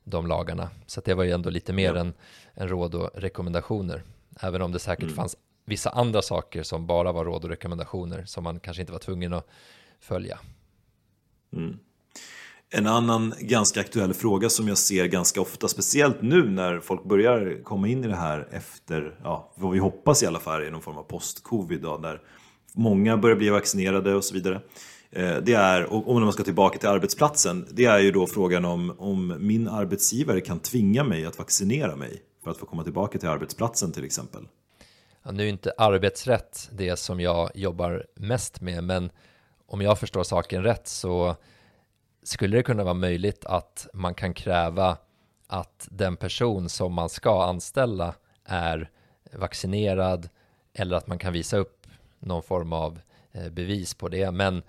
de 0.04 0.28
lagarna. 0.28 0.70
Så 0.86 1.02
det 1.06 1.14
var 1.14 1.24
ju 1.24 1.32
ändå 1.32 1.50
lite 1.50 1.74
mer 1.74 1.94
ja. 1.94 2.00
än, 2.00 2.14
än 2.54 2.68
råd 2.68 2.96
och 2.96 3.10
rekommendationer. 3.14 4.04
Även 4.40 4.62
om 4.62 4.72
det 4.72 4.80
säkert 4.80 5.04
mm. 5.04 5.16
fanns 5.16 5.36
vissa 5.66 5.90
andra 5.90 6.22
saker 6.22 6.64
som 6.64 6.88
bara 6.88 7.12
var 7.12 7.26
råd 7.26 7.44
och 7.44 7.50
rekommendationer 7.50 8.26
som 8.26 8.44
man 8.44 8.60
kanske 8.60 8.82
inte 8.82 8.94
var 8.94 9.00
tvungen 9.00 9.34
att 9.34 9.48
följa. 10.00 10.40
Mm. 11.54 11.80
En 12.70 12.88
annan 12.88 13.34
ganska 13.40 13.80
aktuell 13.80 14.14
fråga 14.14 14.50
som 14.50 14.68
jag 14.68 14.78
ser 14.78 15.06
ganska 15.06 15.42
ofta, 15.42 15.68
speciellt 15.68 16.22
nu 16.22 16.50
när 16.50 16.80
folk 16.80 17.04
börjar 17.04 17.64
komma 17.64 17.88
in 17.88 18.04
i 18.04 18.08
det 18.08 18.16
här 18.16 18.48
efter, 18.52 19.20
ja, 19.24 19.52
vad 19.56 19.72
vi 19.72 19.80
hoppas 19.80 20.24
i 20.24 20.26
alla 20.26 20.40
fall 20.40 20.62
är 20.62 20.72
någon 20.72 20.82
form 20.82 20.98
av 20.98 21.04
post-covid 21.04 21.82
där 21.82 22.22
många 22.76 23.18
börjar 23.18 23.36
bli 23.36 23.50
vaccinerade 23.50 24.16
och 24.16 24.24
så 24.24 24.34
vidare. 24.34 24.62
Eh, 25.12 25.38
det 25.38 25.54
är, 25.54 25.94
och 25.94 26.10
om 26.10 26.24
man 26.24 26.34
ska 26.34 26.44
tillbaka 26.44 26.80
till 26.80 26.90
arbetsplatsen, 26.90 27.68
det 27.72 27.86
är 27.86 28.00
ju 28.00 28.12
då 28.12 28.28
frågan 28.28 28.66
om, 28.66 28.96
om 28.98 29.36
min 29.40 29.68
arbetsgivare 29.68 30.42
kan 30.42 30.60
tvinga 30.60 31.04
mig 31.04 31.26
att 31.26 31.40
vaccinera 31.40 31.96
mig 31.96 32.22
för 32.44 32.52
att 32.52 32.58
få 32.58 32.66
komma 32.66 32.84
tillbaka 32.84 33.20
till 33.20 33.30
arbetsplatsen 33.30 33.92
till 33.92 34.06
exempel. 34.06 34.42
Ja, 35.24 35.32
nu 35.32 35.44
är 35.44 35.48
inte 35.48 35.74
arbetsrätt 35.78 36.70
det 36.72 36.96
som 36.96 37.20
jag 37.20 37.52
jobbar 37.56 38.06
mest 38.16 38.62
med, 38.62 38.84
men 38.84 39.10
om 39.68 39.82
jag 39.82 40.00
förstår 40.00 40.24
saken 40.24 40.64
rätt 40.64 40.88
så 40.88 41.36
skulle 42.24 42.58
det 42.58 42.64
kunna 42.64 42.84
vara 42.84 42.94
möjligt 42.94 43.46
att 43.46 43.88
man 43.94 44.14
kan 44.14 44.34
kräva 44.34 44.98
att 45.48 45.88
den 45.92 46.18
person 46.18 46.70
som 46.70 46.94
man 46.94 47.10
ska 47.10 47.44
anställa 47.46 48.16
är 48.46 48.90
vaccinerad 49.34 50.30
eller 50.74 50.96
att 50.98 51.08
man 51.08 51.18
kan 51.18 51.34
visa 51.34 51.58
upp 51.58 51.85
någon 52.26 52.44
form 52.44 52.74
av 52.74 53.00
eh, 53.32 53.50
bevis 53.50 53.94
på 53.94 54.08
det. 54.08 54.32
Men 54.32 54.64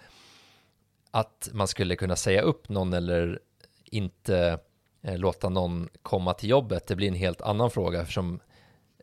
att 1.11 1.49
man 1.53 1.69
skulle 1.69 1.97
kunna 1.97 2.17
säga 2.17 2.43
upp 2.43 2.69
någon 2.69 2.93
eller 2.93 3.41
inte 3.85 4.59
eh, 5.03 5.19
låta 5.19 5.49
någon 5.49 5.89
komma 6.03 6.35
till 6.35 6.49
jobbet, 6.49 6.87
det 6.87 6.97
blir 6.97 7.09
en 7.09 7.15
helt 7.15 7.41
annan 7.41 7.71
fråga 7.71 8.01
eftersom 8.01 8.41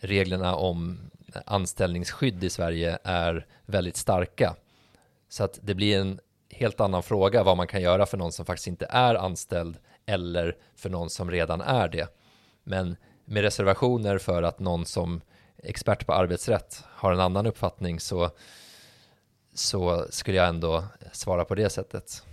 reglerna 0.01 0.55
om 0.55 0.99
anställningsskydd 1.45 2.43
i 2.43 2.49
Sverige 2.49 2.97
är 3.03 3.47
väldigt 3.65 3.97
starka. 3.97 4.55
Så 5.29 5.43
att 5.43 5.59
det 5.61 5.75
blir 5.75 5.99
en 5.99 6.19
helt 6.49 6.81
annan 6.81 7.03
fråga 7.03 7.43
vad 7.43 7.57
man 7.57 7.67
kan 7.67 7.81
göra 7.81 8.05
för 8.05 8.17
någon 8.17 8.31
som 8.31 8.45
faktiskt 8.45 8.67
inte 8.67 8.85
är 8.89 9.15
anställd 9.15 9.77
eller 10.05 10.57
för 10.75 10.89
någon 10.89 11.09
som 11.09 11.31
redan 11.31 11.61
är 11.61 11.87
det. 11.87 12.07
Men 12.63 12.95
med 13.25 13.41
reservationer 13.41 14.17
för 14.17 14.43
att 14.43 14.59
någon 14.59 14.85
som 14.85 15.21
expert 15.64 16.05
på 16.05 16.14
arbetsrätt 16.14 16.84
har 16.86 17.14
en 17.14 17.20
annan 17.20 17.45
uppfattning 17.45 17.99
så, 17.99 18.30
så 19.53 20.07
skulle 20.09 20.38
jag 20.38 20.49
ändå 20.49 20.84
svara 21.11 21.45
på 21.45 21.55
det 21.55 21.70
sättet. 21.70 22.24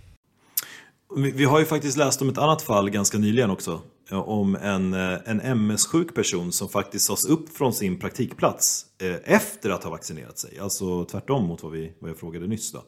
Vi 1.15 1.45
har 1.45 1.59
ju 1.59 1.65
faktiskt 1.65 1.97
läst 1.97 2.21
om 2.21 2.29
ett 2.29 2.37
annat 2.37 2.61
fall 2.61 2.89
ganska 2.89 3.17
nyligen 3.17 3.49
också 3.49 3.81
om 4.11 4.55
en, 4.55 4.93
eh, 4.93 5.19
en 5.25 5.41
MS-sjuk 5.41 6.15
person 6.15 6.51
som 6.51 6.69
faktiskt 6.69 7.05
sades 7.05 7.25
upp 7.25 7.57
från 7.57 7.73
sin 7.73 7.99
praktikplats 7.99 8.85
eh, 9.01 9.35
efter 9.35 9.69
att 9.69 9.83
ha 9.83 9.91
vaccinerat 9.91 10.39
sig. 10.39 10.59
Alltså 10.59 11.05
tvärtom 11.05 11.45
mot 11.45 11.63
vad, 11.63 11.71
vi, 11.71 11.93
vad 11.99 12.09
jag 12.09 12.17
frågade 12.17 12.47
nyss. 12.47 12.71
Då. 12.71 12.83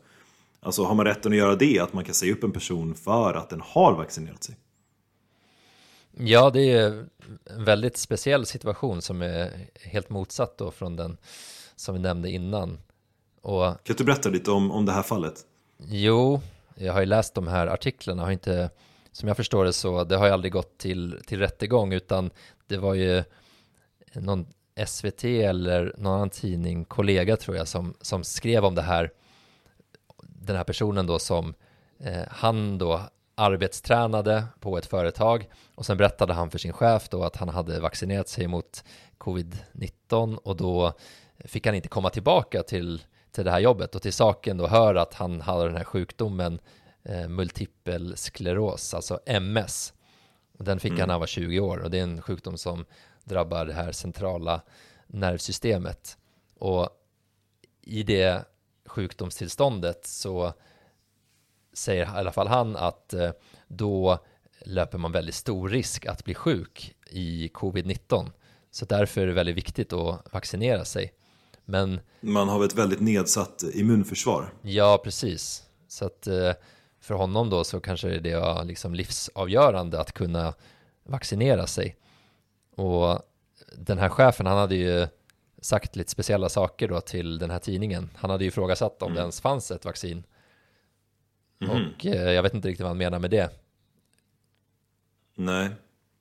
Alltså 0.59 0.83
har 0.83 0.95
man 0.95 1.05
rätten 1.05 1.31
att 1.31 1.37
göra 1.37 1.55
det, 1.55 1.79
att 1.79 1.93
man 1.93 2.05
kan 2.05 2.13
säga 2.13 2.33
upp 2.33 2.43
en 2.43 2.51
person 2.51 2.95
för 2.95 3.33
att 3.33 3.49
den 3.49 3.61
har 3.61 3.93
vaccinerat 3.93 4.43
sig? 4.43 4.55
Ja, 6.17 6.49
det 6.49 6.71
är 6.71 7.05
en 7.45 7.65
väldigt 7.65 7.97
speciell 7.97 8.45
situation 8.45 9.01
som 9.01 9.21
är 9.21 9.67
helt 9.81 10.09
motsatt 10.09 10.57
då 10.57 10.71
från 10.71 10.95
den 10.95 11.17
som 11.75 11.95
vi 11.95 12.01
nämnde 12.01 12.29
innan. 12.29 12.79
Och, 13.41 13.83
kan 13.83 13.95
du 13.97 14.03
berätta 14.03 14.29
lite 14.29 14.51
om, 14.51 14.71
om 14.71 14.85
det 14.85 14.91
här 14.91 15.03
fallet? 15.03 15.33
Jo, 15.77 16.41
jag 16.75 16.93
har 16.93 16.99
ju 16.99 17.05
läst 17.05 17.33
de 17.33 17.47
här 17.47 17.67
artiklarna, 17.67 18.23
har 18.23 18.31
inte, 18.31 18.69
som 19.11 19.27
jag 19.27 19.37
förstår 19.37 19.65
det 19.65 19.73
så, 19.73 20.03
det 20.03 20.17
har 20.17 20.25
ju 20.25 20.33
aldrig 20.33 20.53
gått 20.53 20.77
till, 20.77 21.21
till 21.27 21.39
rättegång 21.39 21.93
utan 21.93 22.31
det 22.67 22.77
var 22.77 22.93
ju 22.93 23.23
någon 24.13 24.45
SVT 24.87 25.23
eller 25.23 25.95
någon 25.97 26.13
annan 26.13 26.29
tidning, 26.29 26.85
kollega 26.85 27.37
tror 27.37 27.57
jag, 27.57 27.67
som, 27.67 27.93
som 28.01 28.23
skrev 28.23 28.65
om 28.65 28.75
det 28.75 28.81
här 28.81 29.11
den 30.45 30.55
här 30.55 30.63
personen 30.63 31.07
då 31.07 31.19
som 31.19 31.53
eh, 31.99 32.23
han 32.29 32.77
då 32.77 33.01
arbetstränade 33.35 34.45
på 34.59 34.77
ett 34.77 34.85
företag 34.85 35.49
och 35.75 35.85
sen 35.85 35.97
berättade 35.97 36.33
han 36.33 36.51
för 36.51 36.57
sin 36.57 36.73
chef 36.73 37.09
då 37.09 37.23
att 37.23 37.35
han 37.35 37.49
hade 37.49 37.79
vaccinerat 37.79 38.29
sig 38.29 38.47
mot 38.47 38.83
covid-19 39.17 40.35
och 40.35 40.55
då 40.55 40.93
fick 41.45 41.65
han 41.65 41.75
inte 41.75 41.87
komma 41.87 42.09
tillbaka 42.09 42.63
till, 42.63 43.03
till 43.31 43.45
det 43.45 43.51
här 43.51 43.59
jobbet 43.59 43.95
och 43.95 44.01
till 44.01 44.13
saken 44.13 44.57
då 44.57 44.67
hör 44.67 44.95
att 44.95 45.13
han 45.13 45.41
hade 45.41 45.65
den 45.65 45.77
här 45.77 45.83
sjukdomen 45.83 46.59
eh, 47.03 47.27
multipel 47.27 48.17
skleros, 48.17 48.93
alltså 48.93 49.19
MS. 49.25 49.93
Den 50.57 50.79
fick 50.79 50.89
mm. 50.89 50.99
han 50.99 51.07
när 51.07 51.13
han 51.13 51.19
var 51.19 51.27
20 51.27 51.59
år 51.59 51.77
och 51.77 51.91
det 51.91 51.99
är 51.99 52.03
en 52.03 52.21
sjukdom 52.21 52.57
som 52.57 52.85
drabbar 53.23 53.65
det 53.65 53.73
här 53.73 53.91
centrala 53.91 54.61
nervsystemet. 55.07 56.17
Och 56.59 56.89
i 57.81 58.03
det 58.03 58.45
sjukdomstillståndet 58.85 60.07
så 60.07 60.53
säger 61.73 62.03
i 62.03 62.07
alla 62.07 62.31
fall 62.31 62.47
han 62.47 62.75
att 62.75 63.13
eh, 63.13 63.31
då 63.67 64.19
löper 64.65 64.97
man 64.97 65.11
väldigt 65.11 65.35
stor 65.35 65.69
risk 65.69 66.05
att 66.05 66.23
bli 66.23 66.33
sjuk 66.33 66.95
i 67.09 67.47
covid-19. 67.47 68.31
Så 68.71 68.85
därför 68.85 69.21
är 69.21 69.27
det 69.27 69.33
väldigt 69.33 69.55
viktigt 69.55 69.93
att 69.93 70.33
vaccinera 70.33 70.85
sig. 70.85 71.13
Men 71.65 71.99
man 72.21 72.49
har 72.49 72.65
ett 72.65 72.75
väldigt 72.75 72.99
nedsatt 73.01 73.63
immunförsvar. 73.73 74.53
Ja, 74.61 75.01
precis. 75.03 75.63
Så 75.87 76.05
att 76.05 76.27
eh, 76.27 76.51
för 77.01 77.13
honom 77.13 77.49
då 77.49 77.63
så 77.63 77.79
kanske 77.79 78.19
det 78.19 78.35
var 78.35 78.63
liksom 78.63 78.95
livsavgörande 78.95 79.99
att 79.99 80.11
kunna 80.11 80.53
vaccinera 81.03 81.67
sig. 81.67 81.95
Och 82.75 83.19
den 83.77 83.97
här 83.97 84.09
chefen, 84.09 84.45
han 84.45 84.57
hade 84.57 84.75
ju 84.75 85.07
sagt 85.61 85.95
lite 85.95 86.11
speciella 86.11 86.49
saker 86.49 86.87
då 86.87 87.01
till 87.01 87.39
den 87.39 87.51
här 87.51 87.59
tidningen. 87.59 88.09
Han 88.15 88.29
hade 88.29 88.43
ju 88.43 88.47
ifrågasatt 88.47 89.01
om 89.01 89.07
mm. 89.07 89.15
det 89.15 89.21
ens 89.21 89.41
fanns 89.41 89.71
ett 89.71 89.85
vaccin. 89.85 90.23
Mm. 91.69 91.87
Och 91.87 92.05
eh, 92.05 92.31
jag 92.31 92.43
vet 92.43 92.53
inte 92.53 92.67
riktigt 92.67 92.83
vad 92.83 92.89
han 92.89 92.97
menar 92.97 93.19
med 93.19 93.31
det. 93.31 93.49
Nej, 95.35 95.69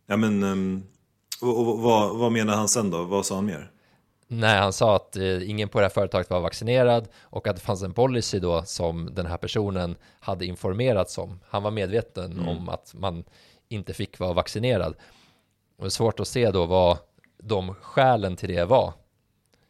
ja 0.07 0.16
men 0.16 0.43
um, 0.43 0.82
och, 1.43 1.61
och, 1.61 1.78
vad, 1.78 2.16
vad 2.16 2.32
menar 2.32 2.55
han 2.55 2.68
sen 2.68 2.90
då? 2.90 3.05
Vad 3.05 3.26
sa 3.26 3.34
han 3.34 3.45
mer? 3.45 3.70
Nej, 4.26 4.59
han 4.59 4.72
sa 4.72 4.97
att 4.97 5.16
eh, 5.16 5.51
ingen 5.51 5.68
på 5.68 5.78
det 5.78 5.84
här 5.84 5.90
företaget 5.90 6.30
var 6.30 6.40
vaccinerad 6.40 7.09
och 7.20 7.47
att 7.47 7.57
det 7.57 7.62
fanns 7.62 7.82
en 7.82 7.93
policy 7.93 8.38
då 8.38 8.62
som 8.64 9.14
den 9.14 9.26
här 9.26 9.36
personen 9.36 9.97
hade 10.20 10.47
informerats 10.47 11.18
om. 11.18 11.40
Han 11.49 11.62
var 11.62 11.70
medveten 11.70 12.32
mm. 12.32 12.49
om 12.49 12.68
att 12.68 12.95
man 12.95 13.24
inte 13.68 13.95
fick 13.95 14.18
vara 14.18 14.32
vaccinerad. 14.32 14.95
Och 15.76 15.84
det 15.84 15.88
är 15.88 15.90
svårt 15.90 16.20
att 16.20 16.28
se 16.28 16.51
då 16.51 16.66
vad 16.66 16.99
de 17.43 17.74
skälen 17.74 18.36
till 18.36 18.49
det 18.49 18.64
var 18.64 18.93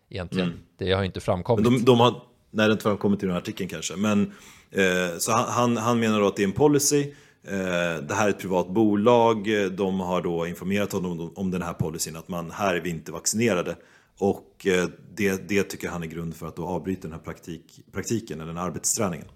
egentligen. 0.09 0.49
Mm. 0.49 0.61
Det 0.77 0.93
har 0.93 1.05
inte 1.05 1.20
framkommit. 1.20 1.64
de, 1.64 1.85
de 1.85 2.01
har, 2.01 2.23
nej, 2.53 2.65
det 2.65 2.71
har 2.71 2.73
inte 2.73 2.83
framkommit 2.83 3.23
i 3.23 3.27
den 3.27 3.35
här 3.35 3.41
artikeln 3.41 3.69
kanske. 3.69 3.97
Men, 3.97 4.33
eh, 4.71 5.19
så 5.19 5.33
han, 5.33 5.77
han 5.77 6.01
menar 6.01 6.21
då 6.21 6.27
att 6.27 6.37
det 6.37 6.43
är 6.43 6.47
en 6.47 6.53
policy. 6.53 7.01
Eh, 7.45 8.03
det 8.09 8.15
här 8.15 8.27
är 8.27 8.31
ett 8.31 8.41
privat 8.41 8.69
bolag. 8.69 9.49
De 9.77 10.01
har 10.01 10.23
då 10.23 10.47
informerat 10.47 10.93
honom 10.93 11.21
om, 11.21 11.33
om 11.37 11.51
den 11.51 11.63
här 11.63 11.73
policyn 11.73 12.17
att 12.17 12.29
man, 12.29 12.51
här 12.51 12.75
är 12.75 12.81
vi 12.81 12.91
inte 12.91 13.13
vaccinerade. 13.13 13.77
Och 14.19 14.67
eh, 14.67 14.89
det, 15.15 15.49
det 15.49 15.63
tycker 15.63 15.89
han 15.89 16.03
är 16.03 16.07
grund 16.07 16.37
för 16.37 16.47
att 16.47 16.57
då 16.57 16.67
avbryta 16.67 17.03
den 17.03 17.13
här 17.13 17.19
praktik, 17.19 17.81
praktiken 17.93 18.41
eller 18.41 18.49
den 18.49 18.57
här 18.57 18.67
arbetsträningen. 18.67 19.27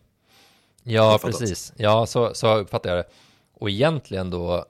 Ja, 0.83 1.19
precis. 1.23 1.73
Ja, 1.77 2.07
så, 2.07 2.35
så 2.35 2.57
uppfattar 2.57 2.91
jag 2.91 2.99
det. 2.99 3.09
Och 3.55 3.71
egentligen 3.71 4.31
då, 4.31 4.65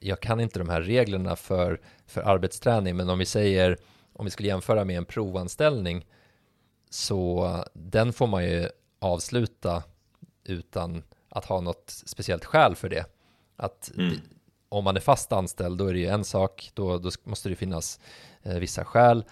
jag 0.00 0.20
kan 0.20 0.40
inte 0.40 0.58
de 0.58 0.68
här 0.68 0.80
reglerna 0.80 1.36
för, 1.36 1.80
för 2.06 2.20
arbetsträning, 2.20 2.96
men 2.96 3.08
om 3.08 3.18
vi 3.18 3.26
säger 3.26 3.76
om 4.12 4.24
vi 4.24 4.30
skulle 4.30 4.48
jämföra 4.48 4.84
med 4.84 4.96
en 4.96 5.04
provanställning 5.04 6.06
så 6.90 7.64
den 7.72 8.12
får 8.12 8.26
man 8.26 8.44
ju 8.44 8.68
avsluta 8.98 9.82
utan 10.44 11.02
att 11.28 11.44
ha 11.44 11.60
något 11.60 11.84
speciellt 12.06 12.44
skäl 12.44 12.76
för 12.76 12.88
det. 12.88 13.04
Att 13.56 13.90
mm. 13.96 14.16
om 14.68 14.84
man 14.84 14.96
är 14.96 15.00
fast 15.00 15.32
anställd 15.32 15.78
då 15.78 15.86
är 15.86 15.92
det 15.92 15.98
ju 15.98 16.06
en 16.06 16.24
sak, 16.24 16.70
då, 16.74 16.98
då 16.98 17.10
måste 17.24 17.48
det 17.48 17.56
finnas 17.56 18.00
eh, 18.42 18.58
vissa 18.58 18.84
skäl. 18.84 19.24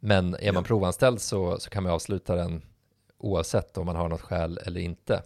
Men 0.00 0.34
är 0.34 0.52
man 0.52 0.62
ja. 0.62 0.66
provanställd 0.66 1.20
så, 1.20 1.60
så 1.60 1.70
kan 1.70 1.82
man 1.82 1.92
avsluta 1.92 2.34
den 2.34 2.62
oavsett 3.18 3.78
om 3.78 3.86
man 3.86 3.96
har 3.96 4.08
något 4.08 4.20
skäl 4.20 4.60
eller 4.66 4.80
inte. 4.80 5.22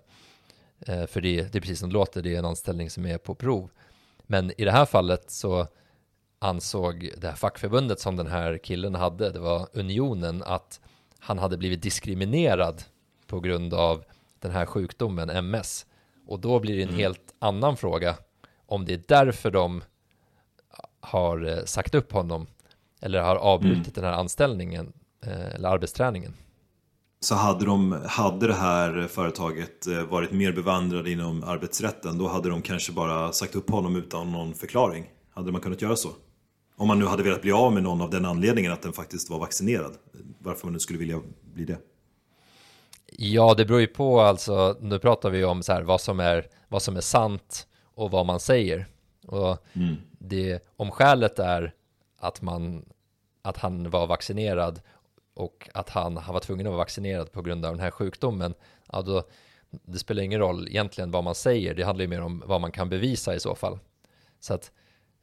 Eh, 0.80 1.06
för 1.06 1.20
det, 1.20 1.52
det 1.52 1.58
är 1.58 1.60
precis 1.60 1.80
som 1.80 1.88
det 1.88 1.94
låter, 1.94 2.22
det 2.22 2.34
är 2.34 2.38
en 2.38 2.44
anställning 2.44 2.90
som 2.90 3.06
är 3.06 3.18
på 3.18 3.34
prov. 3.34 3.70
Men 4.22 4.52
i 4.60 4.64
det 4.64 4.72
här 4.72 4.86
fallet 4.86 5.30
så 5.30 5.66
ansåg 6.38 7.10
det 7.16 7.28
här 7.28 7.36
fackförbundet 7.36 8.00
som 8.00 8.16
den 8.16 8.26
här 8.26 8.58
killen 8.58 8.94
hade, 8.94 9.30
det 9.30 9.38
var 9.38 9.68
Unionen, 9.72 10.42
att 10.42 10.80
han 11.18 11.38
hade 11.38 11.56
blivit 11.56 11.82
diskriminerad 11.82 12.82
på 13.26 13.40
grund 13.40 13.74
av 13.74 14.04
den 14.40 14.50
här 14.50 14.66
sjukdomen, 14.66 15.30
MS. 15.30 15.86
Och 16.26 16.40
då 16.40 16.60
blir 16.60 16.76
det 16.76 16.82
en 16.82 16.88
mm. 16.88 17.00
helt 17.00 17.34
annan 17.38 17.76
fråga 17.76 18.16
om 18.66 18.84
det 18.84 18.94
är 18.94 19.02
därför 19.08 19.50
de 19.50 19.82
har 21.00 21.46
eh, 21.46 21.64
sagt 21.64 21.94
upp 21.94 22.12
honom 22.12 22.46
eller 23.00 23.20
har 23.20 23.36
avbrutit 23.36 23.76
mm. 23.76 23.92
den 23.94 24.04
här 24.04 24.12
anställningen 24.12 24.92
eh, 25.26 25.54
eller 25.54 25.68
arbetsträningen. 25.68 26.34
Så 27.20 27.34
hade, 27.34 27.64
de, 27.64 28.02
hade 28.06 28.46
det 28.46 28.54
här 28.54 29.06
företaget 29.10 29.86
eh, 29.86 30.02
varit 30.02 30.32
mer 30.32 30.52
bevandrade 30.52 31.10
inom 31.10 31.44
arbetsrätten 31.44 32.18
då 32.18 32.28
hade 32.28 32.48
de 32.48 32.62
kanske 32.62 32.92
bara 32.92 33.32
sagt 33.32 33.54
upp 33.54 33.70
honom 33.70 33.96
utan 33.96 34.32
någon 34.32 34.54
förklaring. 34.54 35.10
Hade 35.30 35.52
man 35.52 35.60
kunnat 35.60 35.82
göra 35.82 35.96
så? 35.96 36.08
Om 36.78 36.88
man 36.88 36.98
nu 36.98 37.04
hade 37.04 37.22
velat 37.22 37.42
bli 37.42 37.52
av 37.52 37.72
med 37.72 37.82
någon 37.82 38.00
av 38.00 38.10
den 38.10 38.24
anledningen 38.24 38.72
att 38.72 38.82
den 38.82 38.92
faktiskt 38.92 39.30
var 39.30 39.38
vaccinerad. 39.38 39.96
Varför 40.38 40.66
man 40.66 40.72
nu 40.72 40.78
skulle 40.78 40.98
vilja 40.98 41.20
bli 41.54 41.64
det. 41.64 41.78
Ja, 43.12 43.54
det 43.54 43.64
beror 43.64 43.80
ju 43.80 43.86
på 43.86 44.20
alltså. 44.20 44.76
Nu 44.80 44.98
pratar 44.98 45.30
vi 45.30 45.44
om 45.44 45.62
så 45.62 45.72
här, 45.72 45.82
vad, 45.82 46.00
som 46.00 46.20
är, 46.20 46.46
vad 46.68 46.82
som 46.82 46.96
är 46.96 47.00
sant 47.00 47.66
och 47.94 48.10
vad 48.10 48.26
man 48.26 48.40
säger. 48.40 48.86
Och 49.26 49.66
mm. 49.72 49.96
det, 50.18 50.62
om 50.76 50.90
skälet 50.90 51.38
är 51.38 51.74
att, 52.18 52.42
man, 52.42 52.84
att 53.42 53.56
han 53.56 53.90
var 53.90 54.06
vaccinerad 54.06 54.80
och 55.34 55.68
att 55.74 55.88
han, 55.88 56.14
var 56.14 56.40
tvungen 56.40 56.66
att 56.66 56.70
vara 56.70 56.78
vaccinerad 56.78 57.32
på 57.32 57.42
grund 57.42 57.64
av 57.64 57.72
den 57.72 57.80
här 57.80 57.90
sjukdomen, 57.90 58.54
ja 58.92 59.02
då, 59.02 59.22
det 59.70 59.98
spelar 59.98 60.22
ingen 60.22 60.40
roll 60.40 60.68
egentligen 60.68 61.10
vad 61.10 61.24
man 61.24 61.34
säger, 61.34 61.74
det 61.74 61.82
handlar 61.82 62.02
ju 62.02 62.08
mer 62.08 62.22
om 62.22 62.42
vad 62.46 62.60
man 62.60 62.72
kan 62.72 62.88
bevisa 62.88 63.34
i 63.34 63.40
så 63.40 63.54
fall. 63.54 63.78
Så 64.40 64.54
att, 64.54 64.72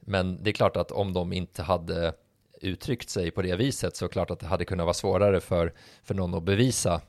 men 0.05 0.43
det 0.43 0.49
är 0.49 0.53
klart 0.53 0.77
att 0.77 0.91
om 0.91 1.13
de 1.13 1.33
inte 1.33 1.63
hade 1.63 2.13
uttryckt 2.61 3.09
sig 3.09 3.31
på 3.31 3.41
det 3.41 3.55
viset 3.55 3.95
så 3.95 4.07
klart 4.07 4.31
att 4.31 4.39
det 4.39 4.47
hade 4.47 4.65
kunnat 4.65 4.83
vara 4.83 4.93
svårare 4.93 5.41
för, 5.41 5.73
för 6.03 6.13
någon 6.13 6.33
att 6.33 6.43
bevisa 6.43 7.01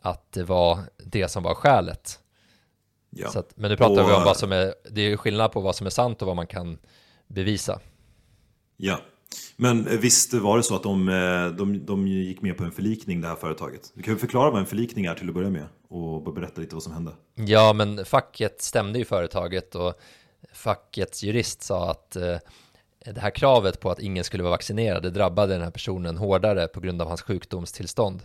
att 0.00 0.32
det 0.32 0.44
var 0.44 0.78
det 0.96 1.28
som 1.28 1.42
var 1.42 1.54
skälet. 1.54 2.20
Ja. 3.10 3.28
Att, 3.34 3.56
men 3.56 3.70
nu 3.70 3.76
pratar 3.76 4.02
och, 4.02 4.10
vi 4.10 4.14
om 4.14 4.24
vad 4.24 4.36
som 4.36 4.52
är, 4.52 4.74
det 4.90 5.00
är 5.00 5.16
skillnad 5.16 5.52
på 5.52 5.60
vad 5.60 5.76
som 5.76 5.86
är 5.86 5.90
sant 5.90 6.22
och 6.22 6.26
vad 6.26 6.36
man 6.36 6.46
kan 6.46 6.78
bevisa. 7.26 7.80
Ja, 8.76 9.00
men 9.56 10.00
visst 10.00 10.34
var 10.34 10.56
det 10.56 10.62
så 10.62 10.76
att 10.76 10.82
de, 10.82 11.08
eh, 11.08 11.46
de, 11.46 11.86
de 11.86 12.08
gick 12.08 12.42
med 12.42 12.56
på 12.56 12.64
en 12.64 12.72
förlikning 12.72 13.20
det 13.20 13.28
här 13.28 13.36
företaget? 13.36 13.92
Du 13.94 14.02
kan 14.02 14.14
ju 14.14 14.18
förklara 14.18 14.50
vad 14.50 14.60
en 14.60 14.66
förlikning 14.66 15.04
är 15.04 15.14
till 15.14 15.28
att 15.28 15.34
börja 15.34 15.50
med 15.50 15.66
och 15.88 16.34
berätta 16.34 16.60
lite 16.60 16.74
vad 16.74 16.82
som 16.82 16.92
hände. 16.92 17.12
Ja, 17.34 17.72
men 17.72 18.04
facket 18.04 18.62
stämde 18.62 18.98
ju 18.98 19.04
företaget 19.04 19.74
och 19.74 20.00
fackets 20.52 21.22
jurist 21.22 21.62
sa 21.62 21.90
att 21.90 22.16
eh, 22.16 22.38
det 22.98 23.20
här 23.20 23.30
kravet 23.30 23.80
på 23.80 23.90
att 23.90 24.00
ingen 24.00 24.24
skulle 24.24 24.42
vara 24.42 24.50
vaccinerad 24.50 25.02
det 25.02 25.10
drabbade 25.10 25.52
den 25.52 25.62
här 25.62 25.70
personen 25.70 26.16
hårdare 26.16 26.68
på 26.68 26.80
grund 26.80 27.02
av 27.02 27.08
hans 27.08 27.22
sjukdomstillstånd 27.22 28.22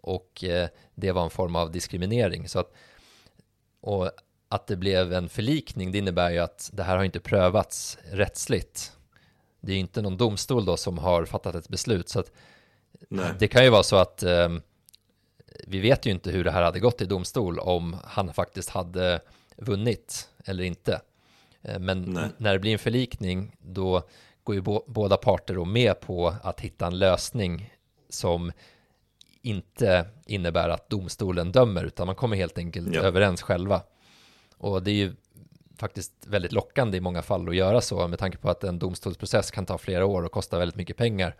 och 0.00 0.44
eh, 0.44 0.68
det 0.94 1.12
var 1.12 1.24
en 1.24 1.30
form 1.30 1.56
av 1.56 1.72
diskriminering. 1.72 2.48
Så 2.48 2.58
att, 2.58 2.72
och 3.80 4.10
att 4.48 4.66
det 4.66 4.76
blev 4.76 5.12
en 5.12 5.28
förlikning, 5.28 5.92
det 5.92 5.98
innebär 5.98 6.30
ju 6.30 6.38
att 6.38 6.70
det 6.72 6.82
här 6.82 6.96
har 6.96 7.04
inte 7.04 7.20
prövats 7.20 7.98
rättsligt. 8.10 8.92
Det 9.60 9.72
är 9.72 9.76
inte 9.76 10.02
någon 10.02 10.16
domstol 10.16 10.64
då 10.64 10.76
som 10.76 10.98
har 10.98 11.24
fattat 11.24 11.54
ett 11.54 11.68
beslut. 11.68 12.08
Så 12.08 12.20
att 12.20 12.32
Nej. 13.08 13.30
det 13.38 13.48
kan 13.48 13.64
ju 13.64 13.70
vara 13.70 13.82
så 13.82 13.96
att 13.96 14.22
eh, 14.22 14.48
vi 15.66 15.80
vet 15.80 16.06
ju 16.06 16.10
inte 16.10 16.30
hur 16.30 16.44
det 16.44 16.50
här 16.50 16.62
hade 16.62 16.80
gått 16.80 17.00
i 17.00 17.04
domstol 17.04 17.58
om 17.58 17.96
han 18.04 18.32
faktiskt 18.34 18.68
hade 18.68 19.20
vunnit 19.56 20.28
eller 20.44 20.64
inte. 20.64 21.00
Eh, 21.64 21.78
men 21.78 22.02
Nej. 22.02 22.28
när 22.38 22.52
det 22.52 22.58
blir 22.58 22.72
en 22.72 22.78
förlikning 22.78 23.56
då 23.60 24.02
går 24.44 24.54
ju 24.54 24.62
båda 24.86 25.16
parter 25.16 25.54
då 25.54 25.64
med 25.64 26.00
på 26.00 26.34
att 26.42 26.60
hitta 26.60 26.86
en 26.86 26.98
lösning 26.98 27.74
som 28.08 28.52
inte 29.42 30.06
innebär 30.26 30.68
att 30.68 30.90
domstolen 30.90 31.52
dömer 31.52 31.84
utan 31.84 32.06
man 32.06 32.16
kommer 32.16 32.36
helt 32.36 32.58
enkelt 32.58 32.94
ja. 32.94 33.00
överens 33.00 33.42
själva. 33.42 33.82
Och 34.58 34.82
det 34.82 34.90
är 34.90 34.94
ju 34.94 35.12
faktiskt 35.76 36.12
väldigt 36.26 36.52
lockande 36.52 36.96
i 36.96 37.00
många 37.00 37.22
fall 37.22 37.48
att 37.48 37.56
göra 37.56 37.80
så 37.80 38.08
med 38.08 38.18
tanke 38.18 38.38
på 38.38 38.50
att 38.50 38.64
en 38.64 38.78
domstolsprocess 38.78 39.50
kan 39.50 39.66
ta 39.66 39.78
flera 39.78 40.06
år 40.06 40.22
och 40.22 40.32
kosta 40.32 40.58
väldigt 40.58 40.76
mycket 40.76 40.96
pengar. 40.96 41.36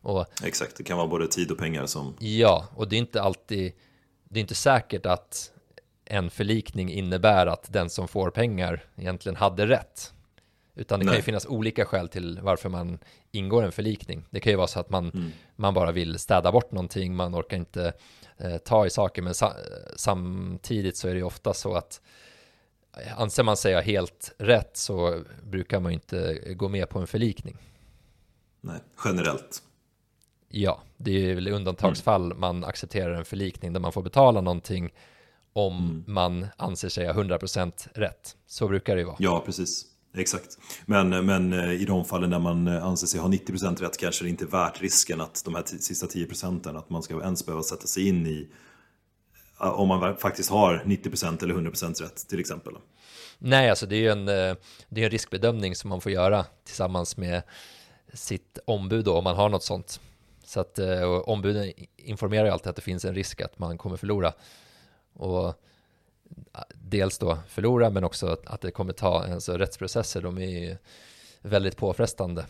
Och, 0.00 0.26
Exakt, 0.44 0.76
det 0.76 0.82
kan 0.82 0.96
vara 0.96 1.08
både 1.08 1.28
tid 1.28 1.50
och 1.50 1.58
pengar 1.58 1.86
som... 1.86 2.16
Ja, 2.18 2.66
och 2.74 2.88
det 2.88 2.96
är 2.96 2.98
inte 2.98 3.22
alltid, 3.22 3.72
det 4.24 4.38
är 4.38 4.40
inte 4.40 4.54
säkert 4.54 5.06
att 5.06 5.50
en 6.04 6.30
förlikning 6.30 6.92
innebär 6.92 7.46
att 7.46 7.72
den 7.72 7.90
som 7.90 8.08
får 8.08 8.30
pengar 8.30 8.84
egentligen 8.96 9.36
hade 9.36 9.66
rätt. 9.66 10.14
Utan 10.74 10.98
det 10.98 11.06
Nej. 11.06 11.12
kan 11.12 11.18
ju 11.18 11.22
finnas 11.22 11.46
olika 11.46 11.84
skäl 11.84 12.08
till 12.08 12.38
varför 12.42 12.68
man 12.68 12.98
ingår 13.32 13.62
en 13.62 13.72
förlikning. 13.72 14.24
Det 14.30 14.40
kan 14.40 14.50
ju 14.50 14.56
vara 14.56 14.66
så 14.66 14.80
att 14.80 14.90
man, 14.90 15.10
mm. 15.10 15.30
man 15.56 15.74
bara 15.74 15.92
vill 15.92 16.18
städa 16.18 16.52
bort 16.52 16.72
någonting, 16.72 17.16
man 17.16 17.34
orkar 17.34 17.56
inte 17.56 17.92
eh, 18.36 18.56
ta 18.56 18.86
i 18.86 18.90
saker, 18.90 19.22
men 19.22 19.34
sa 19.34 19.52
samtidigt 19.96 20.96
så 20.96 21.08
är 21.08 21.12
det 21.12 21.18
ju 21.18 21.24
ofta 21.24 21.54
så 21.54 21.74
att 21.74 22.00
eh, 22.96 23.20
anser 23.20 23.42
man 23.42 23.56
sig 23.56 23.74
ha 23.74 23.80
helt 23.80 24.34
rätt 24.38 24.76
så 24.76 25.22
brukar 25.42 25.80
man 25.80 25.92
ju 25.92 25.94
inte 25.94 26.38
gå 26.54 26.68
med 26.68 26.88
på 26.88 26.98
en 26.98 27.06
förlikning. 27.06 27.56
Nej, 28.60 28.80
generellt. 29.04 29.62
Ja, 30.48 30.82
det 30.96 31.30
är 31.30 31.34
väl 31.34 31.48
i 31.48 31.50
undantagsfall 31.50 32.24
mm. 32.24 32.40
man 32.40 32.64
accepterar 32.64 33.14
en 33.14 33.24
förlikning 33.24 33.72
där 33.72 33.80
man 33.80 33.92
får 33.92 34.02
betala 34.02 34.40
någonting 34.40 34.92
om 35.54 35.78
mm. 35.78 36.04
man 36.06 36.46
anser 36.56 36.88
sig 36.88 37.06
ha 37.06 37.12
100% 37.12 37.88
rätt. 37.94 38.36
Så 38.46 38.68
brukar 38.68 38.94
det 38.94 39.00
ju 39.00 39.06
vara. 39.06 39.16
Ja, 39.18 39.42
precis. 39.46 39.86
Exakt. 40.16 40.58
Men, 40.86 41.26
men 41.26 41.52
eh, 41.52 41.72
i 41.72 41.84
de 41.84 42.04
fallen 42.04 42.30
där 42.30 42.38
man 42.38 42.68
eh, 42.68 42.84
anser 42.84 43.06
sig 43.06 43.20
ha 43.20 43.28
90% 43.28 43.80
rätt 43.80 43.98
kanske 43.98 44.24
det 44.24 44.30
inte 44.30 44.44
är 44.44 44.48
värt 44.48 44.80
risken 44.80 45.20
att 45.20 45.42
de 45.44 45.54
här 45.54 45.64
sista 45.64 46.06
10% 46.06 46.78
att 46.78 46.90
man 46.90 47.02
ska 47.02 47.22
ens 47.22 47.46
behöva 47.46 47.62
sätta 47.62 47.86
sig 47.86 48.08
in 48.08 48.26
i 48.26 48.48
om 49.58 49.88
man 49.88 50.16
faktiskt 50.16 50.50
har 50.50 50.82
90% 50.86 51.42
eller 51.42 51.54
100% 51.54 52.02
rätt 52.02 52.28
till 52.28 52.40
exempel. 52.40 52.74
Nej, 53.38 53.70
alltså 53.70 53.86
det 53.86 53.96
är 53.96 54.00
ju 54.00 54.08
en, 54.08 54.28
eh, 54.28 54.56
det 54.88 55.00
är 55.00 55.04
en 55.04 55.10
riskbedömning 55.10 55.76
som 55.76 55.90
man 55.90 56.00
får 56.00 56.12
göra 56.12 56.46
tillsammans 56.64 57.16
med 57.16 57.42
sitt 58.12 58.58
ombud 58.64 59.04
då, 59.04 59.18
om 59.18 59.24
man 59.24 59.36
har 59.36 59.48
något 59.48 59.62
sånt. 59.64 60.00
Så 60.44 60.60
att 60.60 60.78
ombuden 61.24 61.72
informerar 61.96 62.44
ju 62.44 62.50
alltid 62.50 62.70
att 62.70 62.76
det 62.76 62.82
finns 62.82 63.04
en 63.04 63.14
risk 63.14 63.40
att 63.40 63.58
man 63.58 63.78
kommer 63.78 63.96
förlora. 63.96 64.32
Och 65.14 65.54
dels 66.74 67.18
då 67.18 67.38
förlora 67.48 67.90
men 67.90 68.04
också 68.04 68.36
att 68.46 68.60
det 68.60 68.70
kommer 68.70 68.92
ta, 68.92 69.24
alltså 69.24 69.58
rättsprocesser 69.58 70.22
de 70.22 70.38
är 70.38 70.60
ju 70.60 70.76
väldigt 71.42 71.76
påfrestande 71.76 72.46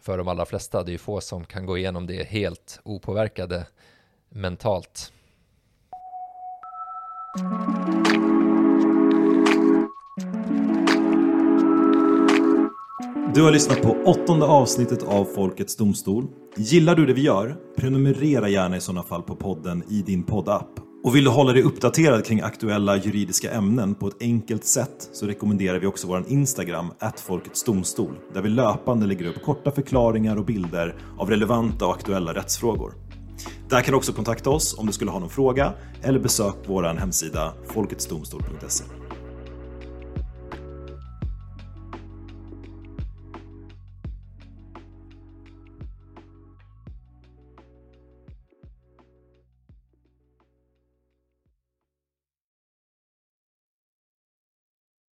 för 0.00 0.18
de 0.18 0.28
allra 0.28 0.46
flesta. 0.46 0.82
Det 0.82 0.90
är 0.90 0.92
ju 0.92 0.98
få 0.98 1.20
som 1.20 1.44
kan 1.44 1.66
gå 1.66 1.78
igenom 1.78 2.06
det 2.06 2.28
helt 2.28 2.80
opåverkade 2.82 3.66
mentalt. 4.28 5.12
Du 13.34 13.42
har 13.42 13.50
lyssnat 13.52 13.82
på 13.82 13.96
åttonde 14.04 14.46
avsnittet 14.46 15.02
av 15.02 15.24
Folkets 15.24 15.76
Domstol. 15.76 16.26
Gillar 16.56 16.94
du 16.94 17.06
det 17.06 17.12
vi 17.12 17.22
gör? 17.22 17.56
Prenumerera 17.76 18.48
gärna 18.48 18.76
i 18.76 18.80
sådana 18.80 19.02
fall 19.02 19.22
på 19.22 19.36
podden 19.36 19.82
i 19.88 20.02
din 20.02 20.22
poddapp 20.22 20.91
och 21.04 21.16
vill 21.16 21.24
du 21.24 21.30
hålla 21.30 21.52
dig 21.52 21.62
uppdaterad 21.62 22.24
kring 22.24 22.40
aktuella 22.40 22.96
juridiska 22.96 23.50
ämnen 23.50 23.94
på 23.94 24.08
ett 24.08 24.16
enkelt 24.20 24.64
sätt 24.64 25.08
så 25.12 25.26
rekommenderar 25.26 25.78
vi 25.78 25.86
också 25.86 26.06
vår 26.06 26.24
Instagram, 26.28 26.92
@folketsdomstol, 27.16 28.14
där 28.34 28.42
vi 28.42 28.48
löpande 28.48 29.06
lägger 29.06 29.26
upp 29.26 29.42
korta 29.42 29.70
förklaringar 29.70 30.36
och 30.36 30.44
bilder 30.44 30.96
av 31.18 31.30
relevanta 31.30 31.86
och 31.86 31.94
aktuella 31.94 32.34
rättsfrågor. 32.34 32.94
Där 33.68 33.80
kan 33.80 33.92
du 33.92 33.96
också 33.96 34.12
kontakta 34.12 34.50
oss 34.50 34.78
om 34.78 34.86
du 34.86 34.92
skulle 34.92 35.10
ha 35.10 35.18
någon 35.18 35.30
fråga 35.30 35.72
eller 36.02 36.18
besök 36.18 36.56
vår 36.66 36.82
hemsida 36.82 37.54
folketsdomstol.se. 37.66 39.01